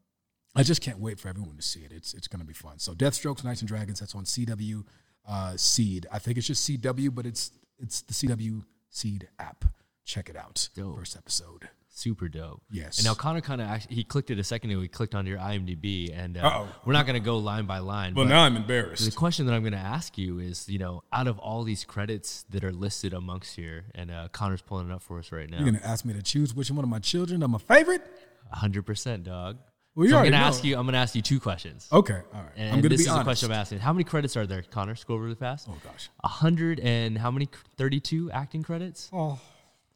I 0.55 0.63
just 0.63 0.83
can't 0.83 1.01
wait 1.01 1.19
for 1.19 1.29
everyone 1.29 1.57
to 1.57 1.63
see 1.63 1.81
it. 1.81 1.91
It's 1.91 2.15
it's 2.15 2.29
gonna 2.29 2.45
be 2.45 2.53
fun. 2.53 2.79
So 2.79 2.95
Deathstrokes, 2.95 3.43
Knights 3.43 3.61
and 3.61 3.69
Dragons, 3.69 3.99
that's 3.99 4.15
on 4.15 4.23
CW 4.23 4.85
uh 5.27 5.57
Seed. 5.57 6.07
I 6.13 6.21
think 6.21 6.39
it's 6.39 6.47
just 6.47 6.69
CW, 6.71 7.13
but 7.13 7.27
it's 7.27 7.51
it's 7.81 8.03
the 8.03 8.15
CW 8.15 8.63
Seed 8.93 9.29
app. 9.39 9.65
Check 10.05 10.29
it 10.29 10.37
out. 10.37 10.69
Dope. 10.77 10.99
First 10.99 11.17
episode. 11.17 11.71
Super 11.89 12.29
dope. 12.29 12.63
Yes. 12.71 12.99
And 12.99 13.07
now 13.07 13.15
Connor 13.15 13.41
kind 13.41 13.61
of 13.61 13.85
he 13.89 14.05
clicked 14.05 14.31
it 14.31 14.39
a 14.39 14.45
second 14.45 14.71
ago. 14.71 14.81
He 14.81 14.89
clicked 14.89 15.15
onto 15.15 15.31
your 15.31 15.39
IMDb, 15.39 16.11
and 16.17 16.37
uh, 16.39 16.65
we're 16.85 16.93
not 16.93 17.07
going 17.07 17.15
to 17.21 17.25
go 17.25 17.39
line 17.39 17.67
by 17.67 17.79
line. 17.79 18.15
Well 18.15 18.25
but 18.27 18.31
now 18.31 18.43
I'm 18.43 18.57
embarrassed. 18.57 19.05
the 19.05 19.11
question 19.17 19.47
that 19.47 19.53
I'm 19.55 19.63
going 19.63 19.73
to 19.73 19.79
ask 19.79 20.17
you 20.19 20.39
is, 20.39 20.69
you 20.69 20.79
know, 20.79 21.03
out 21.13 21.27
of 21.27 21.39
all 21.39 21.65
these 21.65 21.85
credits 21.85 22.45
that 22.51 22.65
are 22.65 22.73
listed 22.73 23.13
amongst 23.15 23.57
here, 23.57 23.85
and 23.95 24.11
uh, 24.11 24.29
Connor's 24.33 24.63
pulling 24.63 24.91
it 24.91 24.93
up 24.93 25.03
for 25.03 25.19
us 25.19 25.33
right 25.33 25.49
now, 25.51 25.59
You're 25.59 25.67
gonna 25.73 25.85
ask 25.85 26.05
me 26.05 26.15
to 26.15 26.23
choose 26.23 26.55
which 26.55 26.71
one 26.71 26.85
of 26.85 26.91
my 26.91 26.99
children 26.99 27.43
are 27.43 27.49
my 27.49 27.59
favorite? 27.59 28.03
hundred 28.51 28.85
percent, 28.85 29.25
dog. 29.25 29.59
So 29.95 30.03
I'm 30.03 30.09
going 30.11 30.33
to 30.33 30.39
ask 30.39 30.65
you. 30.65 30.77
I'm 30.77 30.85
going 30.85 30.95
to 30.95 30.99
ask 30.99 31.15
you 31.15 31.21
two 31.23 31.39
questions. 31.39 31.87
Okay, 31.93 32.21
all 32.35 32.41
right. 32.41 32.53
And 32.57 32.71
I'm 32.73 32.81
gonna 32.81 32.89
this 32.91 33.01
be 33.01 33.03
is 33.03 33.09
honest. 33.09 33.21
the 33.21 33.25
question 33.25 33.51
I'm 33.53 33.59
asking. 33.59 33.79
How 33.81 33.93
many 33.93 34.05
credits 34.05 34.37
are 34.39 34.47
there, 34.47 34.63
Connor? 34.63 34.95
Scroll 34.95 35.19
really 35.19 35.35
fast. 35.35 35.69
Oh 35.71 35.77
gosh. 35.85 36.09
A 36.25 36.29
hundred 36.29 36.81
and 36.81 37.19
how 37.19 37.31
many? 37.31 37.49
Thirty-two 37.77 38.31
acting 38.31 38.63
credits. 38.63 39.11
Oh. 39.13 39.39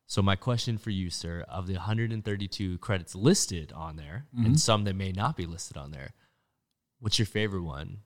So 0.08 0.22
my 0.22 0.36
question 0.36 0.78
for 0.78 0.90
you, 0.90 1.10
sir, 1.10 1.44
of 1.48 1.66
the 1.66 1.72
132 1.74 2.78
credits 2.78 3.16
listed 3.16 3.72
on 3.72 3.96
there, 3.96 4.26
Mm-hmm. 4.36 4.46
and 4.46 4.60
some 4.60 4.84
that 4.84 4.94
may 4.94 5.10
not 5.10 5.36
be 5.36 5.46
listed 5.46 5.76
on 5.76 5.90
there, 5.90 6.10
what's 7.00 7.18
your 7.18 7.26
favorite 7.26 7.64
one? 7.64 7.98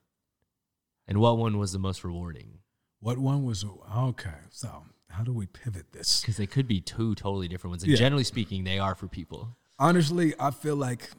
And 1.06 1.18
what 1.18 1.36
one 1.36 1.58
was 1.58 1.72
the 1.72 1.78
most 1.78 2.02
rewarding? 2.04 2.60
What 3.00 3.18
one 3.18 3.44
was 3.44 3.64
okay? 3.94 4.30
So 4.50 4.84
how 5.10 5.24
do 5.24 5.32
we 5.34 5.44
pivot 5.46 5.92
this? 5.92 6.20
Because 6.22 6.36
they 6.38 6.46
could 6.46 6.66
be 6.68 6.80
two 6.80 7.14
totally 7.16 7.48
different 7.48 7.72
ones. 7.72 7.82
And 7.82 7.92
Yeah. 7.92 7.98
generally 7.98 8.24
speaking, 8.24 8.64
they 8.64 8.78
are 8.78 8.94
for 8.94 9.06
people. 9.08 9.56
Honestly, 9.78 10.34
I 10.38 10.52
feel 10.52 10.76
like. 10.76 11.10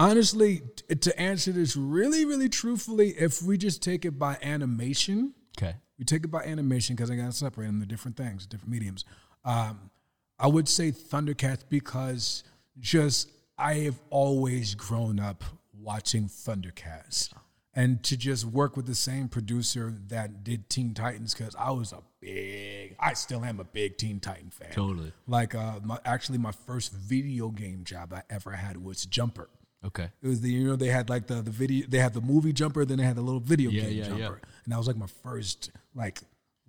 Honestly, 0.00 0.62
t- 0.88 0.94
to 0.94 1.20
answer 1.20 1.52
this 1.52 1.76
really, 1.76 2.24
really 2.24 2.48
truthfully, 2.48 3.10
if 3.10 3.42
we 3.42 3.58
just 3.58 3.82
take 3.82 4.06
it 4.06 4.18
by 4.18 4.38
animation, 4.42 5.34
Okay. 5.58 5.76
we 5.98 6.06
take 6.06 6.24
it 6.24 6.28
by 6.28 6.42
animation 6.42 6.96
because 6.96 7.10
I 7.10 7.16
got 7.16 7.26
to 7.26 7.32
separate 7.32 7.66
them 7.66 7.80
to 7.80 7.86
different 7.86 8.16
things, 8.16 8.46
different 8.46 8.70
mediums. 8.72 9.04
Um, 9.44 9.90
I 10.38 10.46
would 10.46 10.68
say 10.68 10.90
Thundercats 10.90 11.64
because 11.68 12.44
just 12.78 13.28
I 13.58 13.74
have 13.74 14.00
always 14.08 14.74
grown 14.74 15.20
up 15.20 15.44
watching 15.78 16.28
Thundercats. 16.28 17.30
And 17.74 18.02
to 18.04 18.16
just 18.16 18.46
work 18.46 18.76
with 18.76 18.86
the 18.86 18.94
same 18.96 19.28
producer 19.28 19.94
that 20.08 20.42
did 20.42 20.68
Teen 20.68 20.92
Titans, 20.92 21.34
because 21.34 21.54
I 21.56 21.70
was 21.70 21.92
a 21.92 22.02
big, 22.20 22.96
I 22.98 23.12
still 23.12 23.44
am 23.44 23.60
a 23.60 23.64
big 23.64 23.96
Teen 23.96 24.18
Titan 24.18 24.50
fan. 24.50 24.72
Totally. 24.72 25.12
Like, 25.28 25.54
uh, 25.54 25.78
my, 25.84 25.98
actually, 26.04 26.38
my 26.38 26.50
first 26.50 26.92
video 26.92 27.50
game 27.50 27.84
job 27.84 28.12
I 28.12 28.22
ever 28.28 28.52
had 28.52 28.82
was 28.82 29.04
Jumper. 29.06 29.48
Okay. 29.84 30.08
It 30.22 30.28
was 30.28 30.40
the 30.40 30.50
you 30.50 30.66
know 30.68 30.76
they 30.76 30.88
had 30.88 31.08
like 31.08 31.26
the 31.26 31.36
the 31.42 31.50
video 31.50 31.86
they 31.88 31.98
had 31.98 32.12
the 32.12 32.20
movie 32.20 32.52
jumper 32.52 32.84
then 32.84 32.98
they 32.98 33.04
had 33.04 33.16
the 33.16 33.22
little 33.22 33.40
video 33.40 33.70
Yeah, 33.70 33.82
game 33.82 33.92
yeah, 33.98 34.04
jumper 34.04 34.40
yeah. 34.42 34.50
and 34.64 34.72
that 34.72 34.76
was 34.78 34.86
like 34.86 34.96
my 34.96 35.06
first 35.22 35.70
like 35.94 36.20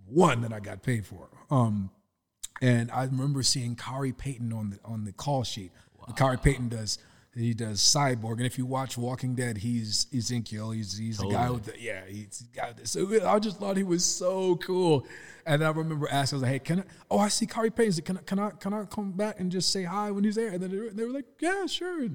one 0.08 0.42
that 0.42 0.54
I 0.54 0.60
got 0.60 0.82
paid 0.84 1.06
for. 1.06 1.30
Um, 1.50 1.90
and 2.62 2.92
I 2.92 3.04
remember 3.06 3.44
seeing 3.44 3.76
Khary 3.76 4.16
Payton 4.18 4.54
on 4.54 4.70
the 4.72 4.80
on 4.86 5.04
the 5.06 5.12
call 5.12 5.44
sheet. 5.44 5.72
And 6.08 6.16
Khary 6.16 6.42
Payton 6.42 6.70
does 6.70 7.00
he 7.34 7.54
does 7.54 7.80
Cyborg, 7.80 8.34
and 8.34 8.46
if 8.46 8.58
you 8.58 8.66
watch 8.66 8.98
Walking 8.98 9.36
Dead, 9.36 9.58
he's 9.58 10.08
Ezekiel. 10.16 10.72
He's 10.72 10.98
he's 10.98 11.18
the 11.18 11.30
guy 11.30 11.50
with 11.50 11.64
the 11.64 11.80
yeah. 11.80 12.02
He's 12.06 12.44
got 12.54 12.76
the, 12.78 12.86
so 12.86 13.08
I 13.26 13.40
just 13.40 13.58
thought 13.58 13.78
he 13.78 13.84
was 13.84 14.04
so 14.04 14.58
cool. 14.58 15.06
And 15.46 15.64
I 15.64 15.70
remember 15.72 16.08
asking, 16.12 16.36
I 16.36 16.40
was 16.40 16.44
like, 16.44 16.52
"Hey, 16.52 16.60
can 16.60 16.80
I? 16.82 16.84
Oh, 17.10 17.20
I 17.20 17.30
see 17.30 17.46
Khary 17.46 17.74
Payton. 17.74 18.04
Can 18.04 18.18
I 18.18 18.22
can 18.22 18.40
I 18.40 18.50
can 18.52 18.74
I 18.74 18.84
come 18.86 19.12
back 19.14 19.40
and 19.40 19.50
just 19.52 19.72
say 19.72 19.84
hi 19.84 20.12
when 20.12 20.24
he's 20.26 20.36
there?" 20.36 20.50
And 20.50 20.62
then 20.62 20.72
they 20.72 20.78
were, 20.78 20.90
they 20.90 21.04
were 21.06 21.12
like, 21.14 21.26
"Yeah, 21.40 21.66
sure." 21.68 22.10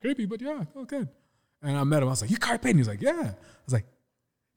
Creepy, 0.00 0.26
but 0.26 0.40
yeah, 0.40 0.64
oh, 0.76 0.82
okay. 0.82 1.04
And 1.62 1.76
I 1.76 1.84
met 1.84 2.02
him. 2.02 2.08
I 2.08 2.12
was 2.12 2.22
like, 2.22 2.30
"You 2.30 2.38
Khary 2.38 2.60
Payton?" 2.60 2.78
He's 2.78 2.88
like, 2.88 3.02
"Yeah." 3.02 3.32
I 3.32 3.34
was 3.66 3.72
like, 3.72 3.84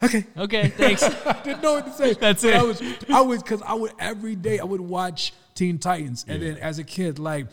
"Okay." 0.03 0.25
Okay. 0.38 0.69
Thanks. 0.69 1.03
I 1.25 1.41
didn't 1.43 1.62
know 1.62 1.73
what 1.73 1.86
to 1.86 1.91
say. 1.93 2.13
That's 2.13 2.43
it. 2.43 2.56
I 2.56 2.63
was, 2.63 2.82
I 3.10 3.21
was, 3.21 3.43
because 3.43 3.62
I 3.62 3.73
would 3.73 3.91
every 3.99 4.36
day 4.36 4.60
I 4.60 4.63
would 4.63 4.82
watch 4.82 5.34
Teen 5.53 5.79
Titans, 5.79 6.25
and 6.27 6.41
then 6.41 6.58
as 6.58 6.79
a 6.79 6.84
kid, 6.84 7.19
like 7.19 7.47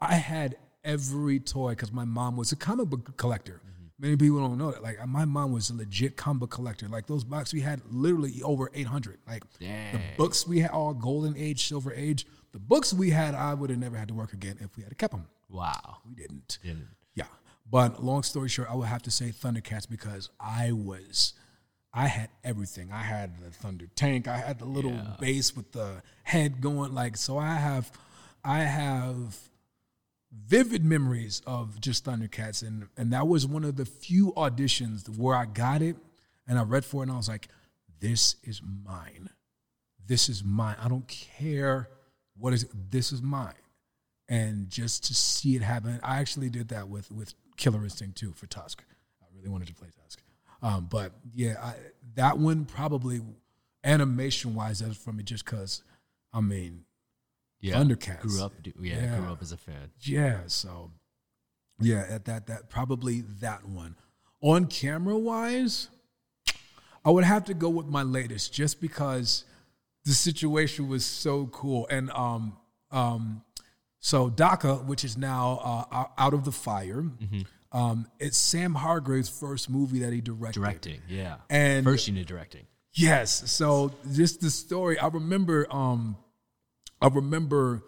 I 0.00 0.14
had 0.14 0.56
every 0.84 1.38
toy 1.40 1.70
because 1.70 1.92
my 1.92 2.04
mom 2.04 2.36
was 2.36 2.52
a 2.52 2.56
comic 2.56 2.88
book 2.88 3.16
collector. 3.18 3.60
Mm-hmm. 3.60 3.84
Many 3.98 4.16
people 4.16 4.38
don't 4.40 4.58
know 4.58 4.70
that. 4.70 4.82
Like 4.82 5.06
my 5.06 5.24
mom 5.26 5.52
was 5.52 5.68
a 5.68 5.74
legit 5.74 6.16
comic 6.16 6.40
book 6.40 6.50
collector. 6.50 6.88
Like 6.88 7.06
those 7.06 7.24
boxes 7.24 7.52
we 7.52 7.60
had 7.60 7.82
literally 7.90 8.40
over 8.42 8.70
eight 8.74 8.86
hundred. 8.86 9.18
Like 9.28 9.44
the 9.58 10.00
books 10.16 10.46
we 10.46 10.60
had 10.60 10.70
all 10.70 10.94
golden 10.94 11.36
age, 11.36 11.68
silver 11.68 11.92
age. 11.92 12.26
The 12.52 12.58
books 12.60 12.94
we 12.94 13.10
had, 13.10 13.34
I 13.34 13.52
would 13.52 13.68
have 13.70 13.78
never 13.80 13.96
had 13.96 14.08
to 14.08 14.14
work 14.14 14.32
again 14.32 14.56
if 14.60 14.76
we 14.76 14.84
had 14.84 14.96
kept 14.96 15.12
them. 15.12 15.26
wow. 15.50 15.98
We 16.08 16.14
didn't. 16.14 16.58
Didn't. 16.62 16.86
But 17.74 18.04
long 18.04 18.22
story 18.22 18.48
short, 18.48 18.68
I 18.70 18.76
would 18.76 18.86
have 18.86 19.02
to 19.02 19.10
say 19.10 19.30
Thundercats 19.30 19.88
because 19.90 20.30
I 20.38 20.70
was, 20.70 21.32
I 21.92 22.06
had 22.06 22.28
everything. 22.44 22.92
I 22.92 23.02
had 23.02 23.40
the 23.42 23.50
Thunder 23.50 23.88
Tank. 23.96 24.28
I 24.28 24.36
had 24.36 24.60
the 24.60 24.64
little 24.64 24.92
Yeah. 24.92 25.16
base 25.18 25.56
with 25.56 25.72
the 25.72 26.00
head 26.22 26.60
going 26.60 26.94
like. 26.94 27.16
So 27.16 27.36
I 27.36 27.54
have, 27.54 27.90
I 28.44 28.60
have 28.60 29.36
vivid 30.32 30.84
memories 30.84 31.42
of 31.48 31.80
just 31.80 32.04
Thundercats, 32.04 32.62
and 32.62 32.86
and 32.96 33.12
that 33.12 33.26
was 33.26 33.44
one 33.44 33.64
of 33.64 33.74
the 33.74 33.84
few 33.84 34.32
auditions 34.36 35.08
where 35.08 35.34
I 35.34 35.44
got 35.44 35.82
it, 35.82 35.96
and 36.46 36.60
I 36.60 36.62
read 36.62 36.84
for 36.84 37.02
it, 37.02 37.06
and 37.08 37.12
I 37.12 37.16
was 37.16 37.28
like, 37.28 37.48
this 37.98 38.36
is 38.44 38.62
mine. 38.62 39.30
This 40.06 40.28
is 40.28 40.44
mine. 40.44 40.76
I 40.80 40.86
don't 40.86 41.08
care 41.08 41.88
what 42.38 42.52
is. 42.52 42.68
This 42.72 43.10
is 43.10 43.20
mine 43.20 43.54
and 44.28 44.70
just 44.70 45.04
to 45.04 45.14
see 45.14 45.54
it 45.56 45.62
happen. 45.62 46.00
I 46.02 46.20
actually 46.20 46.50
did 46.50 46.68
that 46.68 46.88
with 46.88 47.10
with 47.10 47.34
Killer 47.56 47.82
Instinct 47.84 48.16
too 48.18 48.32
for 48.32 48.46
Tusk. 48.46 48.82
I 49.22 49.26
really 49.36 49.48
wanted 49.48 49.68
to 49.68 49.74
play 49.74 49.88
Tusk, 50.02 50.22
um, 50.62 50.86
but 50.90 51.12
yeah, 51.34 51.54
I, 51.62 51.74
that 52.14 52.38
one 52.38 52.64
probably 52.64 53.20
animation 53.82 54.54
wise, 54.54 54.78
that's 54.80 54.96
for 54.96 55.12
me 55.12 55.22
just 55.22 55.44
because. 55.44 55.82
I 56.32 56.40
mean, 56.40 56.84
Yeah. 57.60 57.76
Thundercats. 57.76 58.22
Grew 58.22 58.42
up, 58.42 58.52
yeah, 58.80 58.94
Yeah. 58.96 59.18
grew 59.18 59.28
up 59.32 59.40
as 59.40 59.52
a 59.52 59.56
fan. 59.56 59.90
Yeah, 60.00 60.40
so 60.48 60.90
yeah, 61.78 62.04
at 62.08 62.24
that 62.24 62.46
that 62.48 62.68
probably 62.70 63.20
that 63.40 63.64
one. 63.68 63.94
On 64.40 64.66
camera 64.66 65.16
wise, 65.16 65.88
I 67.04 67.10
would 67.10 67.24
have 67.24 67.44
to 67.44 67.54
go 67.54 67.68
with 67.68 67.86
my 67.86 68.02
latest 68.02 68.52
just 68.52 68.80
because 68.80 69.44
the 70.04 70.12
situation 70.12 70.88
was 70.88 71.04
so 71.04 71.46
cool. 71.46 71.86
And 71.88 72.10
um 72.10 72.56
um 72.90 73.42
so 74.04 74.28
Dhaka, 74.28 74.84
which 74.84 75.02
is 75.02 75.16
now 75.16 75.86
uh, 75.90 76.04
out 76.18 76.34
of 76.34 76.44
the 76.44 76.52
fire, 76.52 77.06
um, 77.72 78.06
it's 78.18 78.36
Sam 78.36 78.74
Hargrave's 78.74 79.30
first 79.30 79.70
movie 79.70 80.00
that 80.00 80.12
he 80.12 80.20
directed. 80.20 80.60
Directing, 80.60 81.00
yeah. 81.08 81.36
And- 81.48 81.86
first 81.86 82.06
unit 82.06 82.26
directing. 82.26 82.66
Yes. 82.92 83.50
So 83.50 83.94
just 84.12 84.42
the 84.42 84.50
story. 84.50 84.98
I 84.98 85.06
remember. 85.06 85.66
Um, 85.70 86.18
I 87.00 87.08
remember 87.08 87.82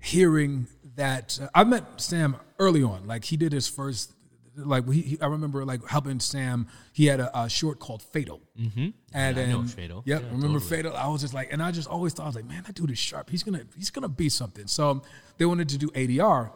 hearing 0.00 0.68
that 0.94 1.36
uh, 1.42 1.48
I 1.52 1.64
met 1.64 2.00
Sam 2.00 2.36
early 2.60 2.84
on. 2.84 3.08
Like 3.08 3.24
he 3.24 3.36
did 3.36 3.52
his 3.52 3.66
first. 3.66 4.12
Like 4.56 4.88
he, 4.90 5.02
he- 5.02 5.20
I 5.20 5.26
remember 5.26 5.64
like 5.64 5.86
helping 5.86 6.18
Sam. 6.20 6.66
He 6.92 7.06
had 7.06 7.20
a, 7.20 7.40
a 7.42 7.48
short 7.48 7.78
called 7.78 8.02
Fatal. 8.02 8.40
Mm-hmm. 8.58 8.88
And 9.12 9.36
Yeah, 9.36 9.42
I 9.42 9.46
know 9.46 9.58
then, 9.58 9.66
Fatal. 9.68 10.02
Yep, 10.06 10.20
Yeah, 10.22 10.26
remember 10.28 10.58
totally. 10.60 10.70
Fatal. 10.82 10.96
I 10.96 11.08
was 11.08 11.20
just 11.20 11.34
like, 11.34 11.52
and 11.52 11.62
I 11.62 11.70
just 11.72 11.88
always 11.88 12.12
thought 12.14 12.24
I 12.24 12.26
was 12.26 12.36
like, 12.36 12.46
man, 12.46 12.62
that 12.66 12.74
dude 12.74 12.90
is 12.90 12.98
sharp. 12.98 13.30
He's 13.30 13.42
gonna 13.42 13.62
he's 13.76 13.90
gonna 13.90 14.08
be 14.08 14.28
something. 14.28 14.66
So 14.66 15.02
they 15.38 15.44
wanted 15.44 15.68
to 15.70 15.78
do 15.78 15.88
ADR. 15.90 16.50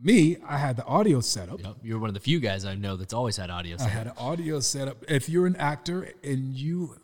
Me, 0.00 0.36
I 0.46 0.58
had 0.58 0.76
the 0.76 0.84
audio 0.84 1.20
set 1.20 1.48
up. 1.48 1.60
Yep. 1.62 1.76
You're 1.82 1.98
one 2.00 2.08
of 2.10 2.14
the 2.14 2.20
few 2.20 2.40
guys 2.40 2.64
I 2.64 2.74
know 2.74 2.96
that's 2.96 3.14
always 3.14 3.36
had 3.36 3.48
audio. 3.50 3.76
I 3.76 3.78
set. 3.78 3.90
had 3.90 4.06
an 4.08 4.14
audio 4.18 4.58
setup. 4.60 5.04
If 5.08 5.28
you're 5.28 5.46
an 5.46 5.54
actor 5.56 6.10
and 6.24 6.52
you 6.54 6.96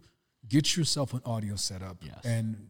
get 0.49 0.77
yourself 0.77 1.15
an 1.15 1.23
audio 1.25 1.55
setup 1.55 1.99
Yes. 2.03 2.19
and 2.25 2.67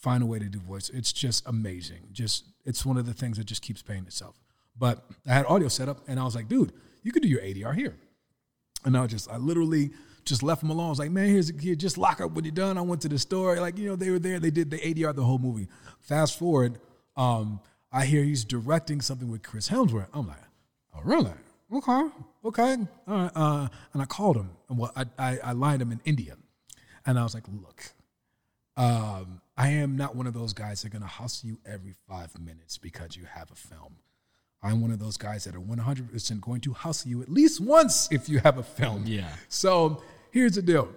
find 0.00 0.22
a 0.22 0.26
way 0.26 0.38
to 0.38 0.44
do 0.44 0.60
voice, 0.60 0.90
it's 0.90 1.12
just 1.12 1.44
amazing. 1.48 2.02
Just 2.12 2.44
it's 2.64 2.86
one 2.86 2.96
of 2.96 3.04
the 3.06 3.12
things 3.12 3.36
that 3.38 3.44
just 3.46 3.62
keeps 3.62 3.82
paying 3.82 4.04
itself. 4.06 4.38
But 4.78 5.04
I 5.26 5.32
had 5.32 5.44
audio 5.46 5.66
setup 5.68 5.98
and 6.06 6.20
I 6.20 6.24
was 6.24 6.36
like, 6.36 6.48
dude, 6.48 6.72
you 7.04 7.12
could 7.12 7.22
do 7.22 7.28
your 7.28 7.40
ADR 7.40 7.74
here. 7.74 7.94
And 8.84 8.96
I 8.96 9.06
just 9.06 9.30
I 9.30 9.36
literally 9.36 9.92
just 10.24 10.42
left 10.42 10.62
him 10.62 10.70
alone. 10.70 10.86
I 10.86 10.90
was 10.90 10.98
like, 10.98 11.10
man, 11.10 11.28
here's 11.28 11.50
a 11.50 11.52
kid, 11.52 11.78
just 11.78 11.98
lock 11.98 12.20
up 12.20 12.32
when 12.32 12.44
you're 12.44 12.52
done. 12.52 12.76
I 12.78 12.80
went 12.80 13.02
to 13.02 13.08
the 13.08 13.18
store. 13.18 13.60
Like, 13.60 13.78
you 13.78 13.88
know, 13.88 13.96
they 13.96 14.10
were 14.10 14.18
there, 14.18 14.40
they 14.40 14.50
did 14.50 14.70
the 14.70 14.78
ADR 14.78 15.14
the 15.14 15.22
whole 15.22 15.38
movie. 15.38 15.68
Fast 16.00 16.38
forward, 16.38 16.78
um, 17.16 17.60
I 17.92 18.06
hear 18.06 18.24
he's 18.24 18.44
directing 18.44 19.00
something 19.00 19.30
with 19.30 19.42
Chris 19.42 19.68
Hemsworth. 19.68 20.08
I'm 20.12 20.26
like, 20.26 20.38
oh 20.96 21.00
really? 21.04 21.30
Okay, 21.72 22.08
okay. 22.44 22.76
All 23.06 23.14
right. 23.14 23.30
Uh, 23.34 23.68
and 23.92 24.02
I 24.02 24.04
called 24.06 24.36
him. 24.36 24.50
And 24.68 24.78
well, 24.78 24.92
I, 24.96 25.04
I, 25.18 25.38
I 25.44 25.52
lined 25.52 25.82
him 25.82 25.92
in 25.92 26.00
India. 26.04 26.36
And 27.06 27.18
I 27.18 27.22
was 27.22 27.34
like, 27.34 27.44
look, 27.48 27.92
um, 28.76 29.40
I 29.56 29.68
am 29.68 29.96
not 29.96 30.16
one 30.16 30.26
of 30.26 30.34
those 30.34 30.52
guys 30.52 30.82
that 30.82 30.88
are 30.88 30.90
gonna 30.90 31.06
hustle 31.06 31.48
you 31.48 31.58
every 31.66 31.94
five 32.08 32.38
minutes 32.38 32.78
because 32.78 33.16
you 33.16 33.24
have 33.24 33.50
a 33.50 33.54
film. 33.54 33.96
I'm 34.64 34.80
one 34.80 34.90
of 34.90 34.98
those 34.98 35.18
guys 35.18 35.44
that 35.44 35.54
are 35.54 35.60
100% 35.60 36.40
going 36.40 36.60
to 36.62 36.72
hustle 36.72 37.10
you 37.10 37.20
at 37.20 37.28
least 37.28 37.60
once 37.60 38.08
if 38.10 38.28
you 38.28 38.38
have 38.38 38.56
a 38.56 38.62
film. 38.62 39.04
Yeah. 39.06 39.28
So 39.50 40.02
here's 40.30 40.54
the 40.54 40.62
deal. 40.62 40.88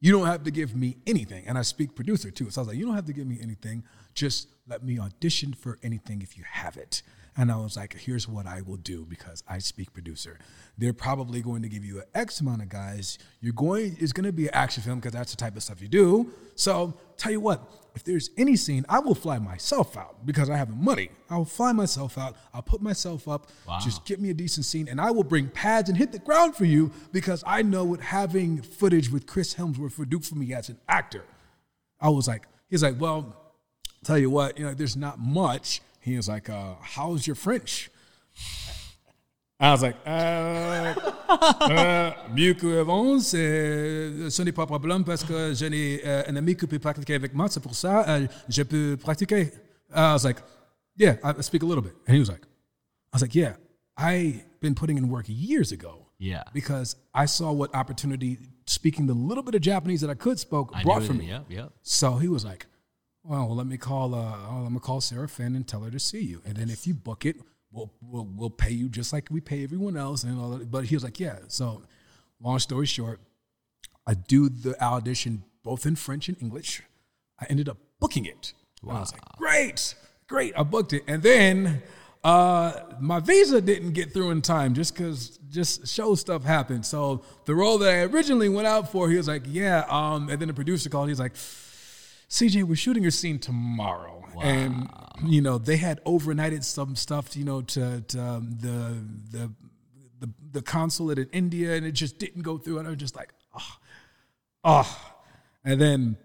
You 0.00 0.12
don't 0.12 0.26
have 0.26 0.44
to 0.44 0.50
give 0.50 0.76
me 0.76 0.98
anything. 1.06 1.46
And 1.46 1.56
I 1.56 1.62
speak 1.62 1.94
producer 1.94 2.30
too. 2.30 2.50
So 2.50 2.60
I 2.60 2.62
was 2.62 2.68
like, 2.68 2.76
you 2.76 2.84
don't 2.84 2.94
have 2.94 3.06
to 3.06 3.12
give 3.14 3.26
me 3.26 3.38
anything. 3.42 3.82
Just 4.14 4.48
let 4.68 4.84
me 4.84 4.98
audition 4.98 5.54
for 5.54 5.78
anything 5.82 6.20
if 6.20 6.36
you 6.36 6.44
have 6.46 6.76
it. 6.76 7.02
And 7.40 7.50
I 7.50 7.56
was 7.56 7.74
like, 7.74 7.94
here's 7.94 8.28
what 8.28 8.46
I 8.46 8.60
will 8.60 8.76
do 8.76 9.06
because 9.06 9.42
I 9.48 9.60
speak 9.60 9.94
producer. 9.94 10.38
They're 10.76 10.92
probably 10.92 11.40
going 11.40 11.62
to 11.62 11.70
give 11.70 11.86
you 11.86 12.00
an 12.00 12.04
X 12.14 12.42
amount 12.42 12.60
of 12.60 12.68
guys. 12.68 13.16
You're 13.40 13.54
going, 13.54 13.96
it's 13.98 14.12
going 14.12 14.26
to 14.26 14.32
be 14.32 14.48
an 14.48 14.52
action 14.52 14.82
film 14.82 14.98
because 14.98 15.14
that's 15.14 15.30
the 15.30 15.38
type 15.38 15.56
of 15.56 15.62
stuff 15.62 15.80
you 15.80 15.88
do. 15.88 16.30
So 16.54 16.92
tell 17.16 17.32
you 17.32 17.40
what, 17.40 17.62
if 17.94 18.04
there's 18.04 18.28
any 18.36 18.56
scene, 18.56 18.84
I 18.90 18.98
will 18.98 19.14
fly 19.14 19.38
myself 19.38 19.96
out 19.96 20.26
because 20.26 20.50
I 20.50 20.58
have 20.58 20.68
the 20.68 20.76
money. 20.76 21.08
I 21.30 21.38
will 21.38 21.46
fly 21.46 21.72
myself 21.72 22.18
out. 22.18 22.36
I'll 22.52 22.60
put 22.60 22.82
myself 22.82 23.26
up. 23.26 23.46
Wow. 23.66 23.78
Just 23.82 24.04
get 24.04 24.20
me 24.20 24.28
a 24.28 24.34
decent 24.34 24.66
scene 24.66 24.86
and 24.86 25.00
I 25.00 25.10
will 25.10 25.24
bring 25.24 25.48
pads 25.48 25.88
and 25.88 25.96
hit 25.96 26.12
the 26.12 26.18
ground 26.18 26.54
for 26.56 26.66
you 26.66 26.92
because 27.10 27.42
I 27.46 27.62
know 27.62 27.84
what 27.84 28.02
having 28.02 28.60
footage 28.60 29.10
with 29.10 29.24
Chris 29.24 29.54
Hemsworth 29.54 29.98
would 29.98 30.10
do 30.10 30.20
for 30.20 30.34
me 30.34 30.52
as 30.52 30.68
an 30.68 30.76
actor. 30.90 31.24
I 32.02 32.10
was 32.10 32.28
like, 32.28 32.46
he's 32.68 32.82
like, 32.82 33.00
well, 33.00 33.34
tell 34.04 34.18
you 34.18 34.28
what, 34.28 34.58
you 34.58 34.66
know, 34.66 34.74
there's 34.74 34.94
not 34.94 35.18
much. 35.18 35.80
He 36.04 36.16
was 36.16 36.28
like, 36.28 36.48
uh, 36.48 36.74
how's 36.96 37.26
your 37.26 37.36
French? 37.36 37.90
I 39.62 39.72
was 39.72 39.82
like, 39.82 39.96
euh, 40.06 40.94
euh, 41.68 42.10
mieux 42.34 42.54
qu'avant, 42.54 43.18
c'est- 43.20 44.30
ce 44.30 44.42
n'est 44.42 44.52
pas 44.52 44.64
problème 44.64 45.04
parce 45.04 45.22
que 45.22 45.52
j'ai 45.52 46.00
euh, 46.06 46.22
un 46.28 46.36
ami 46.36 46.56
qui 46.56 46.66
peut 46.66 46.78
pratiquer 46.78 47.14
avec 47.14 47.34
moi, 47.34 47.46
c'est 47.50 47.60
pour 47.60 47.74
ça 47.74 48.08
euh, 48.08 48.26
je 48.48 48.62
peux 48.62 48.96
pratiquer. 48.96 49.52
I 49.94 50.14
was 50.14 50.24
like, 50.24 50.38
yeah, 50.96 51.16
I 51.22 51.34
speak 51.42 51.62
a 51.62 51.66
little 51.66 51.82
bit. 51.82 51.92
And 52.08 52.14
he 52.14 52.18
was 52.20 52.30
like, 52.30 52.40
I 53.12 53.16
was 53.16 53.20
like, 53.22 53.34
yeah, 53.34 53.56
I've 53.98 54.40
been 54.60 54.74
putting 54.74 54.96
in 54.96 55.10
work 55.10 55.26
years 55.28 55.72
ago 55.72 56.06
Yeah. 56.18 56.42
because 56.54 56.96
I 57.14 57.26
saw 57.26 57.52
what 57.52 57.74
opportunity 57.74 58.38
speaking 58.66 59.06
the 59.06 59.14
little 59.14 59.42
bit 59.42 59.54
of 59.54 59.60
Japanese 59.60 60.00
that 60.00 60.08
I 60.10 60.14
could 60.14 60.38
spoke 60.38 60.70
I 60.74 60.82
brought 60.84 61.02
for 61.02 61.12
me. 61.12 61.26
Yep. 61.28 61.44
Yep. 61.50 61.72
So 61.82 62.16
he 62.16 62.28
was 62.28 62.46
like, 62.46 62.66
"Well, 63.22 63.46
well 63.46 63.56
let 63.56 63.66
me 63.66 63.76
call. 63.76 64.14
Uh, 64.14 64.36
oh, 64.48 64.60
let 64.62 64.72
me 64.72 64.78
call 64.78 65.00
Sarah 65.00 65.28
Finn 65.28 65.56
and 65.56 65.66
tell 65.66 65.80
her 65.80 65.90
to 65.90 65.98
see 65.98 66.22
you. 66.22 66.42
And 66.44 66.56
then 66.56 66.70
if 66.70 66.86
you 66.86 66.94
book 66.94 67.24
it, 67.26 67.36
we'll 67.70 67.92
we'll, 68.00 68.28
we'll 68.36 68.50
pay 68.50 68.70
you 68.70 68.88
just 68.88 69.12
like 69.12 69.28
we 69.30 69.40
pay 69.40 69.64
everyone 69.64 69.96
else." 69.96 70.24
And 70.24 70.38
all 70.40 70.50
that. 70.50 70.70
But 70.70 70.86
he 70.86 70.96
was 70.96 71.04
like, 71.04 71.20
"Yeah." 71.20 71.38
So, 71.48 71.82
long 72.40 72.58
story 72.58 72.86
short, 72.86 73.20
I 74.06 74.14
do 74.14 74.48
the 74.48 74.80
audition 74.82 75.44
both 75.62 75.86
in 75.86 75.96
French 75.96 76.28
and 76.28 76.40
English. 76.40 76.82
I 77.38 77.46
ended 77.48 77.68
up 77.68 77.78
booking 77.98 78.26
it. 78.26 78.52
And 78.82 78.92
I 78.92 79.00
was 79.00 79.12
like, 79.12 79.22
"Great, 79.36 79.94
great!" 80.26 80.54
I 80.56 80.62
booked 80.62 80.92
it, 80.92 81.04
and 81.06 81.22
then. 81.22 81.82
Uh, 82.22 82.74
my 83.00 83.18
visa 83.18 83.62
didn't 83.62 83.92
get 83.92 84.12
through 84.12 84.30
in 84.30 84.42
time 84.42 84.74
just 84.74 84.92
because 84.92 85.38
just 85.48 85.88
show 85.88 86.14
stuff 86.14 86.44
happened. 86.44 86.84
So 86.84 87.22
the 87.46 87.54
role 87.54 87.78
that 87.78 87.88
I 87.88 88.02
originally 88.02 88.50
went 88.50 88.66
out 88.66 88.92
for, 88.92 89.08
he 89.08 89.16
was 89.16 89.26
like, 89.26 89.44
"Yeah." 89.46 89.86
Um, 89.88 90.28
and 90.28 90.38
then 90.38 90.48
the 90.48 90.52
producer 90.52 90.90
called. 90.90 91.08
He's 91.08 91.18
like, 91.18 91.34
CJ, 92.30 92.62
we're 92.62 92.76
shooting 92.76 93.02
your 93.02 93.10
scene 93.10 93.40
tomorrow, 93.40 94.24
and 94.40 94.88
you 95.24 95.42
know 95.42 95.58
they 95.58 95.76
had 95.76 96.02
overnighted 96.04 96.62
some 96.62 96.94
stuff, 96.94 97.36
you 97.36 97.44
know, 97.44 97.60
to, 97.62 98.02
to 98.02 98.20
um, 98.22 98.56
the 98.60 99.04
the 99.36 99.52
the 100.20 100.32
the 100.52 100.62
consulate 100.62 101.18
in 101.18 101.28
India, 101.32 101.74
and 101.74 101.84
it 101.84 101.92
just 101.92 102.18
didn't 102.18 102.42
go 102.42 102.56
through. 102.56 102.78
And 102.78 102.86
I 102.86 102.90
was 102.90 103.00
just 103.00 103.16
like, 103.16 103.30
oh, 103.58 103.76
oh. 104.64 105.12
And 105.64 105.80
then 105.80 106.16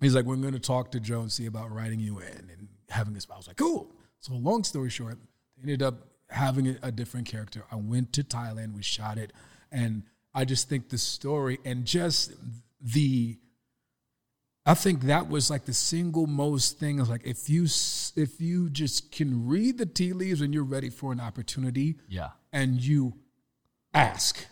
he's 0.00 0.14
like, 0.14 0.24
we're 0.24 0.36
going 0.36 0.54
to 0.54 0.58
talk 0.58 0.90
to 0.92 1.00
Joe 1.00 1.20
and 1.20 1.30
see 1.30 1.46
about 1.46 1.70
writing 1.70 2.00
you 2.00 2.18
in 2.18 2.50
and 2.50 2.68
having 2.88 3.12
this. 3.12 3.26
I 3.30 3.36
was 3.36 3.46
like, 3.46 3.56
cool. 3.56 3.94
So 4.20 4.32
long 4.32 4.64
story 4.64 4.88
short, 4.88 5.18
they 5.56 5.62
ended 5.62 5.82
up 5.82 6.06
having 6.30 6.78
a 6.82 6.90
different 6.90 7.26
character. 7.26 7.64
I 7.70 7.76
went 7.76 8.14
to 8.14 8.24
Thailand, 8.24 8.74
we 8.74 8.82
shot 8.82 9.18
it, 9.18 9.34
and 9.70 10.04
I 10.34 10.46
just 10.46 10.70
think 10.70 10.88
the 10.88 10.98
story 10.98 11.58
and 11.64 11.84
just 11.84 12.32
the 12.80 13.38
I 14.64 14.74
think 14.74 15.02
that 15.02 15.28
was 15.28 15.50
like 15.50 15.64
the 15.64 15.72
single 15.74 16.26
most 16.26 16.78
thing. 16.78 17.00
Is 17.00 17.08
like, 17.08 17.22
if 17.24 17.48
you 17.50 17.64
if 17.64 18.40
you 18.40 18.70
just 18.70 19.10
can 19.10 19.46
read 19.48 19.78
the 19.78 19.86
tea 19.86 20.12
leaves 20.12 20.40
and 20.40 20.54
you're 20.54 20.62
ready 20.64 20.88
for 20.90 21.12
an 21.12 21.20
opportunity, 21.20 21.96
Yeah. 22.08 22.30
and 22.52 22.80
you 22.80 23.14
ask, 23.94 24.46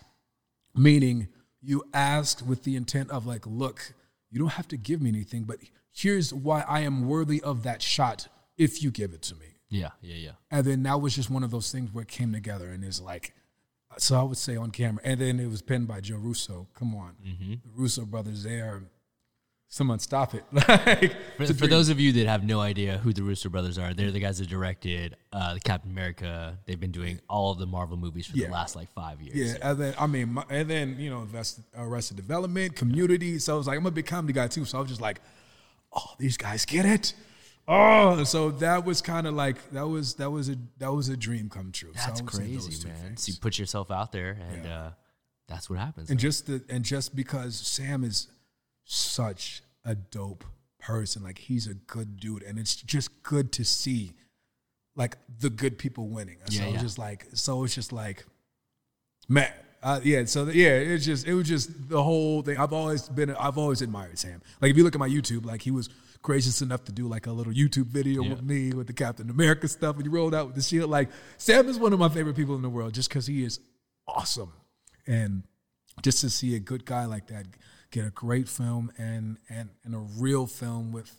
meaning 0.75 1.29
you 1.63 1.85
ask 1.93 2.45
with 2.47 2.65
the 2.65 2.77
intent 2.77 3.11
of 3.11 3.27
like, 3.27 3.47
look, 3.47 3.95
you 4.31 4.39
don't 4.39 4.53
have 4.53 4.69
to 4.69 4.77
give 4.77 5.01
me 5.03 5.11
anything, 5.11 5.45
but 5.45 5.59
here's 5.93 6.33
why 6.33 6.63
I 6.63 6.81
am 6.81 7.07
worthy 7.07 7.41
of 7.43 7.63
that 7.65 7.83
shot 7.83 8.29
if 8.57 8.83
you 8.83 8.91
give 8.91 9.13
it 9.13 9.23
to 9.23 9.35
me. 9.37 9.47
Yeah. 9.69 9.91
Yeah. 10.03 10.17
Yeah. 10.17 10.31
And 10.51 10.67
then 10.67 10.83
that 10.85 11.01
was 11.01 11.15
just 11.15 11.31
one 11.31 11.45
of 11.45 11.51
those 11.51 11.71
things 11.71 11.93
where 11.93 12.03
it 12.03 12.09
came 12.09 12.33
together 12.33 12.69
and 12.71 12.83
it's 12.85 13.01
like, 13.01 13.35
so 13.99 14.19
I 14.19 14.23
would 14.23 14.39
say 14.39 14.57
on 14.57 14.71
camera. 14.71 15.03
And 15.05 15.21
then 15.21 15.39
it 15.41 15.49
was 15.49 15.63
penned 15.63 15.87
by 15.89 16.01
Joe 16.01 16.17
Russo. 16.17 16.67
Come 16.75 16.95
on. 16.95 17.15
Mm-hmm. 17.27 17.53
The 17.65 17.71
Russo 17.75 18.05
brothers, 18.05 18.43
they 18.45 18.61
are, 18.61 18.83
someone 19.73 20.01
stop 20.01 20.35
it. 20.35 20.45
like, 20.53 21.15
For, 21.37 21.47
for 21.55 21.67
those 21.69 21.89
of 21.89 21.99
you 22.01 22.13
that 22.15 22.27
have 22.27 22.43
no 22.45 22.61
idea 22.61 22.99
who 22.99 23.13
the 23.13 23.23
Russo 23.23 23.49
Brothers 23.49 23.79
are, 23.79 23.95
they're 23.95 24.11
the 24.11 24.19
guys 24.21 24.39
that 24.39 24.49
directed 24.49 25.17
uh, 25.33 25.55
the 25.55 25.61
Captain 25.61 25.91
America. 25.93 26.59
They've 26.67 26.79
been 26.79 26.91
doing 26.91 27.21
all 27.29 27.53
of 27.53 27.59
the 27.59 27.67
Marvel 27.67 27.97
movies 27.97 28.27
for 28.27 28.37
Yeah. 28.37 28.49
the 28.49 28.53
last 28.53 28.75
like 28.77 28.91
five 28.93 29.23
years. 29.23 29.53
Yeah, 29.55 29.71
and 29.71 29.79
then 29.81 29.95
I 29.99 30.07
mean, 30.07 30.35
my, 30.35 30.45
and 30.51 30.69
then 30.69 30.97
you 30.99 31.09
know, 31.09 31.27
Arrested, 31.33 31.65
Arrested 31.77 32.17
Development, 32.17 32.75
Community. 32.75 33.39
So 33.39 33.55
I 33.55 33.57
was 33.57 33.67
like, 33.69 33.79
I'm 33.79 33.87
a 33.87 33.91
big 33.93 34.07
comedy 34.07 34.33
guy 34.35 34.49
too. 34.49 34.65
So 34.65 34.77
I 34.77 34.81
was 34.81 34.91
just 34.91 35.01
like, 35.01 35.21
oh, 35.93 36.15
these 36.19 36.37
guys 36.37 36.65
get 36.67 36.85
it. 36.85 37.15
Oh, 37.69 38.25
so 38.25 38.51
that 38.51 38.85
was 38.85 39.01
kind 39.01 39.29
of 39.29 39.35
like 39.35 39.71
that 39.71 39.87
was 39.87 40.15
that 40.15 40.31
was 40.31 40.49
a 40.49 40.57
that 40.79 40.93
was 40.93 41.09
a 41.09 41.17
dream 41.17 41.49
come 41.49 41.71
true. 41.71 41.93
That's 41.95 42.21
those 42.21 42.29
crazy, 42.29 42.89
man. 42.89 43.17
So 43.17 43.31
you 43.31 43.39
put 43.41 43.57
yourself 43.57 43.93
out 43.93 44.11
there, 44.11 44.37
and 44.51 44.67
uh, 44.67 44.91
that's 45.47 45.71
what 45.71 45.79
happens. 45.79 46.11
And 46.11 46.19
just 46.19 46.49
the 46.49 46.61
and 46.69 46.85
just 46.85 47.15
because 47.15 47.55
Sam 47.55 48.03
is 48.03 48.27
such 48.93 49.63
a 49.85 49.95
dope 49.95 50.45
person, 50.79 51.23
like 51.23 51.39
he's 51.39 51.67
a 51.67 51.75
good 51.75 52.19
dude, 52.19 52.43
and 52.43 52.59
it's 52.59 52.75
just 52.75 53.23
good 53.23 53.53
to 53.53 53.65
see 53.65 54.13
like 54.97 55.17
the 55.39 55.49
good 55.51 55.79
people 55.79 56.09
winning. 56.09 56.39
So 56.47 56.61
Yeah, 56.61 56.67
was 56.67 56.75
yeah. 56.75 56.81
just 56.81 56.99
like 56.99 57.27
so 57.35 57.65
it's 57.65 57.75
just 57.75 57.93
like 57.93 58.25
man. 59.29 59.53
Uh, 59.83 59.99
yeah, 60.05 60.23
so 60.27 60.45
the- 60.45 60.55
yeah, 60.55 60.73
it's 60.77 61.07
just 61.07 61.27
it 61.27 61.33
was 61.35 61.49
just 61.49 61.89
the 61.89 62.03
whole 62.03 62.43
thing. 62.43 62.59
I've 62.59 62.73
always 62.75 63.09
been 63.09 63.31
I've 63.31 63.57
always 63.57 63.81
admired 63.81 64.19
Sam. 64.19 64.43
Like 64.61 64.71
if 64.73 64.77
you 64.77 64.85
look 64.85 64.95
at 64.95 64.99
my 64.99 65.09
YouTube, 65.09 65.47
like 65.47 65.63
he 65.63 65.71
was 65.71 65.89
gracious 66.21 66.61
enough 66.61 66.85
to 66.85 66.93
do 66.93 67.09
like 67.09 67.27
a 67.27 67.33
little 67.33 67.53
YouTube 67.53 67.87
video 67.87 68.23
with 68.23 68.43
me 68.43 68.73
with 68.75 68.87
the 68.89 68.93
Captain 68.93 69.31
America 69.31 69.69
stuff, 69.69 69.97
and 69.97 70.05
he 70.05 70.09
rolled 70.11 70.35
out 70.35 70.47
with 70.49 70.57
the 70.57 70.61
shield. 70.63 70.91
Like 70.91 71.09
Sam 71.39 71.67
is 71.69 71.79
one 71.79 71.93
of 71.95 71.99
my 71.99 72.11
favorite 72.11 72.37
people 72.37 72.57
in 72.57 72.63
the 72.63 72.69
world, 72.69 72.93
just 72.93 73.09
because 73.09 73.27
he 73.27 73.43
is 73.43 73.61
awesome, 74.07 74.53
and 75.07 75.45
just 76.03 76.21
to 76.21 76.29
see 76.29 76.57
a 76.57 76.61
good 76.61 76.85
guy 76.85 77.07
like 77.07 77.29
that 77.29 77.47
get 77.91 78.07
a 78.07 78.11
great 78.11 78.49
film 78.49 78.93
and 78.99 79.39
and 79.49 79.71
and 79.85 79.95
a 79.95 79.99
real 79.99 80.47
film 80.47 80.93
with, 80.93 81.15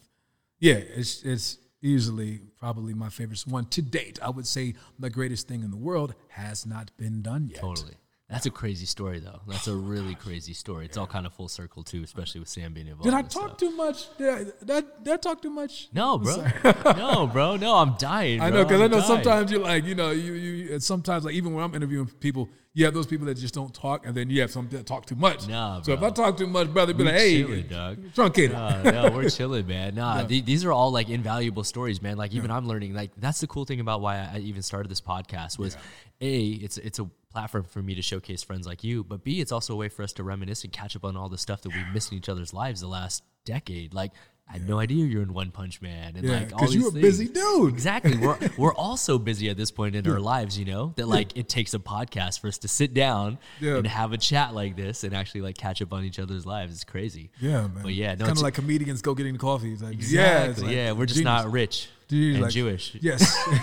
yeah, 0.59 0.75
it's 0.75 1.23
it's 1.23 1.57
easily 1.81 2.39
probably 2.59 2.93
my 2.93 3.09
favorite 3.09 3.41
one 3.47 3.65
to 3.65 3.81
date. 3.81 4.19
I 4.21 4.29
would 4.29 4.47
say 4.47 4.75
the 4.99 5.09
greatest 5.09 5.47
thing 5.47 5.63
in 5.63 5.71
the 5.71 5.77
world 5.77 6.13
has 6.29 6.65
not 6.65 6.91
been 6.97 7.21
done 7.21 7.47
yet. 7.47 7.61
Totally. 7.61 7.95
That's 8.31 8.45
a 8.45 8.49
crazy 8.49 8.85
story, 8.85 9.19
though. 9.19 9.41
That's 9.45 9.67
a 9.67 9.75
really 9.75 10.15
crazy 10.15 10.53
story. 10.53 10.85
It's 10.85 10.97
all 10.97 11.05
kind 11.05 11.25
of 11.25 11.33
full 11.33 11.49
circle 11.49 11.83
too, 11.83 12.01
especially 12.01 12.39
with 12.39 12.47
Sam 12.47 12.73
being 12.73 12.87
involved. 12.87 13.03
Did 13.03 13.13
I 13.13 13.23
talk 13.23 13.57
too 13.57 13.71
much? 13.71 14.17
Did 14.17 14.29
I, 14.29 14.43
did 14.43 14.71
I, 14.71 14.81
did 15.03 15.13
I 15.13 15.17
talk 15.17 15.41
too 15.41 15.49
much? 15.49 15.89
No, 15.93 16.17
bro. 16.17 16.45
no, 16.95 17.27
bro. 17.27 17.57
No, 17.57 17.75
I'm 17.75 17.95
dying. 17.99 18.39
I 18.39 18.49
know 18.49 18.63
because 18.63 18.79
I 18.79 18.87
know 18.87 18.97
dying. 18.99 19.07
sometimes 19.07 19.51
you're 19.51 19.59
like, 19.59 19.83
you 19.83 19.95
know, 19.95 20.11
you 20.11 20.31
you 20.33 20.79
sometimes 20.79 21.25
like 21.25 21.33
even 21.35 21.53
when 21.53 21.63
I'm 21.63 21.75
interviewing 21.75 22.07
people, 22.21 22.47
you 22.73 22.85
have 22.85 22.93
those 22.93 23.05
people 23.05 23.25
that 23.25 23.35
just 23.35 23.53
don't 23.53 23.73
talk, 23.73 24.05
and 24.05 24.15
then 24.15 24.29
you 24.29 24.39
have 24.39 24.49
some 24.49 24.69
that 24.69 24.85
talk 24.85 25.05
too 25.05 25.15
much. 25.15 25.49
Nah, 25.49 25.81
so 25.81 25.91
if. 25.91 26.01
I 26.01 26.09
talk 26.09 26.37
too 26.37 26.47
much, 26.47 26.71
brother, 26.71 26.93
be 26.93 27.03
We 27.03 27.09
like, 27.11 27.19
hey, 27.19 27.43
chilling, 27.43 27.67
dog. 27.67 28.13
truncated. 28.15 28.55
Uh, 28.55 28.81
no, 28.91 29.11
we're 29.11 29.29
chilling, 29.39 29.67
man. 29.67 29.95
Nah, 29.95 30.23
the- 30.23 30.39
these 30.39 30.63
are 30.63 30.71
all 30.71 30.91
like 30.91 31.09
invaluable 31.09 31.65
stories, 31.65 32.01
man. 32.01 32.15
Like 32.15 32.33
even 32.33 32.49
I'm 32.49 32.65
learning. 32.65 32.93
Like 32.93 33.11
that's 33.17 33.41
the 33.41 33.47
cool 33.47 33.65
thing 33.65 33.81
about 33.81 33.99
why 33.99 34.19
I 34.19 34.37
even 34.39 34.61
started 34.61 34.89
this 34.89 35.01
podcast 35.01 35.59
was, 35.59 35.75
a 36.21 36.43
it's 36.45 36.77
it's 36.77 36.99
a 36.99 37.09
platform 37.31 37.63
for 37.63 37.81
me 37.81 37.95
to 37.95 38.01
showcase 38.01 38.43
friends 38.43 38.67
like 38.67 38.83
you, 38.83 39.03
but 39.03 39.23
b 39.23 39.41
it's 39.41 39.51
also 39.51 39.73
a 39.73 39.77
way 39.77 39.89
for 39.89 40.03
us 40.03 40.13
to 40.13 40.23
reminisce 40.23 40.63
and 40.63 40.71
catch 40.73 40.95
up 40.95 41.03
on 41.05 41.15
all 41.17 41.29
the 41.29 41.37
stuff 41.37 41.61
that 41.61 41.69
we've 41.73 41.87
missed 41.93 42.11
in 42.11 42.17
each 42.17 42.29
other's 42.29 42.53
lives 42.53 42.81
the 42.81 42.87
last 42.87 43.23
decade. 43.45 43.93
Like 43.93 44.11
I 44.49 44.53
had 44.55 44.67
no 44.67 44.79
idea 44.79 45.05
you're 45.05 45.21
in 45.21 45.33
One 45.33 45.49
Punch 45.51 45.81
Man, 45.81 46.15
and 46.17 46.25
Yeah, 46.27 46.39
like 46.39 46.51
all 46.53 46.59
'cause 46.59 46.75
you're 46.75 46.89
a 46.89 46.91
things. 46.91 47.01
busy 47.03 47.27
dude. 47.29 47.69
Exactly. 47.73 48.17
We're 48.17 48.37
we're 48.57 48.73
all 48.75 48.97
so 48.97 49.17
busy 49.17 49.49
at 49.49 49.55
this 49.55 49.71
point 49.71 49.95
in 49.95 50.05
our 50.09 50.19
lives, 50.19 50.59
you 50.59 50.65
know, 50.65 50.91
that 50.97 51.07
like 51.07 51.37
it 51.37 51.47
takes 51.47 51.73
a 51.73 51.79
podcast 51.79 52.41
for 52.41 52.47
us 52.49 52.57
to 52.59 52.67
sit 52.67 52.93
down 52.93 53.37
Yeah. 53.61 53.77
and 53.77 53.87
have 53.87 54.11
a 54.11 54.17
chat 54.17 54.53
like 54.53 54.75
this 54.75 55.05
and 55.05 55.13
actually 55.15 55.41
like 55.41 55.57
catch 55.57 55.81
up 55.81 55.93
on 55.93 56.03
each 56.03 56.19
other's 56.19 56.45
lives. 56.45 56.73
It's 56.73 56.83
crazy. 56.83 57.31
yeah, 57.39 57.61
man. 57.61 57.79
But 57.81 57.93
yeah, 57.93 58.15
no, 58.15 58.25
kind 58.25 58.37
of 58.37 58.43
like 58.43 58.55
comedians 58.55 59.01
go 59.01 59.15
getting 59.15 59.37
coffee. 59.37 59.77
Like, 59.77 59.93
Exactly. 59.93 60.15
yeah, 60.17 60.43
it's 60.51 60.61
like 60.61 60.71
yeah, 60.75 60.91
we're 60.91 61.05
just 61.05 61.19
genius. 61.19 61.43
not 61.45 61.51
rich 61.51 61.87
Genius, 62.11 62.33
and 62.35 62.43
like- 62.43 62.51
Jewish. 62.51 62.95
Yes, 62.99 63.37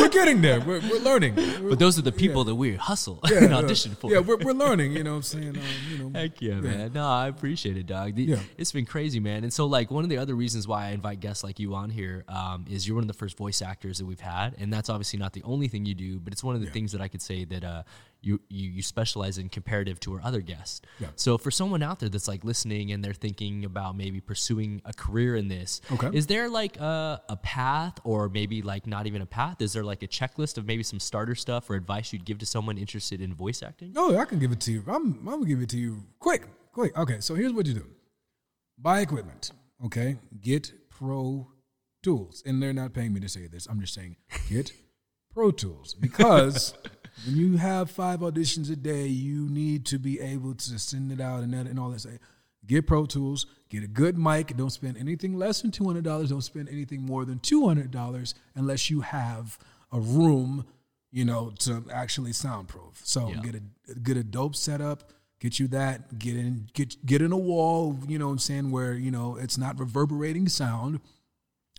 we're 0.00 0.08
getting 0.08 0.40
there. 0.40 0.60
We're, 0.60 0.80
we're 0.80 1.00
learning. 1.00 1.36
We're- 1.36 1.70
But 1.70 1.78
those 1.78 1.98
are 1.98 2.02
the 2.02 2.12
people 2.12 2.44
that 2.44 2.54
we 2.54 2.76
hustle 2.76 3.20
yeah, 3.28 3.38
and 3.44 3.54
audition 3.54 3.94
for. 3.94 4.10
Yeah, 4.10 4.20
we're, 4.20 4.36
we're 4.36 4.52
learning. 4.52 4.92
You 4.92 5.04
know 5.04 5.12
what 5.12 5.16
I'm 5.16 5.22
saying? 5.22 5.56
Um, 5.56 5.62
you 5.90 5.98
know, 5.98 6.10
Heck 6.18 6.40
yeah, 6.40 6.54
man. 6.54 6.92
No, 6.92 7.06
I 7.06 7.28
appreciate 7.28 7.76
it, 7.76 7.86
dog. 7.86 8.14
The- 8.14 8.24
Yeah. 8.24 8.38
It's 8.56 8.72
been 8.72 8.86
crazy, 8.86 9.20
man. 9.20 9.42
And 9.42 9.52
so, 9.52 9.66
like, 9.66 9.90
one 9.90 10.04
of 10.04 10.10
the 10.10 10.18
other 10.18 10.34
reasons 10.34 10.68
why 10.68 10.86
I 10.86 10.90
invite 10.90 11.20
guests 11.20 11.42
like 11.44 11.58
you 11.58 11.74
on 11.74 11.90
here 11.90 12.24
um, 12.28 12.64
is 12.70 12.86
you're 12.86 12.94
one 12.94 13.04
of 13.04 13.08
the 13.08 13.14
first 13.14 13.36
voice 13.36 13.62
actors 13.62 13.98
that 13.98 14.06
we've 14.06 14.20
had. 14.20 14.54
And 14.58 14.72
that's 14.72 14.88
obviously 14.88 15.18
not 15.18 15.32
the 15.32 15.42
only 15.42 15.68
thing 15.68 15.84
you 15.84 15.94
do, 15.94 16.20
but 16.20 16.32
it's 16.32 16.44
one 16.44 16.54
of 16.54 16.60
the 16.60 16.70
things 16.70 16.92
that 16.92 17.00
I 17.00 17.08
could 17.08 17.22
say 17.22 17.44
that 17.46 17.64
uh, 17.64 17.82
you, 18.20 18.40
you, 18.48 18.68
you 18.70 18.82
specialize 18.82 19.38
in 19.38 19.48
comparative 19.48 20.00
to 20.00 20.14
our 20.14 20.20
other 20.24 20.40
guests. 20.40 20.80
Yeah. 20.98 21.08
So, 21.16 21.38
for 21.38 21.50
someone 21.50 21.82
out 21.82 22.00
there 22.00 22.08
that's 22.08 22.26
like 22.28 22.44
listening 22.44 22.90
and 22.92 23.04
they're 23.04 23.12
thinking 23.14 23.64
about 23.64 23.96
maybe 23.96 24.20
pursuing 24.20 24.82
a 24.84 24.92
career 24.92 25.36
in 25.36 25.48
this, 25.48 25.80
Okay. 25.92 26.10
is 26.12 26.26
there 26.26 26.48
like 26.48 26.78
a, 26.78 27.22
a 27.28 27.36
path 27.36 27.98
or 28.04 28.28
maybe 28.28 28.62
like 28.62 28.86
not 28.86 29.06
even 29.06 29.22
a 29.22 29.26
path? 29.26 29.60
Is 29.62 29.72
there 29.72 29.84
like 29.84 30.02
a 30.02 30.08
checklist 30.08 30.58
of 30.58 30.66
maybe 30.66 30.82
some 30.82 30.98
starter 31.00 31.34
stuff 31.34 31.70
or 31.70 31.74
advice 31.76 32.12
you'd 32.12 32.24
give 32.24 32.38
to 32.38 32.46
someone 32.46 32.76
interested 32.78 33.20
in 33.20 33.34
voice 33.34 33.62
acting? 33.62 33.92
Oh, 33.96 34.16
I 34.18 34.24
can 34.24 34.38
give 34.38 34.52
it 34.52 34.60
to 34.62 34.72
you. 34.72 34.82
I'm, 34.88 35.14
I'm 35.20 35.24
gonna 35.24 35.44
give 35.46 35.60
it 35.62 35.68
to 35.70 35.78
you 35.78 36.02
quick, 36.18 36.46
quick. 36.72 36.96
Okay, 36.98 37.20
so 37.20 37.34
here's 37.34 37.52
what 37.52 37.66
you 37.66 37.74
do: 37.74 37.86
buy 38.76 39.00
equipment. 39.00 39.52
Okay, 39.84 40.16
get 40.40 40.72
Pro 40.90 41.46
Tools, 42.02 42.42
and 42.44 42.60
they're 42.62 42.72
not 42.72 42.92
paying 42.94 43.12
me 43.12 43.20
to 43.20 43.28
say 43.28 43.46
this. 43.46 43.66
I'm 43.66 43.80
just 43.80 43.94
saying 43.94 44.16
get 44.48 44.72
Pro 45.32 45.50
Tools 45.52 45.94
because 45.94 46.74
when 47.26 47.36
you 47.36 47.56
have 47.56 47.90
five 47.90 48.20
auditions 48.20 48.70
a 48.70 48.76
day, 48.76 49.06
you 49.06 49.48
need 49.48 49.86
to 49.86 49.98
be 49.98 50.20
able 50.20 50.54
to 50.54 50.78
send 50.78 51.12
it 51.12 51.20
out 51.20 51.42
and 51.42 51.52
that 51.54 51.66
and 51.66 51.78
all 51.78 51.90
that. 51.90 52.00
Say, 52.00 52.18
get 52.66 52.86
Pro 52.86 53.06
Tools, 53.06 53.46
get 53.68 53.82
a 53.82 53.88
good 53.88 54.16
mic. 54.18 54.56
Don't 54.56 54.70
spend 54.70 54.96
anything 54.96 55.36
less 55.36 55.62
than 55.62 55.70
two 55.70 55.84
hundred 55.84 56.04
dollars. 56.04 56.30
Don't 56.30 56.42
spend 56.42 56.68
anything 56.68 57.02
more 57.02 57.24
than 57.24 57.38
two 57.38 57.66
hundred 57.66 57.90
dollars 57.90 58.34
unless 58.54 58.90
you 58.90 59.00
have 59.02 59.58
a 59.92 60.00
room 60.00 60.64
you 61.10 61.24
know, 61.24 61.50
to 61.58 61.82
actually 61.90 62.34
soundproof. 62.34 63.00
So 63.02 63.28
Yeah. 63.30 63.40
get 63.40 63.54
a 63.54 63.94
get 64.00 64.16
a 64.18 64.22
dope 64.22 64.54
setup, 64.54 65.10
get 65.40 65.58
you 65.58 65.66
that, 65.68 66.18
get 66.18 66.36
in 66.36 66.68
get 66.74 67.04
get 67.06 67.22
in 67.22 67.32
a 67.32 67.36
wall, 67.38 67.98
you 68.06 68.18
know 68.18 68.26
what 68.26 68.32
I'm 68.32 68.38
saying, 68.38 68.70
where, 68.70 68.92
you 68.92 69.10
know, 69.10 69.36
it's 69.36 69.56
not 69.56 69.78
reverberating 69.80 70.50
sound. 70.50 71.00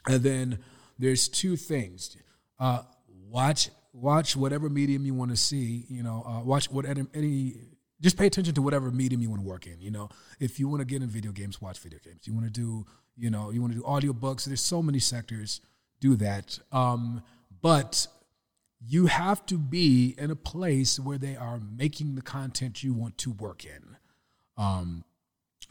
And 0.08 0.24
then 0.24 0.58
there's 0.98 1.28
two 1.28 1.56
things. 1.58 2.18
Uh 2.60 2.82
watch 3.30 3.70
watch 3.94 4.36
whatever 4.36 4.70
medium 4.70 5.06
you 5.06 5.14
want 5.14 5.32
to 5.32 5.38
see, 5.38 5.86
you 5.90 6.04
know, 6.04 6.24
uh, 6.26 6.44
watch 6.44 6.72
what 6.72 6.86
any, 6.86 7.56
just 8.02 8.18
pay 8.18 8.28
attention 8.28 8.54
to 8.56 8.62
whatever 8.62 8.92
medium 8.92 9.22
you 9.22 9.30
want 9.30 9.42
to 9.42 9.48
work 9.48 9.68
in, 9.68 9.82
you 9.82 9.92
know. 9.92 10.10
If 10.40 10.60
you 10.60 10.68
want 10.68 10.82
to 10.82 10.86
get 10.86 11.02
in 11.02 11.10
video 11.10 11.32
games, 11.32 11.62
watch 11.62 11.80
video 11.80 12.00
games. 12.04 12.22
You 12.26 12.34
want 12.34 12.46
to 12.46 12.52
do, 12.52 12.86
you 13.18 13.30
know, 13.30 13.52
you 13.52 13.62
want 13.62 13.74
to 13.74 13.80
do 13.80 13.86
audiobooks, 13.86 14.46
there's 14.46 14.62
so 14.62 14.82
many 14.82 15.00
sectors 15.00 15.62
do 16.00 16.16
that. 16.16 16.60
Um 16.72 17.24
but 17.62 18.08
you 18.86 19.08
have 19.08 19.46
to 19.48 19.58
be 19.58 20.16
in 20.18 20.32
a 20.32 20.36
place 20.36 21.00
where 21.00 21.18
they 21.18 21.36
are 21.36 21.60
making 21.60 22.16
the 22.16 22.22
content 22.22 22.84
you 22.84 22.94
want 22.94 23.18
to 23.20 23.32
work 23.32 23.66
in. 23.66 23.98
Um, 24.58 25.04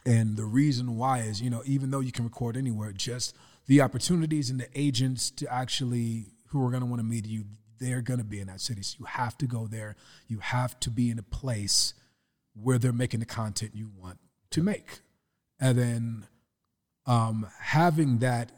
and 0.05 0.37
the 0.37 0.45
reason 0.45 0.97
why 0.97 1.21
is, 1.21 1.41
you 1.41 1.51
know, 1.51 1.63
even 1.65 1.91
though 1.91 2.01
you 2.01 2.13
can 2.13 2.25
record 2.25 2.57
anywhere, 2.57 2.93
just 2.93 3.37
the 3.67 3.81
opportunities 3.81 4.51
and 4.51 4.61
the 4.61 4.69
agents 4.75 5.31
to 5.33 5.53
actually 5.53 6.27
who 6.49 6.65
are 6.67 6.71
going 6.71 6.83
to 6.83 6.87
want 6.87 7.01
to 7.01 7.05
meet 7.05 7.27
you, 7.27 7.45
they're 7.79 8.03
going 8.03 8.19
to 8.19 8.25
be 8.25 8.41
in 8.41 8.47
that 8.49 8.61
city. 8.61 8.83
So 8.83 8.97
you 9.01 9.07
have 9.07 9.37
to 9.39 9.47
go 9.47 9.67
there. 9.67 9.97
You 10.27 10.39
have 10.39 10.79
to 10.81 10.91
be 10.91 11.11
in 11.11 11.19
a 11.19 11.23
place 11.23 11.95
where 12.55 12.79
they're 12.79 12.93
making 12.93 13.21
the 13.21 13.27
content 13.27 13.73
you 13.75 13.91
want 13.97 14.19
to 14.51 14.63
make. 14.63 15.01
And 15.61 15.79
then 15.79 16.27
um, 17.07 17.47
having 17.61 18.19
that 18.19 18.53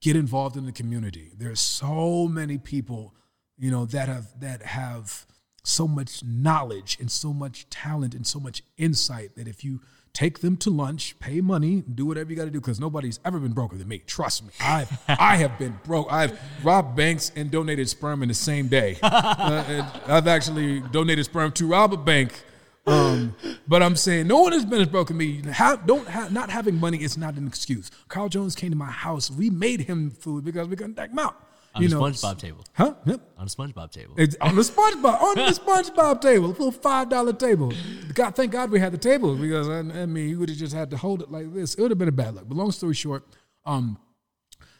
get 0.00 0.16
involved 0.16 0.56
in 0.56 0.66
the 0.66 0.72
community. 0.72 1.32
There's 1.36 1.60
so 1.60 2.28
many 2.28 2.58
people, 2.58 3.14
you 3.58 3.70
know, 3.70 3.86
that 3.86 4.08
have 4.08 4.40
that 4.40 4.62
have 4.62 5.26
so 5.64 5.88
much 5.88 6.22
knowledge 6.22 6.96
and 7.00 7.10
so 7.10 7.32
much 7.32 7.68
talent 7.70 8.14
and 8.14 8.24
so 8.24 8.38
much 8.38 8.62
insight 8.76 9.34
that 9.34 9.48
if 9.48 9.64
you 9.64 9.80
take 10.16 10.38
them 10.38 10.56
to 10.56 10.70
lunch, 10.70 11.14
pay 11.20 11.42
money, 11.42 11.82
do 11.94 12.06
whatever 12.06 12.30
you 12.30 12.36
got 12.36 12.46
to 12.46 12.50
do, 12.50 12.58
because 12.58 12.80
nobody's 12.80 13.20
ever 13.22 13.38
been 13.38 13.52
broker 13.52 13.76
than 13.76 13.86
me. 13.86 13.98
Trust 14.06 14.44
me, 14.44 14.50
I 14.60 14.86
I 15.08 15.36
have 15.36 15.58
been 15.58 15.78
broke. 15.84 16.10
I've 16.10 16.40
robbed 16.64 16.96
banks 16.96 17.32
and 17.36 17.50
donated 17.50 17.86
sperm 17.90 18.22
in 18.22 18.28
the 18.28 18.34
same 18.34 18.68
day. 18.68 18.98
Uh, 19.46 19.88
I've 20.06 20.26
actually 20.26 20.80
donated 20.80 21.24
sperm 21.24 21.52
to 21.52 21.66
rob 21.66 21.92
a 21.92 21.96
bank. 21.96 22.44
Um, 22.86 23.34
but 23.66 23.82
I'm 23.82 23.96
saying 23.96 24.26
no 24.28 24.40
one 24.40 24.52
has 24.52 24.64
been 24.64 24.80
as 24.80 24.88
broke 24.88 25.10
as 25.10 25.16
me. 25.16 25.42
Have, 25.50 25.86
don't 25.86 26.06
have, 26.08 26.32
not 26.32 26.50
having 26.50 26.78
money 26.78 27.02
is 27.02 27.16
not 27.16 27.34
an 27.34 27.46
excuse. 27.46 27.90
Carl 28.08 28.28
Jones 28.28 28.54
came 28.54 28.70
to 28.70 28.76
my 28.76 28.90
house. 28.90 29.30
We 29.30 29.50
made 29.50 29.80
him 29.80 30.10
food 30.10 30.44
because 30.44 30.68
we 30.68 30.76
couldn't 30.76 30.94
deck 30.94 31.10
him 31.10 31.18
out. 31.18 31.45
On 31.76 31.82
you 31.82 31.88
a 31.88 31.90
know, 31.90 32.00
SpongeBob 32.00 32.38
table. 32.38 32.64
Huh? 32.72 32.94
Yep. 33.04 33.20
On 33.36 33.46
a 33.46 33.50
SpongeBob 33.50 33.90
table. 33.90 34.14
It's 34.16 34.34
on 34.40 34.56
the 34.56 34.62
SpongeBob 34.62 35.20
on 35.20 35.34
the 35.36 35.42
SpongeBob 35.52 36.20
table, 36.22 36.46
a 36.46 36.48
little 36.48 36.72
five 36.72 37.10
dollar 37.10 37.34
table. 37.34 37.72
God, 38.14 38.34
thank 38.34 38.50
God 38.50 38.70
we 38.70 38.80
had 38.80 38.92
the 38.92 38.98
table 38.98 39.36
because 39.36 39.68
I, 39.68 39.80
I 39.80 40.06
mean, 40.06 40.30
you 40.30 40.38
would 40.38 40.48
have 40.48 40.58
just 40.58 40.74
had 40.74 40.90
to 40.92 40.96
hold 40.96 41.20
it 41.22 41.30
like 41.30 41.52
this. 41.52 41.74
It 41.74 41.82
would 41.82 41.90
have 41.90 41.98
been 41.98 42.08
a 42.08 42.12
bad 42.12 42.34
luck. 42.34 42.44
But 42.48 42.56
long 42.56 42.72
story 42.72 42.94
short, 42.94 43.24
um, 43.66 43.98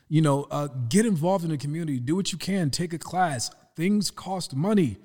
you 0.09 0.23
know, 0.23 0.47
uh, 0.51 0.69
get 0.89 1.05
involved 1.05 1.45
in 1.45 1.51
the 1.51 1.59
community. 1.59 2.01
Do 2.01 2.17
what 2.17 2.33
you 2.33 2.39
can. 2.39 2.71
Take 2.71 2.95
a 2.95 2.99
class. 2.99 3.51
Things 3.77 4.11
cost 4.11 4.57
money. 4.57 4.97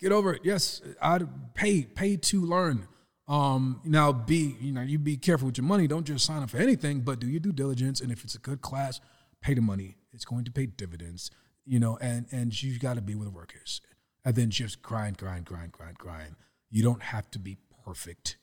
Get 0.00 0.10
over 0.10 0.34
it. 0.34 0.40
Yes, 0.44 0.82
I'd 1.00 1.54
pay 1.54 1.82
pay 1.84 2.16
to 2.16 2.44
learn. 2.44 2.88
Um, 3.28 3.80
now 3.84 4.12
be 4.12 4.56
you 4.60 4.72
know 4.72 4.82
you 4.82 4.98
be 4.98 5.16
careful 5.16 5.46
with 5.46 5.58
your 5.58 5.66
money. 5.66 5.86
Don't 5.86 6.04
just 6.04 6.24
sign 6.26 6.42
up 6.42 6.50
for 6.50 6.58
anything, 6.58 7.00
but 7.00 7.20
do 7.20 7.28
your 7.28 7.40
due 7.40 7.52
diligence. 7.52 8.00
And 8.00 8.10
if 8.10 8.24
it's 8.24 8.34
a 8.34 8.38
good 8.38 8.60
class, 8.60 9.00
pay 9.40 9.54
the 9.54 9.60
money. 9.60 9.96
It's 10.16 10.24
going 10.24 10.44
to 10.46 10.50
pay 10.50 10.66
dividends. 10.66 11.30
You 11.64 11.78
know, 11.78 11.98
and 12.00 12.26
and 12.32 12.60
you've 12.62 12.80
got 12.80 12.94
to 12.94 13.02
be 13.02 13.14
where 13.14 13.26
the 13.26 13.30
work 13.30 13.54
is, 13.62 13.80
and 14.24 14.34
then 14.34 14.50
just 14.50 14.82
grind, 14.82 15.18
grind, 15.18 15.44
grind, 15.44 15.72
grind, 15.72 15.98
grind. 15.98 16.36
You 16.70 16.82
don't 16.82 17.02
have 17.02 17.30
to 17.32 17.38
be 17.38 17.58
perfect. 17.84 18.36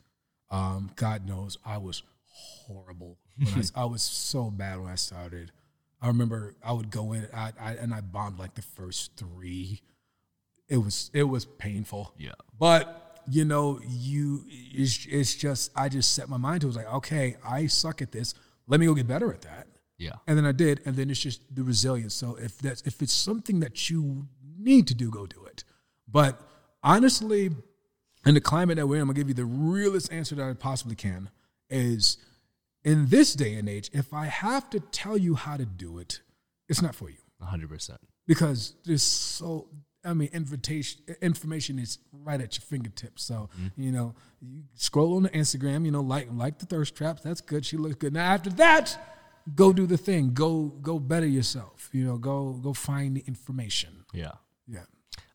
Um, 0.49 0.91
God 0.95 1.27
knows 1.27 1.57
I 1.65 1.77
was 1.77 2.03
horrible. 2.25 3.17
When 3.37 3.47
I, 3.47 3.63
I 3.81 3.85
was 3.85 4.03
so 4.03 4.49
bad 4.51 4.79
when 4.79 4.91
I 4.91 4.95
started. 4.95 5.51
I 6.01 6.07
remember 6.07 6.55
I 6.63 6.73
would 6.73 6.91
go 6.91 7.13
in, 7.13 7.27
I, 7.33 7.53
I 7.59 7.71
and 7.73 7.93
I 7.93 8.01
bombed 8.01 8.37
like 8.37 8.55
the 8.55 8.61
first 8.61 9.15
three. 9.15 9.81
It 10.67 10.77
was 10.77 11.09
it 11.13 11.23
was 11.23 11.45
painful. 11.45 12.13
Yeah. 12.17 12.33
But 12.59 13.21
you 13.29 13.45
know, 13.45 13.79
you 13.87 14.43
it's, 14.49 15.07
it's 15.09 15.33
just 15.33 15.71
I 15.75 15.87
just 15.87 16.13
set 16.13 16.27
my 16.27 16.37
mind 16.37 16.61
to 16.61 16.67
it. 16.67 16.69
it 16.69 16.75
was 16.75 16.75
like, 16.75 16.93
okay, 16.95 17.37
I 17.45 17.67
suck 17.67 18.01
at 18.01 18.11
this. 18.11 18.33
Let 18.67 18.79
me 18.79 18.85
go 18.85 18.93
get 18.93 19.07
better 19.07 19.31
at 19.31 19.41
that. 19.41 19.67
Yeah. 20.03 20.13
And 20.27 20.37
then 20.37 20.45
I 20.45 20.51
did, 20.51 20.81
and 20.85 20.95
then 20.95 21.09
it's 21.09 21.19
just 21.19 21.41
the 21.53 21.63
resilience. 21.63 22.13
So 22.13 22.35
if 22.35 22.57
that's 22.59 22.81
if 22.81 23.01
it's 23.01 23.13
something 23.13 23.59
that 23.61 23.89
you 23.89 24.27
need 24.57 24.87
to 24.87 24.95
do, 24.95 25.09
go 25.09 25.25
do 25.25 25.45
it. 25.45 25.63
But 26.07 26.39
honestly, 26.83 27.49
in 28.25 28.33
the 28.33 28.41
climate 28.41 28.77
that 28.77 28.87
we're 28.87 28.95
in, 28.97 29.01
I'm 29.01 29.07
gonna 29.07 29.17
give 29.17 29.29
you 29.29 29.33
the 29.33 29.45
realest 29.45 30.11
answer 30.11 30.35
that 30.35 30.49
I 30.49 30.53
possibly 30.53 30.95
can 30.95 31.29
is 31.69 32.17
in 32.83 33.07
this 33.07 33.33
day 33.33 33.55
and 33.55 33.69
age, 33.69 33.89
if 33.93 34.13
I 34.13 34.25
have 34.25 34.69
to 34.71 34.79
tell 34.79 35.17
you 35.17 35.35
how 35.35 35.57
to 35.57 35.65
do 35.65 35.97
it, 35.97 36.21
it's 36.67 36.81
not 36.81 36.95
for 36.95 37.09
you 37.09 37.17
hundred 37.41 37.69
percent. 37.69 37.99
because 38.25 38.73
there's 38.85 39.03
so 39.03 39.67
I 40.05 40.13
mean 40.13 40.29
invitation 40.33 41.01
information 41.21 41.77
is 41.77 41.99
right 42.11 42.39
at 42.39 42.57
your 42.57 42.63
fingertips. 42.63 43.23
So 43.23 43.49
mm-hmm. 43.59 43.81
you 43.81 43.91
know 43.91 44.15
you 44.41 44.63
scroll 44.75 45.17
on 45.17 45.23
the 45.23 45.29
Instagram, 45.29 45.85
you 45.85 45.91
know 45.91 46.01
like 46.01 46.29
like 46.31 46.59
the 46.59 46.65
thirst 46.65 46.95
traps. 46.95 47.21
That's 47.21 47.41
good. 47.41 47.65
She 47.65 47.77
looks 47.77 47.95
good. 47.95 48.13
Now 48.13 48.31
after 48.31 48.49
that, 48.51 48.97
go 49.55 49.73
do 49.73 49.85
the 49.85 49.97
thing. 49.97 50.33
Go 50.33 50.67
go 50.81 50.99
better 50.99 51.25
yourself. 51.27 51.89
You 51.91 52.05
know 52.05 52.17
go 52.17 52.53
go 52.53 52.73
find 52.73 53.17
the 53.17 53.23
information. 53.27 54.05
Yeah. 54.13 54.33
Yeah. 54.67 54.85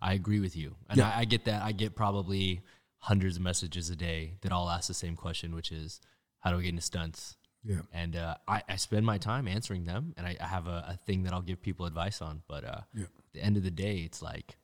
I 0.00 0.14
agree 0.14 0.40
with 0.40 0.56
you, 0.56 0.74
and 0.88 0.98
Yeah. 0.98 1.08
I, 1.10 1.20
I 1.20 1.24
get 1.24 1.44
that. 1.46 1.62
I 1.62 1.72
get 1.72 1.94
probably 1.94 2.62
hundreds 2.98 3.36
of 3.36 3.42
messages 3.42 3.90
a 3.90 3.96
day 3.96 4.34
that 4.42 4.52
all 4.52 4.68
ask 4.70 4.88
the 4.88 4.94
same 4.94 5.16
question, 5.16 5.54
which 5.54 5.70
is, 5.72 6.00
"How 6.40 6.50
do 6.52 6.58
I 6.58 6.62
get 6.62 6.70
into 6.70 6.82
stunts?" 6.82 7.36
Yeah. 7.64 7.80
And 7.92 8.14
uh, 8.16 8.36
I, 8.46 8.62
I 8.68 8.76
spend 8.76 9.04
my 9.04 9.18
time 9.18 9.48
answering 9.48 9.84
them, 9.84 10.14
and 10.16 10.26
I, 10.26 10.36
I 10.40 10.46
have 10.46 10.66
a, 10.68 10.84
a 10.94 10.98
thing 11.06 11.24
that 11.24 11.32
I'll 11.32 11.42
give 11.42 11.60
people 11.60 11.86
advice 11.86 12.22
on. 12.22 12.42
But 12.48 12.64
uh, 12.64 12.80
Yeah. 12.94 13.04
at 13.04 13.32
the 13.34 13.42
end 13.42 13.56
of 13.56 13.62
the 13.64 13.70
day, 13.72 13.98
it's 13.98 14.22
like 14.22 14.56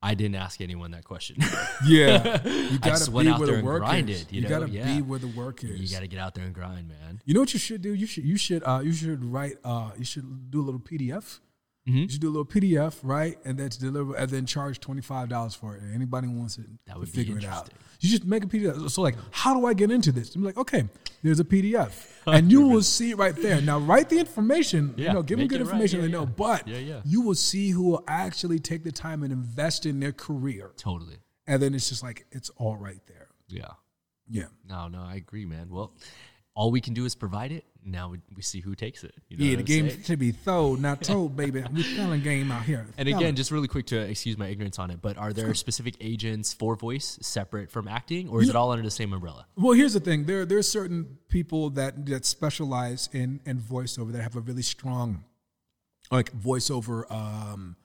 I 0.00 0.14
didn't 0.14 0.36
ask 0.36 0.60
anyone 0.60 0.92
that 0.92 1.04
question. 1.04 1.36
Yeah. 1.86 2.46
You 2.46 2.78
gotta 2.78 3.10
be 3.10 3.28
where 3.30 3.46
the 3.56 3.62
work 3.62 3.80
grinded, 3.82 4.16
is. 4.16 4.26
you 4.32 4.42
gotta 4.48 4.68
Yeah. 4.68 4.96
be 4.96 5.02
where 5.02 5.18
the 5.18 5.28
work 5.28 5.62
is. 5.64 5.80
you 5.80 5.88
got 5.88 6.00
to 6.00 6.08
get 6.08 6.18
out 6.20 6.34
there 6.34 6.44
and 6.44 6.52
grind, 6.54 6.88
man. 6.88 7.20
You 7.24 7.34
know 7.34 7.40
what 7.40 7.52
you 7.54 7.60
should 7.60 7.82
do? 7.82 7.94
You 7.94 8.06
should 8.06 8.24
you 8.24 8.36
should 8.36 8.62
uh, 8.64 8.80
you 8.84 8.92
should 8.92 9.24
write 9.24 9.56
uh, 9.64 9.90
you 9.98 10.04
should 10.04 10.50
do 10.50 10.60
a 10.60 10.64
little 10.64 10.80
PDF. 10.80 11.40
Mhm. 11.88 12.02
You 12.02 12.08
should 12.08 12.20
do 12.20 12.28
a 12.28 12.34
little 12.36 12.44
PDF, 12.44 12.98
right? 13.02 13.38
And 13.44 13.58
that's 13.58 13.76
deliver 13.76 14.14
and 14.16 14.28
then 14.30 14.44
charge 14.46 14.80
twenty 14.80 15.00
five 15.02 15.28
dollars 15.28 15.54
for 15.54 15.76
it. 15.76 15.82
And 15.82 15.94
anybody 15.94 16.26
wants 16.28 16.58
it, 16.58 16.66
That 16.86 16.94
to 16.94 16.98
would 17.00 17.12
be 17.12 17.18
figure 17.18 17.38
it 17.38 17.44
out. 17.44 17.68
interesting. 17.68 17.78
You 18.00 18.10
just 18.10 18.24
make 18.24 18.44
a 18.44 18.46
PDF. 18.48 18.90
So 18.90 19.02
like, 19.02 19.16
how 19.30 19.58
do 19.58 19.66
I 19.66 19.72
get 19.74 19.90
into 19.90 20.10
this? 20.12 20.34
I'm 20.34 20.42
like, 20.44 20.56
okay, 20.58 20.84
there's 21.22 21.40
a 21.40 21.44
PDF, 21.44 21.92
and 22.26 22.50
you 22.50 22.66
will 22.66 22.82
see 22.82 23.10
it 23.10 23.18
right 23.18 23.34
there. 23.34 23.60
Now 23.60 23.78
write 23.78 24.08
the 24.08 24.18
information. 24.18 24.94
Yeah, 24.96 25.08
you 25.08 25.14
know, 25.14 25.22
give 25.22 25.38
them 25.38 25.48
good 25.48 25.60
it 25.60 25.64
right. 25.64 25.70
information. 25.70 26.00
Yeah, 26.00 26.06
they 26.06 26.12
know, 26.12 26.26
but 26.26 26.66
Yeah, 26.68 26.78
yeah. 26.78 27.00
you 27.04 27.22
will 27.22 27.34
see 27.34 27.70
who 27.70 27.82
will 27.82 28.04
actually 28.08 28.58
take 28.58 28.84
the 28.84 28.92
time 28.92 29.22
and 29.22 29.32
invest 29.32 29.86
in 29.86 30.00
their 30.00 30.12
career, 30.12 30.72
Totally. 30.76 31.16
and 31.46 31.62
then 31.62 31.74
it's 31.74 31.88
just 31.88 32.02
like 32.02 32.26
it's 32.32 32.50
all 32.56 32.76
right 32.76 33.00
there. 33.06 33.28
Yeah. 33.48 33.68
Yeah. 34.30 34.44
No, 34.68 34.88
no, 34.88 35.00
I 35.00 35.14
agree, 35.16 35.46
man. 35.46 35.70
Well, 35.70 35.94
all 36.54 36.70
we 36.70 36.80
can 36.80 36.92
do 36.94 37.04
is 37.04 37.14
provide 37.14 37.52
it. 37.52 37.64
Now 37.90 38.10
we, 38.10 38.18
we 38.36 38.42
see 38.42 38.60
who 38.60 38.74
takes 38.74 39.02
it. 39.04 39.14
You 39.28 39.36
know 39.38 39.44
Yeah, 39.44 39.56
the 39.56 39.62
game 39.62 39.88
saying? 39.88 40.02
should 40.02 40.18
be 40.18 40.32
told, 40.32 40.80
not 40.80 41.02
told, 41.02 41.36
baby. 41.36 41.64
We're 41.72 41.82
selling 41.82 42.20
game 42.22 42.52
out 42.52 42.62
here. 42.64 42.86
And 42.98 43.08
Selling. 43.08 43.14
again, 43.24 43.36
just 43.36 43.50
really 43.50 43.68
quick 43.68 43.86
to 43.86 43.98
excuse 43.98 44.36
my 44.36 44.48
ignorance 44.48 44.78
on 44.78 44.90
it, 44.90 45.00
but 45.00 45.16
are 45.16 45.32
there 45.32 45.52
specific 45.54 45.96
agents 46.00 46.52
for 46.52 46.76
voice 46.76 47.18
separate 47.22 47.70
from 47.70 47.88
acting, 47.88 48.28
or 48.28 48.42
is 48.42 48.48
it 48.48 48.56
all 48.56 48.70
under 48.70 48.84
the 48.84 48.90
same 48.90 49.12
umbrella? 49.12 49.46
Well, 49.56 49.72
here's 49.72 49.94
the 49.94 50.00
thing. 50.00 50.24
There, 50.26 50.44
there 50.44 50.58
are 50.58 50.62
certain 50.62 51.18
people 51.28 51.70
that 51.70 52.06
that 52.06 52.24
specialize 52.26 53.08
in 53.12 53.40
in 53.46 53.58
voiceover 53.60 54.12
that 54.12 54.22
have 54.22 54.36
a 54.36 54.40
really 54.40 54.62
strong, 54.62 55.24
like 56.10 56.32
voiceover, 56.32 57.10
um, 57.10 57.76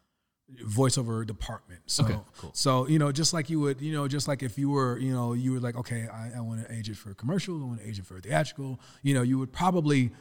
voiceover 0.65 1.25
department. 1.25 1.81
So, 1.87 2.03
Okay, 2.03 2.19
cool. 2.37 2.51
so 2.53 2.87
you 2.87 2.99
know, 2.99 3.11
just 3.11 3.33
like 3.33 3.49
you 3.49 3.59
would, 3.59 3.81
you 3.81 3.93
know, 3.93 4.07
just 4.07 4.27
like 4.27 4.43
if 4.43 4.57
you 4.57 4.69
were, 4.69 4.97
you 4.97 5.11
know, 5.13 5.33
you 5.33 5.53
were 5.53 5.59
like, 5.59 5.75
okay, 5.77 6.07
I, 6.07 6.31
I 6.37 6.41
want 6.41 6.59
an 6.67 6.75
agent 6.75 6.97
for 6.97 7.11
a 7.11 7.15
commercial, 7.15 7.61
I 7.61 7.65
want 7.65 7.81
an 7.81 7.87
agent 7.87 8.07
for 8.07 8.17
a 8.17 8.21
theatrical. 8.21 8.79
You 9.01 9.13
know, 9.13 9.21
you 9.21 9.39
would 9.39 9.51
probably, 9.51 10.11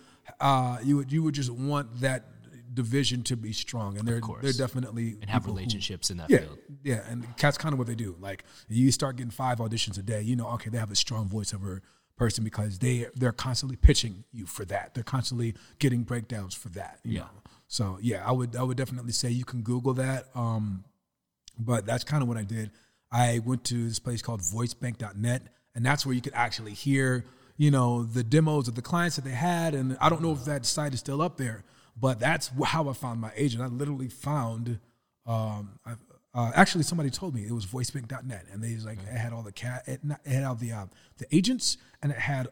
uh, 0.40 0.78
you 0.82 0.96
would 0.96 1.12
you 1.12 1.22
would 1.22 1.34
just 1.34 1.50
want 1.50 2.00
that 2.00 2.26
division 2.74 3.22
to 3.22 3.36
be 3.36 3.52
strong, 3.52 3.98
and 3.98 4.08
they're 4.08 4.20
they're 4.40 4.52
definitely 4.52 5.18
And 5.20 5.28
have 5.30 5.42
people 5.42 5.52
who- 5.54 5.58
relationships 5.58 6.10
in 6.10 6.16
that 6.18 6.30
yeah, 6.30 6.38
field. 6.38 6.58
yeah, 6.82 7.04
and 7.10 7.26
that's 7.38 7.58
kind 7.58 7.72
of 7.74 7.78
what 7.78 7.86
they 7.86 7.94
do. 7.94 8.16
Like 8.18 8.44
you 8.68 8.90
start 8.92 9.16
getting 9.16 9.30
five 9.30 9.58
auditions 9.58 9.98
a 9.98 10.02
day, 10.02 10.22
you 10.22 10.36
know, 10.36 10.48
okay, 10.52 10.70
they 10.70 10.78
have 10.78 10.90
a 10.90 10.96
strong 10.96 11.28
voiceover 11.28 11.80
person 12.16 12.44
because 12.44 12.78
they 12.78 13.06
they're 13.14 13.32
constantly 13.32 13.76
pitching 13.76 14.24
you 14.32 14.46
for 14.46 14.64
that. 14.66 14.94
They're 14.94 15.04
constantly 15.04 15.54
getting 15.80 16.02
breakdowns 16.02 16.54
for 16.54 16.68
that. 16.70 17.00
You 17.04 17.12
Yeah. 17.12 17.20
Know? 17.20 17.28
So 17.72 17.98
yeah, 18.02 18.22
I 18.26 18.32
would 18.32 18.54
I 18.54 18.62
would 18.62 18.76
definitely 18.76 19.12
say 19.12 19.30
you 19.30 19.46
can 19.46 19.62
Google 19.62 19.94
that. 19.94 20.26
Um, 20.34 20.84
but 21.58 21.86
that's 21.86 22.04
kind 22.04 22.22
of 22.22 22.28
what 22.28 22.36
I 22.36 22.42
did. 22.42 22.70
I 23.10 23.40
went 23.46 23.64
to 23.64 23.88
this 23.88 23.98
place 23.98 24.20
called 24.20 24.40
voicebank.net, 24.42 25.42
and 25.74 25.86
that's 25.86 26.04
where 26.04 26.14
you 26.14 26.20
could 26.20 26.34
actually 26.34 26.74
hear, 26.74 27.24
you 27.56 27.70
know, 27.70 28.02
the 28.02 28.22
demos 28.22 28.68
of 28.68 28.74
the 28.74 28.82
clients 28.82 29.16
that 29.16 29.24
they 29.24 29.30
had. 29.30 29.74
And 29.74 29.96
I 30.02 30.10
don't 30.10 30.20
know 30.20 30.32
if 30.32 30.44
that 30.44 30.66
site 30.66 30.92
is 30.92 31.00
still 31.00 31.22
up 31.22 31.38
there, 31.38 31.64
but 31.98 32.20
that's 32.20 32.50
how 32.62 32.90
I 32.90 32.92
found 32.92 33.22
my 33.22 33.32
agent. 33.36 33.62
I 33.62 33.68
literally 33.68 34.08
found, 34.08 34.78
um, 35.24 35.78
I, 35.86 35.92
uh, 36.34 36.52
actually 36.54 36.84
somebody 36.84 37.08
told 37.08 37.34
me 37.34 37.46
it 37.46 37.52
was 37.52 37.64
voicebank.net, 37.64 38.48
and 38.52 38.62
they 38.62 38.74
was 38.74 38.84
like 38.84 38.98
it 38.98 39.16
had 39.16 39.32
all 39.32 39.42
the 39.42 39.50
cat, 39.52 39.84
it, 39.86 40.04
not- 40.04 40.20
it 40.26 40.32
had 40.32 40.44
all 40.44 40.56
the 40.56 40.72
uh, 40.72 40.86
the 41.16 41.26
agents, 41.34 41.78
and 42.02 42.12
it 42.12 42.18
had. 42.18 42.48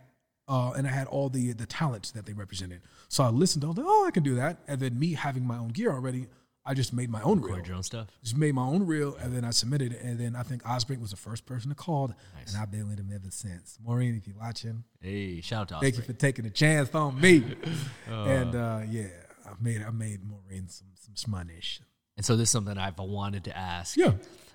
Uh, 0.49 0.73
and 0.73 0.85
it 0.85 0.91
had 0.91 1.07
all 1.07 1.29
the 1.29 1.53
the 1.53 1.67
talents 1.67 2.11
that 2.11 2.27
they 2.27 2.33
represented. 2.33 2.81
So 3.11 3.25
I 3.25 3.29
listened. 3.29 3.65
I 3.65 3.69
was 3.69 3.77
like, 3.77 3.87
"Oh, 3.89 4.05
I 4.07 4.13
can 4.13 4.23
do 4.23 4.37
that." 4.37 4.59
And 4.69 4.81
then 4.81 4.99
me 4.99 5.15
having 5.15 5.45
my 5.45 5.59
own 5.59 5.69
gear 5.69 5.91
already, 5.93 6.29
I 6.65 6.75
just 6.75 6.93
made 6.93 7.11
my 7.11 7.21
own 7.23 7.41
reel 7.41 7.55
Record 7.55 7.67
your 7.67 7.77
own 7.77 7.83
stuff. 7.83 8.07
just 8.23 8.37
made 8.37 8.55
my 8.55 8.63
own 8.65 8.87
reel 8.87 9.17
and 9.21 9.35
then 9.35 9.45
I 9.45 9.51
submitted 9.51 9.93
it. 9.95 10.01
And 10.03 10.17
then 10.19 10.37
I 10.37 10.45
think 10.45 10.63
Osbrink 10.63 11.01
was 11.01 11.11
the 11.11 11.17
first 11.17 11.45
person 11.45 11.71
to 11.71 11.75
call. 11.75 12.09
Nice. 12.37 12.53
And 12.55 12.63
I've 12.63 12.71
been 12.71 12.89
with 12.89 13.01
him 13.01 13.11
ever 13.13 13.31
since. 13.31 13.79
Maureen, 13.85 14.15
if 14.15 14.29
you're 14.29 14.37
watching, 14.39 14.85
Hey, 15.01 15.41
shout 15.41 15.63
out 15.63 15.69
to 15.69 15.81
thank 15.81 15.97
you 15.97 16.03
Osbrink. 16.03 16.07
for 16.07 16.13
taking 16.13 16.47
a 16.47 16.51
chance 16.51 16.95
on 16.95 17.21
me. 17.21 17.43
and 18.07 18.55
uh, 18.55 18.83
yeah, 18.89 19.09
I 19.45 19.51
made 19.61 19.83
I 19.83 19.91
made 19.91 20.21
Maureen 20.25 20.69
some 20.69 20.89
some 20.95 21.15
smunish. 21.15 21.81
And 22.17 22.25
so 22.25 22.37
this 22.37 22.45
is 22.49 22.51
something 22.51 22.79
I've 22.79 22.99
wanted 22.99 23.45
to 23.45 23.57
ask. 23.57 23.97
Yeah. 23.97 24.13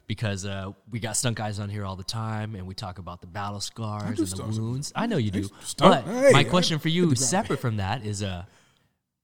Because 0.08 0.46
uh, 0.46 0.72
we 0.92 1.00
got 1.00 1.18
stunt 1.18 1.36
guys 1.36 1.60
on 1.60 1.68
here 1.70 1.84
all 1.84 1.96
the 1.96 2.04
time, 2.04 2.54
and 2.56 2.68
we 2.68 2.76
talk 2.76 3.00
about 3.00 3.22
the 3.22 3.28
battle 3.28 3.60
scars 3.60 4.20
and 4.20 4.28
the 4.40 4.44
wounds. 4.62 4.94
I 4.96 5.08
know 5.08 5.18
you 5.18 5.32
do. 5.32 5.50
stunt- 5.64 6.06
But 6.06 6.14
hey, 6.14 6.32
my 6.32 6.44
question 6.44 6.78
for 6.80 6.90
you, 6.90 7.16
separate 7.16 7.60
from 7.60 7.78
that, 7.78 8.06
is 8.06 8.22
uh, 8.22 8.46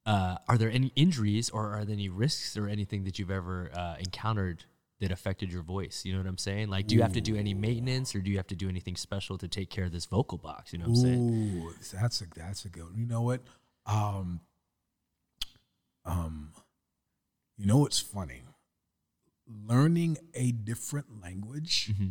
uh, 0.07 0.37
are 0.47 0.57
there 0.57 0.71
any 0.71 0.91
injuries 0.95 1.51
or 1.51 1.75
are 1.75 1.85
there 1.85 1.93
any 1.93 2.09
risks 2.09 2.57
or 2.57 2.67
anything 2.67 3.03
that 3.03 3.19
you've 3.19 3.29
ever 3.29 3.69
uh, 3.75 3.95
encountered 3.99 4.65
that 5.01 5.11
affected 5.11 5.51
your 5.53 5.61
voice? 5.61 6.03
You 6.03 6.13
know 6.13 6.19
what 6.19 6.27
I'm 6.27 6.39
saying? 6.39 6.69
Like, 6.69 6.87
do 6.87 6.95
you 6.95 7.03
have 7.03 7.13
to 7.13 7.21
do 7.21 7.35
any 7.35 7.53
maintenance 7.53 8.15
or 8.15 8.19
do 8.21 8.31
you 8.31 8.37
have 8.37 8.47
to 8.47 8.55
do 8.55 8.67
anything 8.67 8.95
special 8.95 9.37
to 9.37 9.47
take 9.47 9.69
care 9.69 9.85
of 9.85 9.91
this 9.91 10.05
vocal 10.07 10.39
box? 10.39 10.73
You 10.73 10.79
know 10.79 10.85
what 10.85 10.97
I'm 10.97 11.03
saying? 11.03 11.63
Ooh, 11.63 11.73
that's 11.93 12.21
a 12.21 12.25
that's 12.35 12.65
a 12.65 12.69
good. 12.69 12.87
You 12.95 13.05
know 13.05 13.21
what? 13.21 13.41
Um, 13.85 14.41
um, 16.05 16.53
you 17.57 17.67
know 17.67 17.77
what's 17.77 17.99
funny? 17.99 18.41
Learning 19.67 20.17
a 20.33 20.51
different 20.51 21.21
language 21.21 21.89
Mm-hmm. 21.91 22.09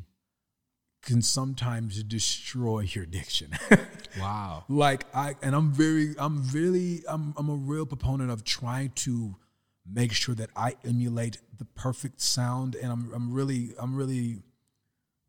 can 1.02 1.22
sometimes 1.22 2.02
destroy 2.02 2.80
your 2.80 3.06
diction. 3.06 3.50
Wow. 4.18 4.64
like 4.68 5.06
I 5.14 5.36
and 5.40 5.54
I'm 5.54 5.70
very 5.70 6.16
I'm 6.18 6.42
really 6.48 7.02
I'm 7.08 7.32
I'm 7.36 7.48
a 7.48 7.54
real 7.54 7.86
proponent 7.86 8.30
of 8.32 8.42
trying 8.42 8.90
to 9.06 9.36
make 9.90 10.12
sure 10.12 10.34
that 10.34 10.50
I 10.56 10.74
emulate 10.84 11.38
the 11.58 11.64
perfect 11.64 12.20
sound 12.20 12.74
and 12.74 12.90
I'm 12.90 13.12
I'm 13.14 13.32
really 13.32 13.70
I'm 13.78 13.94
really 13.94 14.42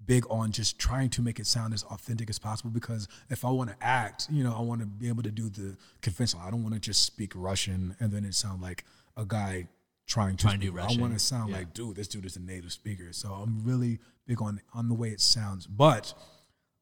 big 0.03 0.25
on 0.31 0.51
just 0.51 0.79
trying 0.79 1.09
to 1.11 1.21
make 1.21 1.39
it 1.39 1.45
sound 1.45 1.75
as 1.75 1.83
authentic 1.83 2.27
as 2.31 2.39
possible 2.39 2.71
because 2.71 3.07
if 3.29 3.45
I 3.45 3.51
want 3.51 3.69
to 3.69 3.75
act, 3.81 4.27
you 4.31 4.43
know, 4.43 4.55
I 4.57 4.61
want 4.61 4.81
to 4.81 4.87
be 4.87 5.07
able 5.09 5.21
to 5.23 5.31
do 5.31 5.47
the 5.47 5.77
conventional. 6.01 6.41
I 6.43 6.49
don't 6.49 6.63
want 6.63 6.73
to 6.73 6.79
just 6.81 7.03
speak 7.03 7.33
Russian 7.35 7.95
and 7.99 8.11
then 8.11 8.25
it 8.25 8.33
sound 8.33 8.63
like 8.63 8.83
a 9.15 9.25
guy 9.25 9.67
trying 10.11 10.35
to 10.35 10.43
Trying 10.43 10.59
to 10.59 10.65
do 10.67 10.77
speak. 10.77 10.99
I 10.99 11.01
want 11.01 11.13
to 11.13 11.19
sound 11.19 11.49
yeah. 11.49 11.57
like, 11.59 11.73
dude, 11.73 11.95
this 11.95 12.07
dude 12.07 12.25
is 12.25 12.35
a 12.35 12.41
native 12.41 12.71
speaker. 12.73 13.13
So 13.13 13.29
I'm 13.29 13.63
really 13.63 13.99
big 14.27 14.41
on 14.41 14.59
on 14.73 14.89
the 14.89 14.93
way 14.93 15.09
it 15.09 15.21
sounds. 15.21 15.67
But 15.67 16.13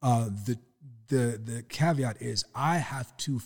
uh, 0.01 0.29
the 0.47 0.57
the 1.07 1.39
the 1.43 1.63
caveat 1.69 2.21
is 2.21 2.43
I 2.55 2.77
have 2.77 3.15
to 3.17 3.39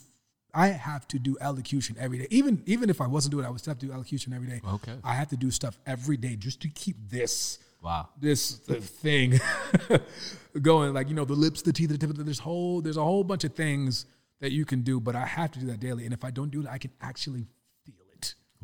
I 0.54 0.68
have 0.68 1.08
to 1.10 1.20
do 1.20 1.36
elocution 1.42 1.96
every 2.00 2.18
day. 2.20 2.28
Even 2.30 2.64
even 2.66 2.90
if 2.90 3.02
I 3.02 3.08
wasn't 3.08 3.32
doing 3.32 3.44
it, 3.44 3.48
I 3.48 3.52
would 3.52 3.60
still 3.60 3.72
have 3.72 3.80
to 3.80 3.88
do 3.88 3.92
elocution 3.92 4.34
every 4.34 4.48
day. 4.48 4.62
Okay. 4.76 4.94
I 5.04 5.16
have 5.16 5.30
to 5.30 5.38
do 5.38 5.52
stuff 5.52 5.78
every 5.86 6.16
day 6.18 6.36
just 6.36 6.62
to 6.62 6.70
keep 6.70 6.96
this 7.10 7.60
Wow. 7.82 8.08
this 8.18 8.60
the 8.60 8.80
thing 8.80 9.42
going. 10.62 10.94
Like 10.94 11.10
you 11.10 11.16
know, 11.16 11.26
the 11.26 11.34
lips, 11.34 11.62
the 11.62 11.74
teeth, 11.74 11.90
the 11.90 11.98
tip. 11.98 12.12
There's 12.16 12.40
whole 12.40 12.82
there's 12.82 12.98
a 12.98 13.04
whole 13.04 13.26
bunch 13.26 13.44
of 13.44 13.54
things 13.54 14.06
that 14.40 14.54
you 14.54 14.64
can 14.64 14.82
do, 14.84 15.02
but 15.02 15.16
I 15.16 15.26
have 15.26 15.52
to 15.52 15.60
do 15.60 15.66
that 15.68 15.82
daily. 15.82 16.06
And 16.06 16.14
if 16.14 16.24
I 16.24 16.32
don't 16.32 16.52
do 16.52 16.62
it, 16.62 16.68
I 16.68 16.78
can 16.78 16.92
actually. 17.02 17.48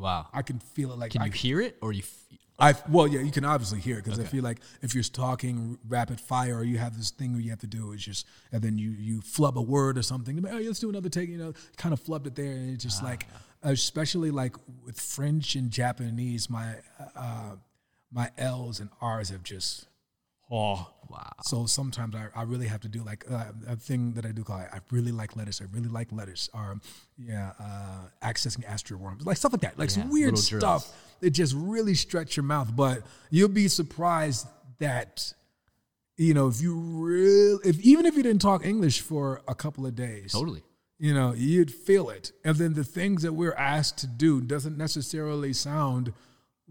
Wow. 0.00 0.26
I 0.32 0.42
can 0.42 0.58
feel 0.58 0.92
it 0.92 0.98
like 0.98 1.12
Can 1.12 1.22
I 1.22 1.26
you 1.26 1.32
hear 1.32 1.60
it 1.60 1.76
or 1.80 1.92
you? 1.92 2.00
F- 2.00 2.16
I 2.58 2.74
well, 2.90 3.06
yeah, 3.06 3.20
you 3.20 3.30
can 3.30 3.44
obviously 3.44 3.80
hear 3.80 3.98
it 3.98 4.04
because 4.04 4.18
I 4.18 4.24
feel 4.24 4.44
like 4.44 4.60
if 4.82 4.94
you're 4.94 5.02
talking 5.02 5.78
rapid 5.88 6.20
fire 6.20 6.58
or 6.58 6.64
you 6.64 6.76
have 6.76 6.94
this 6.96 7.10
thing 7.10 7.32
where 7.32 7.40
you 7.40 7.48
have 7.50 7.60
to 7.60 7.66
do 7.66 7.92
is 7.92 8.04
just 8.04 8.26
and 8.52 8.60
then 8.60 8.76
you 8.76 8.90
you 8.90 9.22
flub 9.22 9.56
a 9.56 9.62
word 9.62 9.96
or 9.96 10.02
something. 10.02 10.36
Hey, 10.44 10.66
let's 10.66 10.78
do 10.78 10.90
another 10.90 11.08
take. 11.08 11.30
You 11.30 11.38
know, 11.38 11.54
kind 11.78 11.94
of 11.94 12.02
flubbed 12.02 12.26
it 12.26 12.34
there, 12.34 12.52
and 12.52 12.74
it's 12.74 12.84
just 12.84 13.02
like, 13.02 13.26
especially 13.62 14.30
like 14.30 14.56
with 14.84 15.00
French 15.00 15.54
and 15.54 15.70
Japanese, 15.70 16.50
my 16.50 16.74
uh, 17.16 17.56
my 18.12 18.30
L's 18.36 18.78
and 18.78 18.90
R's 19.00 19.30
have 19.30 19.42
just 19.42 19.86
oh 20.50 20.88
wow. 21.08 21.30
so 21.42 21.66
sometimes 21.66 22.14
I, 22.14 22.28
I 22.34 22.42
really 22.42 22.66
have 22.66 22.80
to 22.80 22.88
do 22.88 23.02
like 23.02 23.24
uh, 23.30 23.46
a 23.66 23.76
thing 23.76 24.12
that 24.14 24.24
I 24.26 24.32
do 24.32 24.44
call 24.44 24.56
I 24.56 24.80
really 24.90 25.12
like 25.12 25.36
letters. 25.36 25.60
I 25.60 25.66
really 25.72 25.88
like 25.88 26.12
letters. 26.12 26.48
Or 26.54 26.78
yeah, 27.18 27.52
uh, 27.60 28.08
accessing 28.22 28.64
astral 28.66 29.00
worms, 29.00 29.26
like 29.26 29.36
stuff 29.36 29.52
like 29.52 29.62
that. 29.62 29.78
Like 29.78 29.90
Yeah, 29.90 30.02
some 30.02 30.10
weird 30.10 30.34
little 30.34 30.60
drills. 30.60 30.84
stuff 30.84 30.96
that 31.20 31.30
just 31.30 31.54
really 31.56 31.94
stretch 31.94 32.36
your 32.36 32.44
mouth. 32.44 32.74
But 32.74 33.02
you'll 33.30 33.48
be 33.48 33.68
surprised 33.68 34.46
that 34.78 35.32
you 36.16 36.34
know 36.34 36.48
if 36.48 36.60
you 36.60 36.78
really, 36.78 37.60
if 37.68 37.80
even 37.80 38.06
if 38.06 38.16
you 38.16 38.22
didn't 38.22 38.42
talk 38.42 38.64
English 38.64 39.00
for 39.00 39.42
a 39.48 39.54
couple 39.54 39.86
of 39.86 39.94
days, 39.94 40.32
Totally. 40.32 40.62
You 41.02 41.14
know, 41.14 41.32
you'd 41.32 41.72
feel 41.72 42.10
it. 42.10 42.30
And 42.44 42.56
then 42.56 42.74
the 42.74 42.84
things 42.84 43.22
that 43.22 43.32
we're 43.32 43.54
asked 43.54 43.96
to 44.00 44.06
do 44.06 44.42
doesn't 44.42 44.76
necessarily 44.76 45.54
sound 45.54 46.12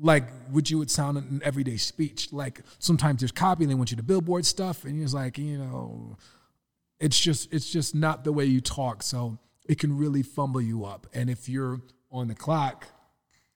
like 0.01 0.29
what 0.49 0.69
you 0.69 0.77
would 0.77 0.89
sound 0.89 1.17
in 1.17 1.23
an 1.25 1.41
everyday 1.43 1.77
speech. 1.77 2.31
Like 2.31 2.61
sometimes 2.79 3.21
there's 3.21 3.31
copy, 3.31 3.63
and 3.63 3.71
they 3.71 3.75
want 3.75 3.91
you 3.91 3.97
to 3.97 4.03
billboard 4.03 4.45
stuff, 4.45 4.85
and 4.85 4.97
you're 4.97 5.09
like, 5.09 5.37
you 5.37 5.57
know, 5.57 6.17
it's 6.99 7.19
just 7.19 7.53
it's 7.53 7.69
just 7.69 7.95
not 7.95 8.23
the 8.23 8.31
way 8.31 8.45
you 8.45 8.61
talk. 8.61 9.03
So 9.03 9.39
it 9.67 9.79
can 9.79 9.97
really 9.97 10.23
fumble 10.23 10.61
you 10.61 10.85
up. 10.85 11.07
And 11.13 11.29
if 11.29 11.47
you're 11.47 11.81
on 12.11 12.27
the 12.27 12.35
clock 12.35 12.87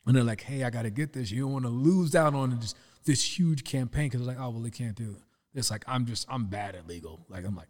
and 0.06 0.16
they're 0.16 0.24
like, 0.24 0.42
hey, 0.42 0.64
I 0.64 0.70
gotta 0.70 0.90
get 0.90 1.14
this, 1.14 1.32
you 1.32 1.42
don't 1.42 1.54
want 1.54 1.66
to 1.66 1.72
lose 1.72 2.16
out 2.16 2.34
on 2.34 2.60
this 2.60 2.76
this 3.06 3.38
huge 3.38 3.64
campaign 3.64 4.10
because 4.10 4.26
like, 4.26 4.40
oh 4.40 4.50
well, 4.50 4.62
they 4.62 4.70
can't 4.70 4.96
do 4.96 5.16
it. 5.18 5.24
It's 5.54 5.72
like 5.72 5.84
I'm 5.88 6.06
just 6.06 6.28
I'm 6.30 6.46
bad 6.46 6.76
at 6.76 6.88
legal. 6.88 7.26
Like 7.30 7.46
I'm 7.46 7.56
like, 7.56 7.68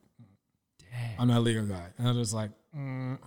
Dang. 0.79 1.15
I'm 1.19 1.27
not 1.27 1.37
a 1.37 1.41
legal 1.41 1.65
guy, 1.65 1.87
and 1.97 2.07
I'm 2.07 2.15
just 2.15 2.33
like, 2.33 2.51
mm. 2.75 3.17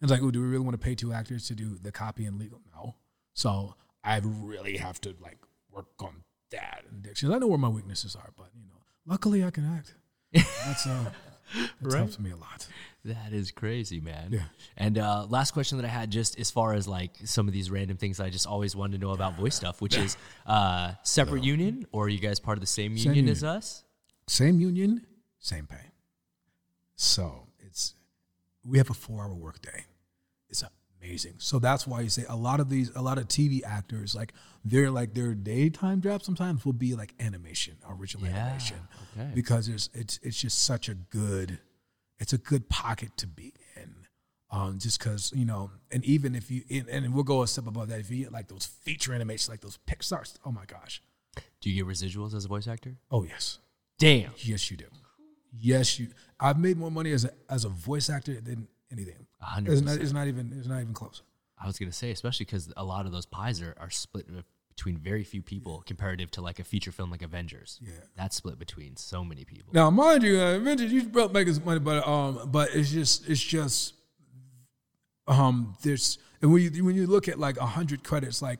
it's 0.00 0.10
like, 0.10 0.22
oh, 0.22 0.30
do 0.30 0.40
we 0.40 0.46
really 0.46 0.64
want 0.64 0.74
to 0.74 0.84
pay 0.84 0.94
two 0.94 1.12
actors 1.12 1.48
to 1.48 1.54
do 1.54 1.76
the 1.82 1.92
copy 1.92 2.24
and 2.24 2.38
legal? 2.38 2.60
No. 2.74 2.94
So 3.34 3.74
I 4.04 4.20
really 4.24 4.76
have 4.78 5.00
to 5.02 5.14
like 5.20 5.38
work 5.70 5.86
on 6.00 6.22
that 6.50 6.84
and 6.90 7.02
diction. 7.02 7.32
I 7.32 7.38
know 7.38 7.46
where 7.46 7.58
my 7.58 7.68
weaknesses 7.68 8.16
are, 8.16 8.30
but 8.36 8.48
you 8.54 8.62
know, 8.66 8.80
luckily 9.06 9.44
I 9.44 9.50
can 9.50 9.64
act. 9.64 9.94
That's 10.32 10.86
uh, 10.86 11.10
that 11.54 11.70
Right. 11.82 11.98
helps 11.98 12.18
me 12.18 12.30
a 12.30 12.36
lot. 12.36 12.66
That 13.04 13.32
is 13.32 13.50
crazy, 13.50 13.98
man. 14.00 14.28
Yeah. 14.32 14.42
And 14.76 14.98
uh, 14.98 15.26
last 15.28 15.50
question 15.52 15.78
that 15.78 15.84
I 15.84 15.88
had, 15.90 16.10
just 16.10 16.38
as 16.38 16.50
far 16.50 16.74
as 16.74 16.86
like 16.86 17.12
some 17.24 17.48
of 17.48 17.54
these 17.54 17.70
random 17.70 17.96
things 17.96 18.20
I 18.20 18.30
just 18.30 18.46
always 18.46 18.76
wanted 18.76 19.00
to 19.00 19.06
know 19.06 19.12
about 19.12 19.36
voice 19.36 19.54
stuff, 19.56 19.80
which 19.80 19.96
is 19.96 20.16
uh, 20.46 20.92
separate 21.02 21.42
union, 21.42 21.86
or 21.92 22.04
are 22.04 22.08
you 22.08 22.18
guys 22.20 22.38
part 22.38 22.56
of 22.58 22.60
the 22.60 22.66
same 22.68 22.92
union, 22.96 23.14
union. 23.14 23.32
as 23.32 23.42
us? 23.42 23.82
Same 24.28 24.60
union, 24.60 25.04
same 25.40 25.66
pay. 25.66 25.90
So 26.96 27.46
it's 27.58 27.94
we 28.64 28.78
have 28.78 28.90
a 28.90 28.94
four 28.94 29.24
hour 29.24 29.34
workday. 29.34 29.84
Amazing. 31.02 31.34
So 31.38 31.58
that's 31.58 31.86
why 31.86 32.02
you 32.02 32.10
say 32.10 32.24
a 32.28 32.36
lot 32.36 32.60
of 32.60 32.68
these, 32.68 32.90
a 32.94 33.00
lot 33.02 33.16
of 33.18 33.26
TV 33.26 33.62
actors, 33.64 34.14
like 34.14 34.32
they're 34.64 34.90
like 34.90 35.14
their 35.14 35.34
daytime 35.34 36.02
job 36.02 36.22
sometimes 36.22 36.64
will 36.64 36.74
be 36.74 36.94
like 36.94 37.14
animation, 37.18 37.76
original 37.88 38.26
Yeah, 38.26 38.36
animation, 38.36 38.76
okay. 39.16 39.30
because 39.34 39.68
it's 39.68 39.88
it's 39.94 40.18
it's 40.22 40.38
just 40.40 40.62
such 40.62 40.88
a 40.90 40.94
good, 40.94 41.58
it's 42.18 42.32
a 42.34 42.38
good 42.38 42.68
pocket 42.68 43.16
to 43.18 43.26
be 43.26 43.54
in. 43.76 43.94
Um, 44.52 44.78
just 44.78 44.98
because 44.98 45.32
you 45.34 45.44
know, 45.44 45.70
and 45.92 46.04
even 46.04 46.34
if 46.34 46.50
you, 46.50 46.64
and, 46.70 46.88
and 46.88 47.14
we'll 47.14 47.22
go 47.24 47.42
a 47.42 47.46
step 47.48 47.66
above 47.66 47.88
that. 47.88 48.00
If 48.00 48.10
you 48.10 48.24
get 48.24 48.32
like 48.32 48.48
those 48.48 48.66
feature 48.66 49.14
animations, 49.14 49.48
like 49.48 49.60
those 49.60 49.78
Pixar, 49.86 50.36
oh 50.44 50.50
my 50.52 50.64
gosh, 50.66 51.00
Do 51.60 51.70
you 51.70 51.82
get 51.82 51.90
residuals 51.90 52.34
as 52.34 52.44
a 52.44 52.48
voice 52.48 52.66
actor? 52.68 52.96
oh 53.10 53.22
yes, 53.22 53.58
Damn. 53.98 54.32
Yes, 54.38 54.70
you 54.70 54.76
do. 54.76 54.86
Yes, 55.52 55.98
you. 55.98 56.08
I've 56.38 56.58
made 56.58 56.76
more 56.76 56.90
money 56.90 57.12
as 57.12 57.24
a 57.24 57.30
as 57.48 57.64
a 57.64 57.68
voice 57.68 58.10
actor 58.10 58.40
than 58.40 58.68
anything. 58.92 59.26
A 59.40 59.46
hundred 59.46 59.72
It's 59.72 59.82
not, 59.82 59.98
it's 59.98 60.12
not 60.12 60.28
even. 60.28 60.54
It's 60.58 60.68
not 60.68 60.80
even 60.80 60.94
close. 60.94 61.22
I 61.58 61.66
was 61.66 61.78
gonna 61.78 61.92
say, 61.92 62.10
especially 62.10 62.46
because 62.46 62.72
a 62.76 62.84
lot 62.84 63.06
of 63.06 63.12
those 63.12 63.26
pies 63.26 63.60
are, 63.60 63.74
are 63.78 63.90
split 63.90 64.26
between 64.68 64.96
very 64.96 65.24
few 65.24 65.42
people, 65.42 65.82
comparative 65.86 66.30
to 66.30 66.40
like 66.40 66.58
a 66.58 66.64
feature 66.64 66.92
film 66.92 67.10
like 67.10 67.22
Avengers. 67.22 67.78
Yeah. 67.82 67.92
That's 68.16 68.36
split 68.36 68.58
between 68.58 68.96
so 68.96 69.24
many 69.24 69.44
people. 69.44 69.72
Now, 69.74 69.90
mind 69.90 70.22
you, 70.22 70.40
uh, 70.40 70.56
Avengers, 70.56 70.92
you 70.92 71.02
both 71.02 71.32
making 71.32 71.54
some 71.54 71.64
money, 71.64 71.80
but 71.80 72.06
um, 72.06 72.48
but 72.50 72.70
it's 72.74 72.90
just 72.90 73.28
it's 73.28 73.42
just 73.42 73.94
um, 75.26 75.76
there's 75.82 76.18
and 76.40 76.52
when 76.52 76.62
you 76.62 76.84
when 76.84 76.96
you 76.96 77.06
look 77.06 77.28
at 77.28 77.38
like 77.38 77.58
a 77.58 77.66
hundred 77.66 78.04
credits, 78.04 78.40
like 78.40 78.58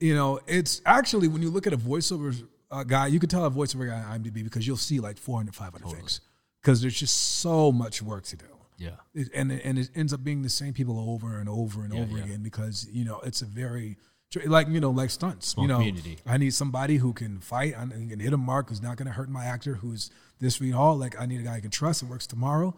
you 0.00 0.14
know, 0.14 0.40
it's 0.46 0.80
actually 0.86 1.28
when 1.28 1.42
you 1.42 1.50
look 1.50 1.66
at 1.66 1.72
a 1.72 1.78
voiceover 1.78 2.42
uh, 2.70 2.84
guy, 2.84 3.08
you 3.08 3.20
can 3.20 3.28
tell 3.28 3.44
a 3.44 3.50
voiceover 3.50 3.86
guy 3.86 4.00
on 4.00 4.20
IMDb 4.20 4.42
because 4.42 4.66
you'll 4.66 4.76
see 4.76 4.98
like 5.00 5.18
400, 5.18 5.54
500 5.54 5.94
things 5.94 6.20
because 6.62 6.80
there's 6.80 6.94
just 6.98 7.38
so 7.40 7.70
much 7.70 8.00
work 8.00 8.24
to 8.24 8.36
do. 8.36 8.46
Yeah. 8.80 8.96
it, 9.14 9.28
and 9.34 9.52
and 9.52 9.78
it 9.78 9.90
ends 9.94 10.12
up 10.12 10.24
being 10.24 10.42
the 10.42 10.48
same 10.48 10.72
people 10.72 10.98
over 10.98 11.38
and 11.38 11.48
over 11.48 11.84
and 11.84 11.92
Yeah, 11.94 12.00
over 12.00 12.16
yeah. 12.18 12.24
again 12.24 12.42
because 12.42 12.88
you 12.90 13.04
know 13.04 13.20
it's 13.20 13.42
a 13.42 13.44
very 13.46 13.98
like 14.46 14.68
you 14.68 14.80
know 14.80 14.90
like 14.90 15.10
stunts. 15.10 15.48
Small 15.48 15.64
you 15.64 15.68
know, 15.68 15.78
community. 15.78 16.18
I 16.26 16.36
need 16.38 16.54
somebody 16.54 16.96
who 16.96 17.12
can 17.12 17.40
fight 17.40 17.74
and 17.76 17.92
can 18.10 18.20
hit 18.20 18.32
a 18.32 18.36
mark 18.36 18.70
who's 18.70 18.80
not 18.82 18.96
going 18.96 19.06
to 19.06 19.12
hurt 19.12 19.28
my 19.28 19.44
actor 19.44 19.74
who's 19.74 20.10
this 20.38 20.58
week 20.60 20.74
all 20.74 20.96
like 20.96 21.20
I 21.20 21.26
need 21.26 21.40
a 21.40 21.44
guy 21.44 21.56
I 21.56 21.60
can 21.60 21.70
trust 21.70 22.02
and 22.02 22.10
works 22.10 22.26
tomorrow. 22.26 22.74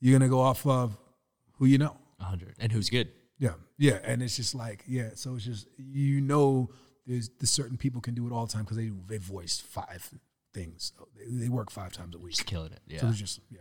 You're 0.00 0.18
gonna 0.18 0.28
go 0.28 0.40
off 0.40 0.66
of 0.66 0.96
who 1.52 1.64
you 1.66 1.78
know. 1.78 1.96
Hundred. 2.20 2.54
And 2.58 2.70
who's 2.72 2.90
good? 2.90 3.08
Yeah, 3.38 3.54
yeah, 3.78 3.98
and 4.04 4.22
it's 4.22 4.36
just 4.36 4.54
like 4.54 4.84
yeah. 4.86 5.10
So 5.14 5.34
it's 5.36 5.44
just 5.44 5.66
you 5.78 6.20
know 6.20 6.70
there's 7.06 7.30
the 7.38 7.46
certain 7.46 7.76
people 7.76 8.00
can 8.00 8.14
do 8.14 8.26
it 8.26 8.32
all 8.32 8.46
the 8.46 8.52
time 8.52 8.64
because 8.64 8.76
they 8.76 8.90
they 9.06 9.18
voiced 9.18 9.62
five 9.62 10.10
things. 10.52 10.92
They, 11.16 11.44
they 11.44 11.48
work 11.48 11.70
five 11.70 11.92
times 11.92 12.14
a 12.14 12.18
week. 12.18 12.32
Just 12.34 12.46
killing 12.46 12.72
it. 12.72 12.80
Yeah. 12.86 13.00
So 13.00 13.08
it's 13.08 13.18
just 13.18 13.40
yeah, 13.50 13.60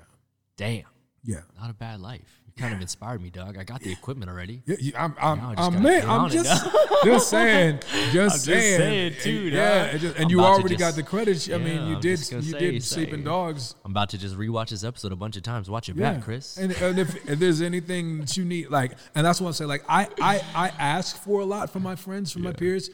Damn. 0.57 0.83
Yeah. 1.25 1.39
Not 1.59 1.69
a 1.69 1.73
bad 1.73 1.99
life. 1.99 2.41
You 2.45 2.53
kind 2.61 2.73
of 2.73 2.79
inspired 2.79 3.21
me, 3.21 3.29
Doug. 3.29 3.57
I 3.57 3.63
got 3.63 3.81
the 3.81 3.91
equipment 3.91 4.29
already. 4.31 4.61
Yeah, 4.65 4.75
you- 4.79 4.93
I'm, 4.97 5.13
I'm, 5.19 5.37
Now 5.39 5.49
I 5.49 5.55
just 5.55 5.67
I'm, 5.75 5.83
man, 5.83 6.09
I'm 6.09 6.29
just, 6.29 6.67
just 7.03 7.29
saying, 7.29 7.79
just 8.11 8.45
saying, 8.45 8.77
saying, 8.79 9.13
too, 9.21 9.49
yeah, 9.49 9.85
dog. 9.87 9.95
it 9.95 9.99
just- 9.99 10.17
and 10.17 10.31
you 10.31 10.39
already 10.41 10.75
got 10.75 10.87
just- 10.87 10.95
the 10.97 11.03
credits. 11.03 11.49
I 11.49 11.57
mean, 11.57 11.87
you 11.87 11.95
I'm 11.95 11.99
did, 12.01 12.19
you 12.31 12.41
say, 12.41 12.59
did 12.59 12.83
say. 12.83 12.95
Sleeping 12.95 13.23
Dogs. 13.23 13.75
I'm 13.83 13.91
about 13.91 14.09
to 14.11 14.17
just 14.17 14.37
rewatch 14.37 14.69
this 14.69 14.83
episode 14.85 15.11
a 15.11 15.15
bunch 15.17 15.35
of 15.35 15.43
times. 15.43 15.69
Watch 15.69 15.89
it 15.89 15.97
Yeah, 15.97 16.13
back, 16.13 16.23
Chris. 16.23 16.57
And, 16.57 16.71
and 16.73 16.99
if, 16.99 17.29
if 17.29 17.39
there's 17.39 17.61
anything 17.61 18.19
that 18.19 18.37
you 18.37 18.45
need, 18.45 18.69
like, 18.69 18.93
and 19.15 19.25
that's 19.25 19.41
what 19.41 19.49
I 19.49 19.51
say, 19.53 19.65
like, 19.65 19.83
I, 19.89 20.07
I, 20.21 20.41
I 20.55 20.67
ask 20.79 21.17
for 21.23 21.41
a 21.41 21.45
lot 21.45 21.69
from 21.71 21.83
my 21.83 21.95
friends, 21.95 22.31
from 22.31 22.43
my 22.43 22.53
peers, 22.53 22.89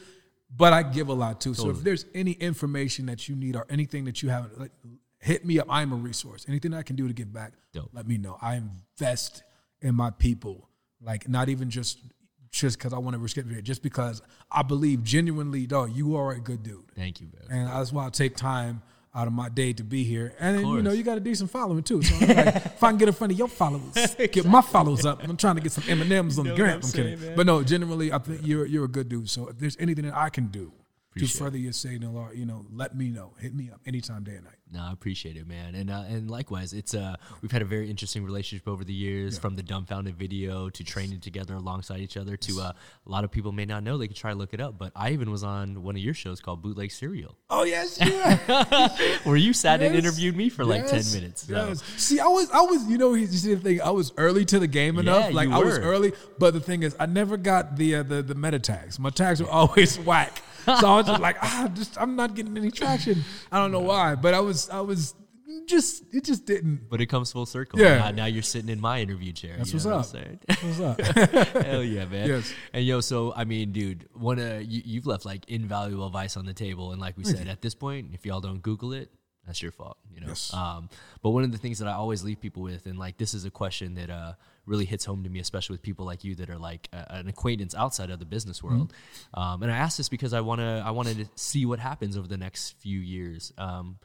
but 0.56 0.72
I 0.72 0.82
give 0.82 1.08
a 1.08 1.14
lot 1.14 1.40
too. 1.40 1.54
So 1.54 1.70
if 1.70 1.82
there's 1.82 2.04
any 2.14 2.32
information 2.32 3.06
that 3.06 3.28
you 3.28 3.36
need 3.36 3.54
or 3.56 3.66
anything 3.70 4.04
that 4.06 4.22
you 4.22 4.28
haven't, 4.30 4.58
like, 4.58 4.72
hit 5.22 5.44
me 5.46 5.58
up. 5.58 5.66
I'm 5.70 5.92
a 5.92 5.96
resource. 5.96 6.44
Anything 6.48 6.74
I 6.74 6.82
can 6.82 6.96
do 6.96 7.08
to 7.08 7.14
give 7.14 7.32
back, 7.32 7.52
Dope. 7.72 7.90
let 7.92 8.06
me 8.06 8.18
know. 8.18 8.36
I 8.42 8.56
invest 8.56 9.42
in 9.80 9.94
my 9.94 10.10
people, 10.10 10.68
like 11.00 11.28
not 11.28 11.48
even 11.48 11.70
just 11.70 11.98
just 12.50 12.76
because 12.76 12.92
I 12.92 12.98
want 12.98 13.14
to 13.14 13.18
risk 13.18 13.38
it, 13.38 13.46
just 13.62 13.82
because 13.82 14.20
I 14.50 14.62
believe 14.62 15.02
genuinely, 15.02 15.66
dog, 15.66 15.96
you 15.96 16.16
are 16.16 16.32
a 16.32 16.40
good 16.40 16.62
dude, 16.62 16.84
Thank 16.94 17.20
you, 17.22 17.28
man. 17.48 17.60
and 17.60 17.68
that's 17.70 17.92
why 17.92 18.06
I 18.06 18.10
take 18.10 18.36
time 18.36 18.82
out 19.14 19.26
of 19.26 19.32
my 19.32 19.48
day 19.48 19.72
to 19.74 19.82
be 19.84 20.04
here. 20.04 20.34
And 20.38 20.58
then, 20.58 20.66
you 20.66 20.82
know, 20.82 20.92
you 20.92 21.02
got 21.02 21.16
a 21.16 21.20
decent 21.20 21.50
following 21.50 21.82
too. 21.82 22.02
So 22.02 22.14
I'm 22.14 22.28
like, 22.28 22.56
if 22.56 22.82
I 22.82 22.90
can 22.90 22.98
get 22.98 23.08
in 23.08 23.14
front 23.14 23.32
of 23.32 23.38
your 23.38 23.48
followers, 23.48 24.14
get 24.32 24.44
my 24.44 24.60
followers 24.60 25.06
up. 25.06 25.22
I'm 25.26 25.36
trying 25.36 25.54
to 25.56 25.60
get 25.62 25.72
some 25.72 25.84
M 25.88 26.02
and 26.02 26.12
M's 26.12 26.38
on 26.38 26.46
the 26.46 26.54
gram. 26.54 26.76
I'm 26.76 26.80
kidding, 26.82 27.18
saying, 27.18 27.20
man? 27.20 27.36
but 27.36 27.46
no, 27.46 27.62
generally, 27.62 28.12
I 28.12 28.18
think 28.18 28.40
you're 28.46 28.66
you're 28.66 28.84
a 28.84 28.88
good 28.88 29.08
dude. 29.08 29.30
So 29.30 29.48
if 29.48 29.58
there's 29.58 29.76
anything 29.78 30.04
that 30.06 30.16
I 30.16 30.28
can 30.28 30.48
do 30.48 30.72
Appreciate 31.12 31.32
to 31.32 31.44
further 31.44 31.58
your 31.58 31.72
say, 31.72 31.98
no, 31.98 32.28
you 32.34 32.46
know, 32.46 32.64
let 32.72 32.96
me 32.96 33.10
know. 33.10 33.34
Hit 33.38 33.54
me 33.54 33.70
up 33.70 33.80
anytime, 33.86 34.24
day 34.24 34.36
and 34.36 34.44
night. 34.44 34.56
No, 34.72 34.82
I 34.82 34.92
appreciate 34.92 35.36
it, 35.36 35.46
man. 35.46 35.74
And 35.74 35.90
uh, 35.90 36.04
and 36.08 36.30
likewise, 36.30 36.72
it's 36.72 36.94
uh 36.94 37.16
we've 37.42 37.52
had 37.52 37.60
a 37.60 37.66
very 37.66 37.90
interesting 37.90 38.24
relationship 38.24 38.66
over 38.66 38.84
the 38.84 38.92
years, 38.92 39.38
from 39.38 39.54
the 39.54 39.62
Dumbfoundead 39.62 40.14
video 40.14 40.70
to 40.70 40.84
training 40.84 41.20
together 41.20 41.54
alongside 41.54 42.00
each 42.00 42.16
other. 42.16 42.36
To 42.38 42.60
uh, 42.60 42.72
a 43.06 43.10
lot 43.10 43.24
of 43.24 43.30
people 43.30 43.52
may 43.52 43.66
not 43.66 43.82
know, 43.82 43.98
they 43.98 44.08
could 44.08 44.16
try 44.16 44.30
to 44.30 44.36
look 44.36 44.54
it 44.54 44.60
up. 44.60 44.78
But 44.78 44.92
I 44.96 45.10
even 45.10 45.30
was 45.30 45.44
on 45.44 45.82
one 45.82 45.94
of 45.94 46.02
your 46.02 46.14
shows 46.14 46.40
called 46.40 46.62
Bootleg 46.62 46.90
Serial, 46.90 47.36
Oh 47.50 47.64
yes, 47.64 47.98
yeah. 48.00 48.88
where 49.24 49.36
you 49.36 49.52
sat 49.52 49.82
and 49.82 49.94
interviewed 49.94 50.36
me 50.36 50.48
for 50.48 50.64
like 50.64 50.86
ten 50.86 51.04
minutes. 51.12 51.46
So. 51.46 51.54
Yes. 51.54 51.82
See, 51.98 52.18
I 52.18 52.26
was, 52.26 52.50
I 52.50 52.62
was, 52.62 52.86
you 52.86 52.96
know, 52.96 53.12
you 53.12 53.26
see 53.26 53.54
the 53.54 53.60
thing. 53.60 53.82
I 53.82 53.90
was 53.90 54.12
early 54.16 54.46
to 54.46 54.58
the 54.58 54.66
game 54.66 54.98
enough. 54.98 55.30
Yeah, 55.30 55.36
like 55.36 55.48
I 55.50 55.58
was 55.58 55.78
early, 55.78 56.12
but 56.38 56.54
the 56.54 56.60
thing 56.60 56.82
is, 56.82 56.96
I 56.98 57.06
never 57.06 57.36
got 57.36 57.76
the 57.76 57.96
uh, 57.96 58.02
the 58.04 58.22
the 58.22 58.34
meta 58.34 58.58
tags. 58.58 58.98
My 58.98 59.10
tags 59.10 59.42
were 59.42 59.50
always 59.50 59.98
whack. 59.98 60.42
So 60.64 60.86
I 60.86 60.96
was 60.96 61.06
just 61.06 61.20
like, 61.20 61.36
ah, 61.42 61.70
just 61.74 62.00
I'm 62.00 62.16
not 62.16 62.34
getting 62.34 62.56
any 62.56 62.70
traction. 62.70 63.24
I 63.50 63.58
don't 63.58 63.72
know 63.72 63.80
why, 63.80 64.14
but 64.14 64.34
I 64.34 64.40
was, 64.40 64.70
I 64.70 64.80
was 64.80 65.14
just, 65.66 66.04
it 66.14 66.24
just 66.24 66.46
didn't. 66.46 66.88
But 66.88 67.00
it 67.00 67.06
comes 67.06 67.32
full 67.32 67.46
circle. 67.46 67.78
Yeah. 67.78 67.98
Now, 67.98 68.10
now 68.10 68.24
you're 68.26 68.42
sitting 68.42 68.68
in 68.68 68.80
my 68.80 69.00
interview 69.00 69.32
chair. 69.32 69.56
That's 69.58 69.72
what's 69.72 69.86
up. 69.86 70.06
What's 70.62 70.80
up? 70.80 71.00
Hell 71.00 71.82
yeah, 71.82 72.04
man. 72.06 72.28
Yes. 72.28 72.52
And 72.72 72.84
yo, 72.84 73.00
so 73.00 73.32
I 73.34 73.44
mean, 73.44 73.72
dude, 73.72 74.08
one 74.14 74.38
uh, 74.38 74.60
you, 74.64 74.82
you've 74.84 75.06
left 75.06 75.24
like 75.24 75.48
invaluable 75.48 76.06
advice 76.06 76.36
on 76.36 76.46
the 76.46 76.54
table, 76.54 76.92
and 76.92 77.00
like 77.00 77.16
we 77.16 77.24
said, 77.24 77.48
at 77.48 77.60
this 77.60 77.74
point, 77.74 78.10
if 78.12 78.24
y'all 78.26 78.40
don't 78.40 78.62
Google 78.62 78.92
it, 78.92 79.10
that's 79.46 79.60
your 79.60 79.72
fault, 79.72 79.98
you 80.12 80.20
know. 80.20 80.28
Yes. 80.28 80.52
Um, 80.54 80.88
but 81.22 81.30
one 81.30 81.42
of 81.42 81.52
the 81.52 81.58
things 81.58 81.78
that 81.80 81.88
I 81.88 81.92
always 81.92 82.22
leave 82.22 82.40
people 82.40 82.62
with, 82.62 82.86
and 82.86 82.98
like 82.98 83.16
this 83.16 83.34
is 83.34 83.44
a 83.44 83.50
question 83.50 83.94
that 83.94 84.10
uh 84.10 84.32
really 84.66 84.84
hits 84.84 85.04
home 85.04 85.24
to 85.24 85.30
me, 85.30 85.40
especially 85.40 85.74
with 85.74 85.82
people 85.82 86.06
like 86.06 86.24
you 86.24 86.34
that 86.36 86.48
are 86.48 86.58
like 86.58 86.88
uh, 86.92 87.04
an 87.10 87.28
acquaintance 87.28 87.74
outside 87.74 88.10
of 88.10 88.18
the 88.18 88.24
business 88.24 88.62
world. 88.62 88.92
Um, 89.34 89.62
and 89.62 89.72
I 89.72 89.76
ask 89.76 89.96
this 89.96 90.08
because 90.08 90.32
I 90.32 90.40
wanna 90.40 90.82
I 90.84 90.90
wanted 90.92 91.18
to 91.18 91.26
see 91.34 91.66
what 91.66 91.78
happens 91.78 92.16
over 92.16 92.28
the 92.28 92.36
next 92.36 92.78
few 92.78 92.98
years. 92.98 93.52
Um, 93.58 93.98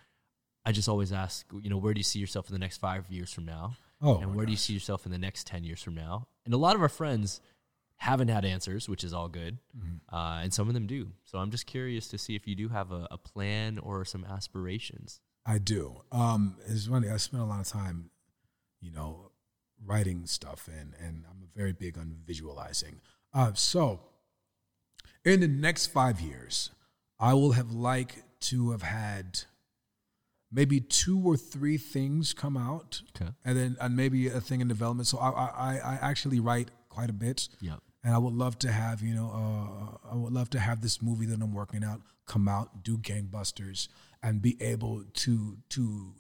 I 0.66 0.72
just 0.72 0.90
always 0.90 1.14
ask, 1.14 1.46
you 1.62 1.70
know, 1.70 1.78
where 1.78 1.94
do 1.94 2.00
you 2.00 2.04
see 2.04 2.20
yourself 2.20 2.50
in 2.50 2.54
the 2.54 2.60
next 2.60 2.78
five 2.78 3.10
years 3.10 3.32
from 3.32 3.46
now? 3.46 3.76
Oh, 4.02 4.18
and 4.20 4.36
where 4.36 4.46
do 4.46 4.52
you 4.52 4.58
see 4.58 4.74
yourself 4.74 5.06
in 5.06 5.12
the 5.12 5.18
next 5.18 5.48
10 5.48 5.64
years 5.64 5.82
from 5.82 5.96
now? 5.96 6.28
And 6.46 6.54
a 6.54 6.58
lot 6.58 6.76
of 6.76 6.82
our 6.82 6.90
friends 6.90 7.42
haven't 7.98 8.28
had 8.28 8.46
answers, 8.46 8.88
which 8.88 9.04
is 9.04 9.14
all 9.14 9.28
good. 9.28 9.58
Mm-hmm. 9.76 10.16
Uh, 10.16 10.42
and 10.42 10.54
some 10.54 10.68
of 10.68 10.74
them 10.74 10.86
do. 10.86 11.12
So 11.24 11.40
I'm 11.40 11.52
just 11.52 11.66
curious 11.66 12.08
to 12.10 12.18
see 12.18 12.36
if 12.36 12.48
you 12.48 12.56
do 12.56 12.70
have 12.70 12.92
a, 12.92 13.08
a 13.10 13.18
plan 13.18 13.80
or 13.80 14.06
some 14.06 14.24
aspirations. 14.24 15.20
I 15.46 15.58
do. 15.58 16.02
Um, 16.12 16.58
it's 16.68 16.88
funny. 16.88 17.10
I 17.10 17.18
spent 17.18 17.42
a 17.42 17.46
lot 17.46 17.60
of 17.60 17.68
time, 17.68 18.12
you 18.82 18.92
know, 18.92 19.27
writing 19.86 20.26
stuff, 20.26 20.68
and 20.68 20.94
and 21.00 21.24
I'm 21.30 21.50
very 21.56 21.74
big 21.74 21.98
on 21.98 22.16
visualizing. 22.26 23.02
Uh, 23.34 23.54
so, 23.54 24.00
in 25.26 25.40
the 25.42 25.48
next 25.48 25.88
five 25.88 26.20
years, 26.22 26.72
I 27.20 27.34
will 27.34 27.52
have 27.54 27.72
liked 27.72 28.24
to 28.40 28.72
have 28.72 28.84
had 28.84 29.42
maybe 30.52 30.80
two 30.80 31.20
or 31.26 31.36
three 31.36 31.78
things 31.78 32.34
come 32.34 32.56
out, 32.58 33.02
Okay. 33.16 33.32
and 33.44 33.58
then 33.58 33.78
and 33.82 33.96
maybe 33.96 34.28
a 34.28 34.40
thing 34.42 34.62
in 34.62 34.68
development. 34.68 35.08
So 35.08 35.18
I 35.18 35.30
I, 35.30 35.78
I 35.78 36.00
actually 36.02 36.40
write 36.40 36.70
quite 36.90 37.10
a 37.10 37.14
bit. 37.14 37.50
Yep. 37.62 37.80
And 38.04 38.16
I 38.16 38.20
would 38.20 38.34
love 38.34 38.58
to 38.60 38.72
have, 38.72 39.02
you 39.02 39.14
know, 39.14 39.30
uh, 39.34 40.12
I 40.12 40.16
would 40.16 40.32
love 40.32 40.50
to 40.52 40.60
have 40.60 40.80
this 40.82 41.02
movie 41.02 41.26
that 41.26 41.42
I'm 41.42 41.54
working 41.54 41.84
out 41.84 42.02
come 42.26 42.48
out, 42.48 42.84
do 42.84 42.98
gangbusters, 42.98 43.90
and 44.24 44.42
be 44.42 44.56
able 44.62 45.04
to 45.14 45.58
to 45.70 46.14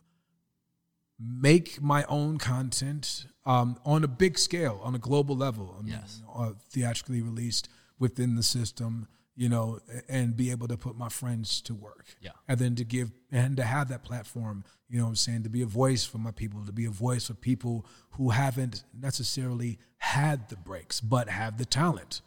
make 1.19 1.81
my 1.81 2.03
own 2.05 2.37
content 2.37 3.25
um, 3.45 3.77
on 3.85 4.03
a 4.03 4.07
big 4.07 4.37
scale, 4.37 4.79
on 4.83 4.93
a 4.95 4.99
global 4.99 5.35
level. 5.35 5.75
I 5.77 5.81
mean, 5.81 5.93
Yes. 5.93 6.21
uh, 6.33 6.51
theatrically 6.69 7.21
released 7.21 7.69
within 7.97 8.35
the 8.35 8.43
system, 8.43 9.07
you 9.35 9.49
know, 9.49 9.79
and 10.07 10.35
be 10.37 10.51
able 10.51 10.67
to 10.67 10.77
put 10.77 10.95
my 10.97 11.09
friends 11.09 11.61
to 11.61 11.73
work. 11.73 12.05
Yeah. 12.21 12.31
And 12.47 12.59
then 12.59 12.75
to 12.75 12.83
give 12.83 13.11
and 13.31 13.57
to 13.57 13.63
have 13.63 13.87
that 13.89 14.03
platform, 14.03 14.63
you 14.89 14.97
know 14.99 15.05
what 15.05 15.09
I'm 15.11 15.15
saying, 15.15 15.43
to 15.43 15.49
be 15.49 15.61
a 15.61 15.65
voice 15.67 16.05
for 16.05 16.17
my 16.19 16.31
people, 16.31 16.63
to 16.65 16.71
be 16.71 16.85
a 16.85 16.91
voice 16.91 17.27
for 17.27 17.33
people 17.33 17.85
who 18.11 18.29
haven't 18.29 18.83
necessarily 18.93 19.79
had 19.97 20.49
the 20.49 20.55
breaks, 20.57 21.01
but 21.01 21.29
have 21.29 21.57
the 21.57 21.65
talent. 21.65 22.21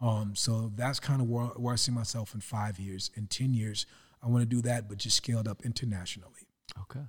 Um, 0.00 0.34
so 0.36 0.70
that's 0.74 1.00
kind 1.00 1.22
of 1.22 1.28
where, 1.28 1.46
where 1.46 1.72
I 1.72 1.76
see 1.76 1.92
myself 1.92 2.34
in 2.34 2.40
five 2.40 2.78
years. 2.78 3.10
In 3.14 3.26
10 3.26 3.54
years, 3.54 3.86
I 4.22 4.28
want 4.28 4.42
to 4.42 4.46
do 4.46 4.60
that, 4.62 4.88
but 4.88 4.98
just 4.98 5.16
scaled 5.16 5.48
up 5.48 5.64
internationally. 5.64 6.48
Okay. 6.82 7.04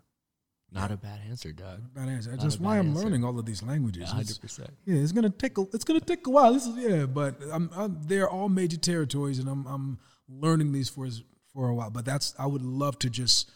Not 0.71 0.91
a 0.91 0.97
bad 0.97 1.21
answer, 1.29 1.51
Doug. 1.53 1.93
Bad 1.93 2.09
answer. 2.09 2.31
Not 2.31 2.41
That's 2.41 2.59
why 2.59 2.79
I'm 2.79 2.89
answer. 2.89 3.03
learning 3.03 3.23
all 3.23 3.37
of 3.39 3.45
these 3.45 3.63
languages. 3.63 4.01
Yeah, 4.03 4.19
It's- 4.19 4.27
hundred 4.29 4.41
percent. 4.41 4.69
yeah, 4.85 4.95
it's 4.97 5.11
gonna 5.13 5.29
take 5.29 5.57
a 5.57 5.61
it's 5.73 5.83
gonna 5.85 6.01
take 6.01 6.27
a 6.27 6.29
while. 6.29 6.51
This 6.53 6.65
is 6.67 6.75
yeah, 6.75 7.05
but 7.05 7.35
I'm, 7.51 7.69
I'm 7.75 7.97
they're 8.05 8.29
all 8.29 8.49
major 8.49 8.77
territories, 8.77 9.39
and 9.39 9.47
I'm 9.47 9.65
I'm 9.67 9.99
learning 10.27 10.71
these 10.73 10.89
for 10.89 11.07
for 11.53 11.69
a 11.69 11.75
while. 11.75 11.89
But 11.91 12.03
that's 12.05 12.33
I 12.37 12.45
would 12.45 12.61
love 12.63 12.99
to 12.99 13.09
just 13.09 13.49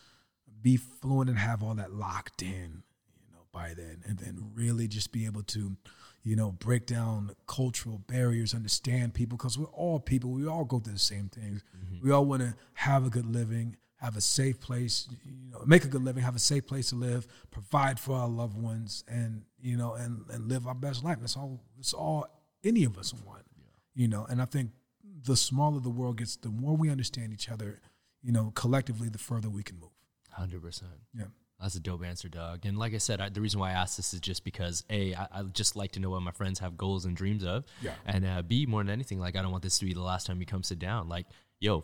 be 0.62 0.78
fluent 0.78 1.30
and 1.30 1.39
have 1.39 1.62
all 1.64 1.74
that 1.76 1.91
locked 1.93 2.41
in, 2.41 2.84
you 3.18 3.32
know, 3.34 3.43
by 3.51 3.74
then, 3.76 4.03
and 4.05 4.18
then 4.20 4.51
really 4.53 4.88
just 4.88 5.12
be 5.12 5.26
able 5.26 5.43
to, 5.43 5.76
you 6.24 6.36
know, 6.36 6.51
break 6.51 6.86
down 6.86 7.32
cultural 7.47 7.97
barriers, 8.07 8.53
understand 8.53 9.14
people, 9.14 9.38
because 9.38 9.57
we're 9.57 9.66
all 9.68 9.99
people. 9.99 10.32
We 10.32 10.47
all 10.47 10.66
go 10.66 10.80
through 10.80 10.93
the 10.93 10.99
same 10.99 11.28
things. 11.30 11.64
Mm-hmm. 11.78 12.05
We 12.05 12.12
all 12.12 12.26
want 12.26 12.41
to 12.43 12.55
have 12.76 13.05
a 13.05 13.10
good 13.10 13.26
living, 13.26 13.78
have 14.00 14.16
a 14.16 14.22
safe 14.22 14.60
place, 14.60 15.08
you 15.26 15.52
know, 15.52 15.62
make 15.66 15.84
a 15.84 15.88
good 15.88 16.04
living, 16.04 16.24
have 16.24 16.36
a 16.36 16.39
safe 16.39 16.66
place 16.66 16.89
to 16.89 16.95
live, 16.95 17.28
provide 17.52 18.00
for 18.00 18.16
our 18.16 18.30
loved 18.30 18.58
ones, 18.58 19.04
and 19.08 19.43
you 19.62 19.78
know, 19.78 19.93
and 19.93 20.26
and 20.30 20.47
live 20.47 20.68
our 20.68 20.76
best 20.76 21.04
life. 21.04 21.18
That's 21.20 21.36
all. 21.36 21.62
It's 21.78 21.93
all 21.93 22.28
any 22.64 22.84
of 22.86 22.97
us 22.97 23.14
want, 23.14 23.43
you 23.93 24.08
know. 24.08 24.26
And 24.30 24.41
I 24.41 24.45
think 24.45 24.72
the 25.26 25.36
smaller 25.36 25.80
the 25.80 25.89
world 25.89 26.18
gets, 26.18 26.36
the 26.38 26.50
more 26.50 26.76
we 26.76 26.89
understand 26.89 27.34
each 27.34 27.50
other, 27.50 27.82
you 28.22 28.32
know, 28.32 28.52
collectively, 28.56 29.10
the 29.10 29.18
further 29.18 29.50
we 29.50 29.64
can 29.64 29.80
move. 29.80 29.89
Hundred 30.32 30.62
percent. 30.62 30.91
Yeah. 31.14 31.26
That's 31.62 31.76
a 31.76 31.82
dope 31.82 32.06
answer, 32.06 32.30
Doug. 32.30 32.66
And 32.66 32.78
like 32.78 32.93
I 32.93 33.00
said, 33.00 33.20
I, 33.20 33.28
the 33.28 33.41
reason 33.41 33.60
why 33.60 33.72
I 33.72 33.74
asked 33.74 33.97
this 33.97 34.14
is 34.14 34.22
just 34.22 34.45
because 34.45 34.86
a, 34.89 35.14
I, 35.14 35.28
I 35.34 35.43
just 35.43 35.76
like 35.76 35.91
to 35.93 36.00
know 36.00 36.10
what 36.10 36.22
my 36.22 36.32
friends 36.32 36.60
have 36.60 36.78
goals 36.78 37.04
and 37.04 37.18
dreams 37.18 37.43
of. 37.43 37.66
Yeah. 37.82 37.95
And 38.06 38.26
uh, 38.26 38.41
b, 38.43 38.66
more 38.66 38.82
than 38.82 38.89
anything, 38.89 39.20
like 39.20 39.36
I 39.36 39.41
don't 39.41 39.52
want 39.52 39.64
this 39.64 39.78
to 39.80 39.86
be 39.86 39.93
the 39.93 40.02
last 40.02 40.26
time 40.26 40.39
you 40.39 40.45
come 40.45 40.64
sit 40.64 40.80
down. 40.80 41.10
Like, 41.10 41.26
yo, 41.60 41.84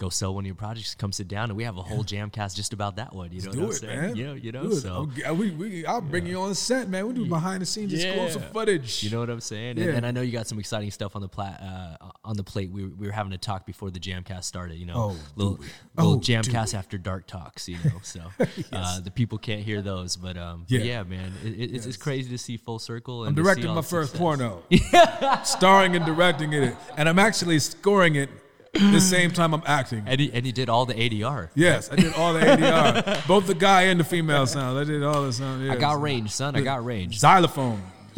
go 0.00 0.08
sell 0.08 0.34
one 0.34 0.42
of 0.44 0.46
your 0.46 0.54
projects, 0.56 0.94
come 0.94 1.12
sit 1.12 1.28
down, 1.28 1.50
and 1.50 1.56
we 1.56 1.62
have 1.64 1.76
a 1.76 1.82
whole 1.82 2.02
jam 2.02 2.30
cast 2.30 2.56
just 2.56 2.72
about 2.72 2.96
that 2.96 3.14
one. 3.14 3.30
You 3.30 3.42
know 3.42 3.52
do 3.52 3.58
what 3.60 3.64
I'm 3.66 3.70
it, 3.70 3.74
saying? 3.74 4.00
man. 4.00 4.16
You 4.16 4.26
know, 4.26 4.32
you 4.32 4.50
know. 4.52 4.64
It. 4.64 4.76
So 4.76 5.08
Okay, 5.12 5.30
we, 5.30 5.50
we, 5.50 5.86
I'll 5.86 6.00
bring 6.00 6.26
you 6.26 6.40
on 6.40 6.54
set, 6.54 6.88
man. 6.88 7.06
We 7.06 7.12
do 7.14 7.26
behind 7.26 7.60
the 7.60 7.66
scenes 7.66 7.92
exclusive 7.92 8.50
footage. 8.50 9.02
You 9.04 9.10
know 9.10 9.20
what 9.20 9.28
I'm 9.30 9.40
saying? 9.40 9.76
Yeah. 9.76 9.84
And, 9.88 9.96
and 9.98 10.06
I 10.06 10.10
know 10.10 10.22
you 10.22 10.32
got 10.32 10.46
some 10.48 10.58
exciting 10.58 10.90
stuff 10.90 11.14
on 11.14 11.22
the 11.22 11.28
plat 11.28 11.60
uh, 11.62 12.06
on 12.24 12.36
the 12.36 12.42
plate. 12.42 12.70
We 12.70 12.84
were, 12.84 12.90
we 12.96 13.06
were 13.06 13.12
having 13.12 13.32
a 13.34 13.38
talk 13.38 13.66
before 13.66 13.90
the 13.90 14.00
Jamcast 14.00 14.44
started. 14.44 14.76
You 14.78 14.86
know, 14.86 14.94
Oh, 14.96 15.16
little 15.36 15.56
we? 15.56 15.66
little 15.96 16.14
Oh, 16.14 16.18
do 16.18 16.32
Jamcast 16.32 16.74
after 16.74 16.96
dark 16.96 17.26
talks. 17.26 17.68
You 17.68 17.76
know, 17.84 18.00
so 18.02 18.22
uh, 18.72 19.00
the 19.00 19.10
people 19.10 19.36
can't 19.36 19.60
hear 19.62 19.82
those. 19.82 20.16
But 20.16 20.38
um, 20.38 20.64
yeah, 20.68 20.78
Yeah. 20.78 20.84
yeah 20.84 21.02
man, 21.02 21.32
it, 21.44 21.48
it, 21.50 21.74
it's, 21.74 21.84
it's 21.86 21.96
crazy 21.98 22.30
to 22.30 22.38
see 22.38 22.56
full 22.56 22.78
circle. 22.78 23.24
And 23.24 23.36
I'm 23.38 23.44
directing 23.44 23.66
my 23.74 23.82
first 23.82 24.12
success. 24.12 24.18
porno, 24.18 24.62
starring 25.44 25.94
and 25.94 26.06
directing 26.06 26.52
it, 26.54 26.74
and 26.96 27.06
I'm 27.08 27.18
actually 27.18 27.58
scoring 27.58 28.14
it 28.14 28.30
the 28.72 29.00
same 29.00 29.30
time 29.30 29.54
I'm 29.54 29.62
acting. 29.66 30.04
And 30.06 30.20
he, 30.20 30.32
and 30.32 30.46
he 30.46 30.52
did 30.52 30.68
all 30.68 30.86
the 30.86 30.94
ADR. 30.94 31.50
Yes, 31.54 31.90
I 31.90 31.96
did 31.96 32.14
all 32.14 32.32
the 32.32 32.40
ADR, 32.40 33.26
both 33.26 33.46
the 33.46 33.54
guy 33.54 33.82
and 33.82 34.00
the 34.00 34.04
female 34.04 34.46
sound. 34.46 34.78
I 34.78 34.84
did 34.84 35.02
all 35.02 35.24
the 35.24 35.32
sound. 35.32 35.70
I 35.70 35.76
got 35.76 36.00
range, 36.00 36.30
son. 36.30 36.56
I 36.56 36.60
got 36.60 36.84
range. 36.84 37.18
xylophone. 37.18 37.82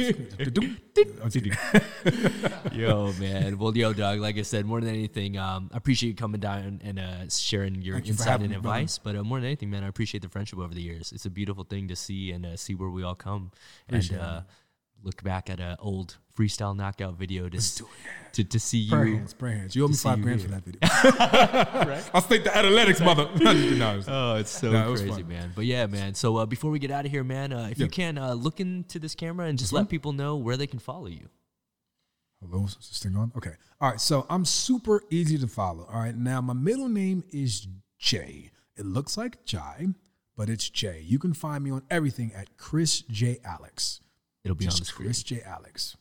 yo, 2.72 3.12
man. 3.20 3.58
Well, 3.58 3.76
yo, 3.76 3.92
doug 3.92 4.20
Like 4.20 4.38
I 4.38 4.42
said, 4.42 4.64
more 4.64 4.80
than 4.80 4.90
anything, 4.90 5.36
um, 5.36 5.70
I 5.72 5.76
appreciate 5.76 6.10
you 6.10 6.16
coming 6.16 6.40
down 6.40 6.80
and 6.82 6.98
uh, 6.98 7.28
sharing 7.28 7.82
your 7.82 7.96
Thank 7.96 8.08
insight 8.08 8.28
having 8.28 8.44
and 8.46 8.52
me, 8.52 8.56
advice. 8.56 8.98
But 8.98 9.16
uh, 9.16 9.22
more 9.22 9.38
than 9.38 9.46
anything, 9.46 9.70
man, 9.70 9.84
I 9.84 9.88
appreciate 9.88 10.22
the 10.22 10.28
friendship 10.28 10.58
over 10.58 10.72
the 10.72 10.80
years. 10.80 11.12
It's 11.12 11.26
a 11.26 11.30
beautiful 11.30 11.64
thing 11.64 11.88
to 11.88 11.96
see 11.96 12.30
and 12.30 12.46
uh, 12.46 12.56
see 12.56 12.74
where 12.74 12.88
we 12.88 13.02
all 13.02 13.14
come 13.14 13.50
Appreciate 13.88 14.18
and 14.18 14.44
look 15.02 15.22
back 15.22 15.50
at 15.50 15.60
an 15.60 15.76
old 15.80 16.16
freestyle 16.36 16.74
knockout 16.76 17.14
video 17.18 17.48
to 17.48 17.58
do 17.58 17.88
to, 18.32 18.44
to 18.44 18.58
see 18.60 18.88
Prayer 18.88 19.06
you. 19.06 19.16
hands, 19.18 19.34
prayer 19.34 19.56
hands. 19.58 19.76
You 19.76 19.84
owe 19.84 19.88
me 19.88 19.94
five 19.94 20.18
you 20.18 20.24
grand 20.24 20.40
for 20.42 20.48
that 20.48 20.64
video. 20.64 20.80
I'll 22.14 22.22
take 22.22 22.44
the 22.44 22.50
analytics, 22.50 23.04
mother. 23.04 23.28
no, 23.76 23.98
it's- 23.98 24.06
Oh, 24.08 24.36
it's 24.36 24.50
so 24.50 24.70
No, 24.72 24.94
crazy, 24.94 25.08
fun. 25.10 25.28
man. 25.28 25.52
But 25.54 25.66
yeah, 25.66 25.86
man. 25.86 26.14
So 26.14 26.36
uh, 26.38 26.46
before 26.46 26.70
we 26.70 26.78
get 26.78 26.90
out 26.90 27.04
of 27.04 27.10
here, 27.10 27.24
man, 27.24 27.52
uh, 27.52 27.68
if 27.70 27.78
you 27.78 27.88
can 27.88 28.16
uh, 28.18 28.32
look 28.34 28.60
into 28.60 28.98
this 28.98 29.14
camera 29.14 29.46
and 29.46 29.58
just 29.58 29.72
Mm-hmm. 29.72 29.76
let 29.78 29.88
people 29.88 30.12
know 30.12 30.36
where 30.36 30.56
they 30.56 30.66
can 30.66 30.78
follow 30.78 31.06
you. 31.06 31.28
Hello, 32.40 32.64
is 32.64 32.74
this 32.76 33.00
thing 33.02 33.16
on? 33.16 33.32
Okay. 33.36 33.52
All 33.80 33.90
right. 33.90 34.00
So 34.00 34.26
I'm 34.28 34.44
super 34.44 35.02
easy 35.10 35.38
to 35.38 35.46
follow. 35.46 35.86
All 35.92 36.00
right. 36.00 36.14
Now 36.16 36.40
my 36.40 36.52
middle 36.54 36.88
name 36.88 37.22
is 37.32 37.66
Jay. 37.98 38.50
It 38.76 38.84
looks 38.84 39.16
like 39.16 39.44
Jai, 39.44 39.86
but 40.36 40.48
it's 40.50 40.68
Jay. 40.68 41.02
You 41.06 41.18
can 41.18 41.34
find 41.34 41.62
me 41.62 41.70
on 41.70 41.82
everything 41.90 42.32
at 42.34 42.56
Chris 42.56 43.02
J 43.02 43.38
Alex. 43.44 44.00
It'll 44.44 44.56
be 44.56 44.66
on 44.66 44.74
the 44.76 44.84
screen. 44.84 45.08
Chris 45.08 45.22
J 45.22 45.42
Alex. 45.44 45.96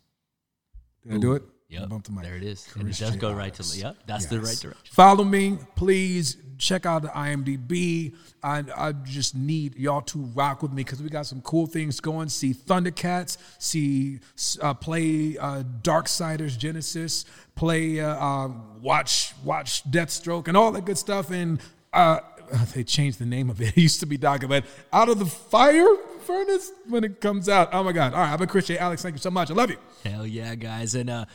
Did 1.03 1.13
I 1.13 1.17
do 1.17 1.33
it? 1.33 1.43
Yep, 1.69 1.87
bumped 1.87 2.07
the 2.07 2.11
mic. 2.11 2.23
there 2.23 2.35
it 2.35 2.43
is, 2.43 2.67
and 2.75 2.83
it 2.89 2.97
does 2.97 3.11
J. 3.11 3.17
go 3.17 3.31
right 3.31 3.53
to 3.53 3.63
Alex. 3.63 3.77
yep. 3.77 3.95
That's 4.05 4.25
the 4.25 4.41
right 4.41 4.57
direction. 4.57 4.93
Follow 4.93 5.23
me, 5.23 5.57
please. 5.75 6.37
Check 6.57 6.85
out 6.85 7.01
the 7.01 7.07
IMDb. 7.07 8.13
I, 8.43 8.63
I 8.75 8.91
just 8.91 9.35
need 9.35 9.75
y'all 9.77 10.01
to 10.01 10.19
rock 10.19 10.61
with 10.61 10.71
me 10.71 10.83
because 10.83 11.01
we 11.01 11.09
got 11.09 11.25
some 11.25 11.41
cool 11.41 11.65
things 11.65 11.99
going. 11.99 12.29
See 12.29 12.53
Thundercats, 12.53 13.37
see 13.57 14.19
uh, 14.61 14.75
play 14.75 15.37
uh, 15.39 15.63
Darksiders 15.81 16.57
Genesis, 16.57 17.25
play 17.55 17.99
uh, 17.99 18.23
um, 18.23 18.79
watch 18.81 19.33
watch 19.43 19.89
Deathstroke 19.89 20.49
and 20.49 20.55
all 20.57 20.71
that 20.73 20.85
good 20.85 20.99
stuff. 20.99 21.31
And 21.31 21.59
uh, 21.93 22.19
they 22.73 22.83
changed 22.83 23.19
the 23.19 23.25
name 23.25 23.49
of 23.49 23.61
it. 23.61 23.69
It 23.77 23.77
used 23.77 23.99
to 24.01 24.05
be 24.05 24.17
Dark, 24.17 24.47
but 24.47 24.65
Out 24.91 25.09
of 25.09 25.19
the 25.19 25.25
Fire 25.25 25.95
Furnace 26.25 26.71
when 26.87 27.03
it 27.03 27.21
comes 27.21 27.49
out. 27.49 27.69
Oh 27.71 27.83
my 27.83 27.93
God! 27.93 28.13
All 28.13 28.19
right, 28.19 28.33
I'm 28.33 28.41
a 28.41 28.47
Christian 28.47 28.77
Alex. 28.77 29.01
Thank 29.01 29.15
you 29.15 29.19
so 29.19 29.31
much. 29.31 29.49
I 29.49 29.53
love 29.53 29.69
you. 29.69 29.77
Hell 30.03 30.27
yeah, 30.27 30.55
guys. 30.55 30.95
And 30.95 31.09
uh 31.09 31.25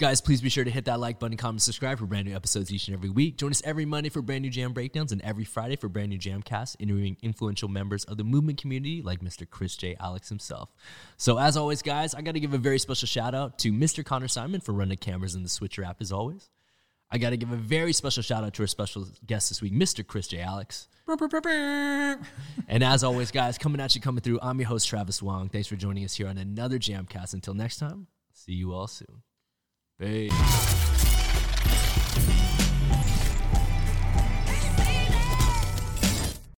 guys, 0.00 0.22
please 0.22 0.40
be 0.40 0.48
sure 0.48 0.64
to 0.64 0.70
hit 0.70 0.86
that 0.86 0.98
like 0.98 1.18
button, 1.18 1.36
comment, 1.36 1.60
subscribe 1.60 1.98
for 1.98 2.06
brand 2.06 2.26
new 2.26 2.34
episodes 2.34 2.72
each 2.72 2.88
and 2.88 2.96
every 2.96 3.10
week. 3.10 3.36
Join 3.36 3.50
us 3.50 3.60
every 3.66 3.84
Monday 3.84 4.08
for 4.08 4.22
brand 4.22 4.40
new 4.40 4.48
jam 4.48 4.72
breakdowns 4.72 5.12
and 5.12 5.20
every 5.20 5.44
Friday 5.44 5.76
for 5.76 5.90
brand 5.90 6.08
new 6.08 6.16
jam 6.16 6.40
casts, 6.42 6.74
interviewing 6.78 7.18
influential 7.20 7.68
members 7.68 8.04
of 8.04 8.16
the 8.16 8.24
movement 8.24 8.58
community 8.58 9.02
like 9.02 9.20
Mr. 9.20 9.48
Chris 9.48 9.76
J. 9.76 9.96
Alex 10.00 10.30
himself. 10.30 10.70
So 11.18 11.38
as 11.38 11.54
always, 11.56 11.82
guys, 11.82 12.14
I 12.14 12.22
gotta 12.22 12.40
give 12.40 12.54
a 12.54 12.58
very 12.58 12.78
special 12.78 13.06
shout 13.06 13.34
out 13.34 13.58
to 13.58 13.72
Mr. 13.72 14.02
Connor 14.02 14.28
Simon 14.28 14.62
for 14.62 14.72
running 14.72 14.96
cameras 14.96 15.34
in 15.34 15.42
the 15.42 15.50
Switcher 15.50 15.84
app 15.84 16.00
as 16.00 16.12
always. 16.12 16.48
I 17.12 17.18
gotta 17.18 17.36
give 17.36 17.50
a 17.50 17.56
very 17.56 17.92
special 17.92 18.22
shout 18.22 18.44
out 18.44 18.54
to 18.54 18.62
our 18.62 18.66
special 18.68 19.06
guest 19.26 19.48
this 19.48 19.60
week, 19.60 19.72
Mr. 19.72 20.06
Chris 20.06 20.28
J. 20.28 20.40
Alex. 20.40 20.88
And 22.68 22.84
as 22.84 23.02
always, 23.02 23.30
guys, 23.32 23.58
coming 23.58 23.80
at 23.80 23.94
you, 23.96 24.00
coming 24.00 24.20
through, 24.20 24.38
I'm 24.42 24.58
your 24.60 24.68
host, 24.68 24.88
Travis 24.88 25.20
Wong. 25.20 25.48
Thanks 25.48 25.66
for 25.66 25.74
joining 25.76 26.04
us 26.04 26.14
here 26.14 26.28
on 26.28 26.38
another 26.38 26.78
Jamcast. 26.78 27.34
Until 27.34 27.54
next 27.54 27.78
time, 27.78 28.06
see 28.32 28.52
you 28.52 28.72
all 28.72 28.86
soon. 28.86 29.22
Peace. 29.98 30.99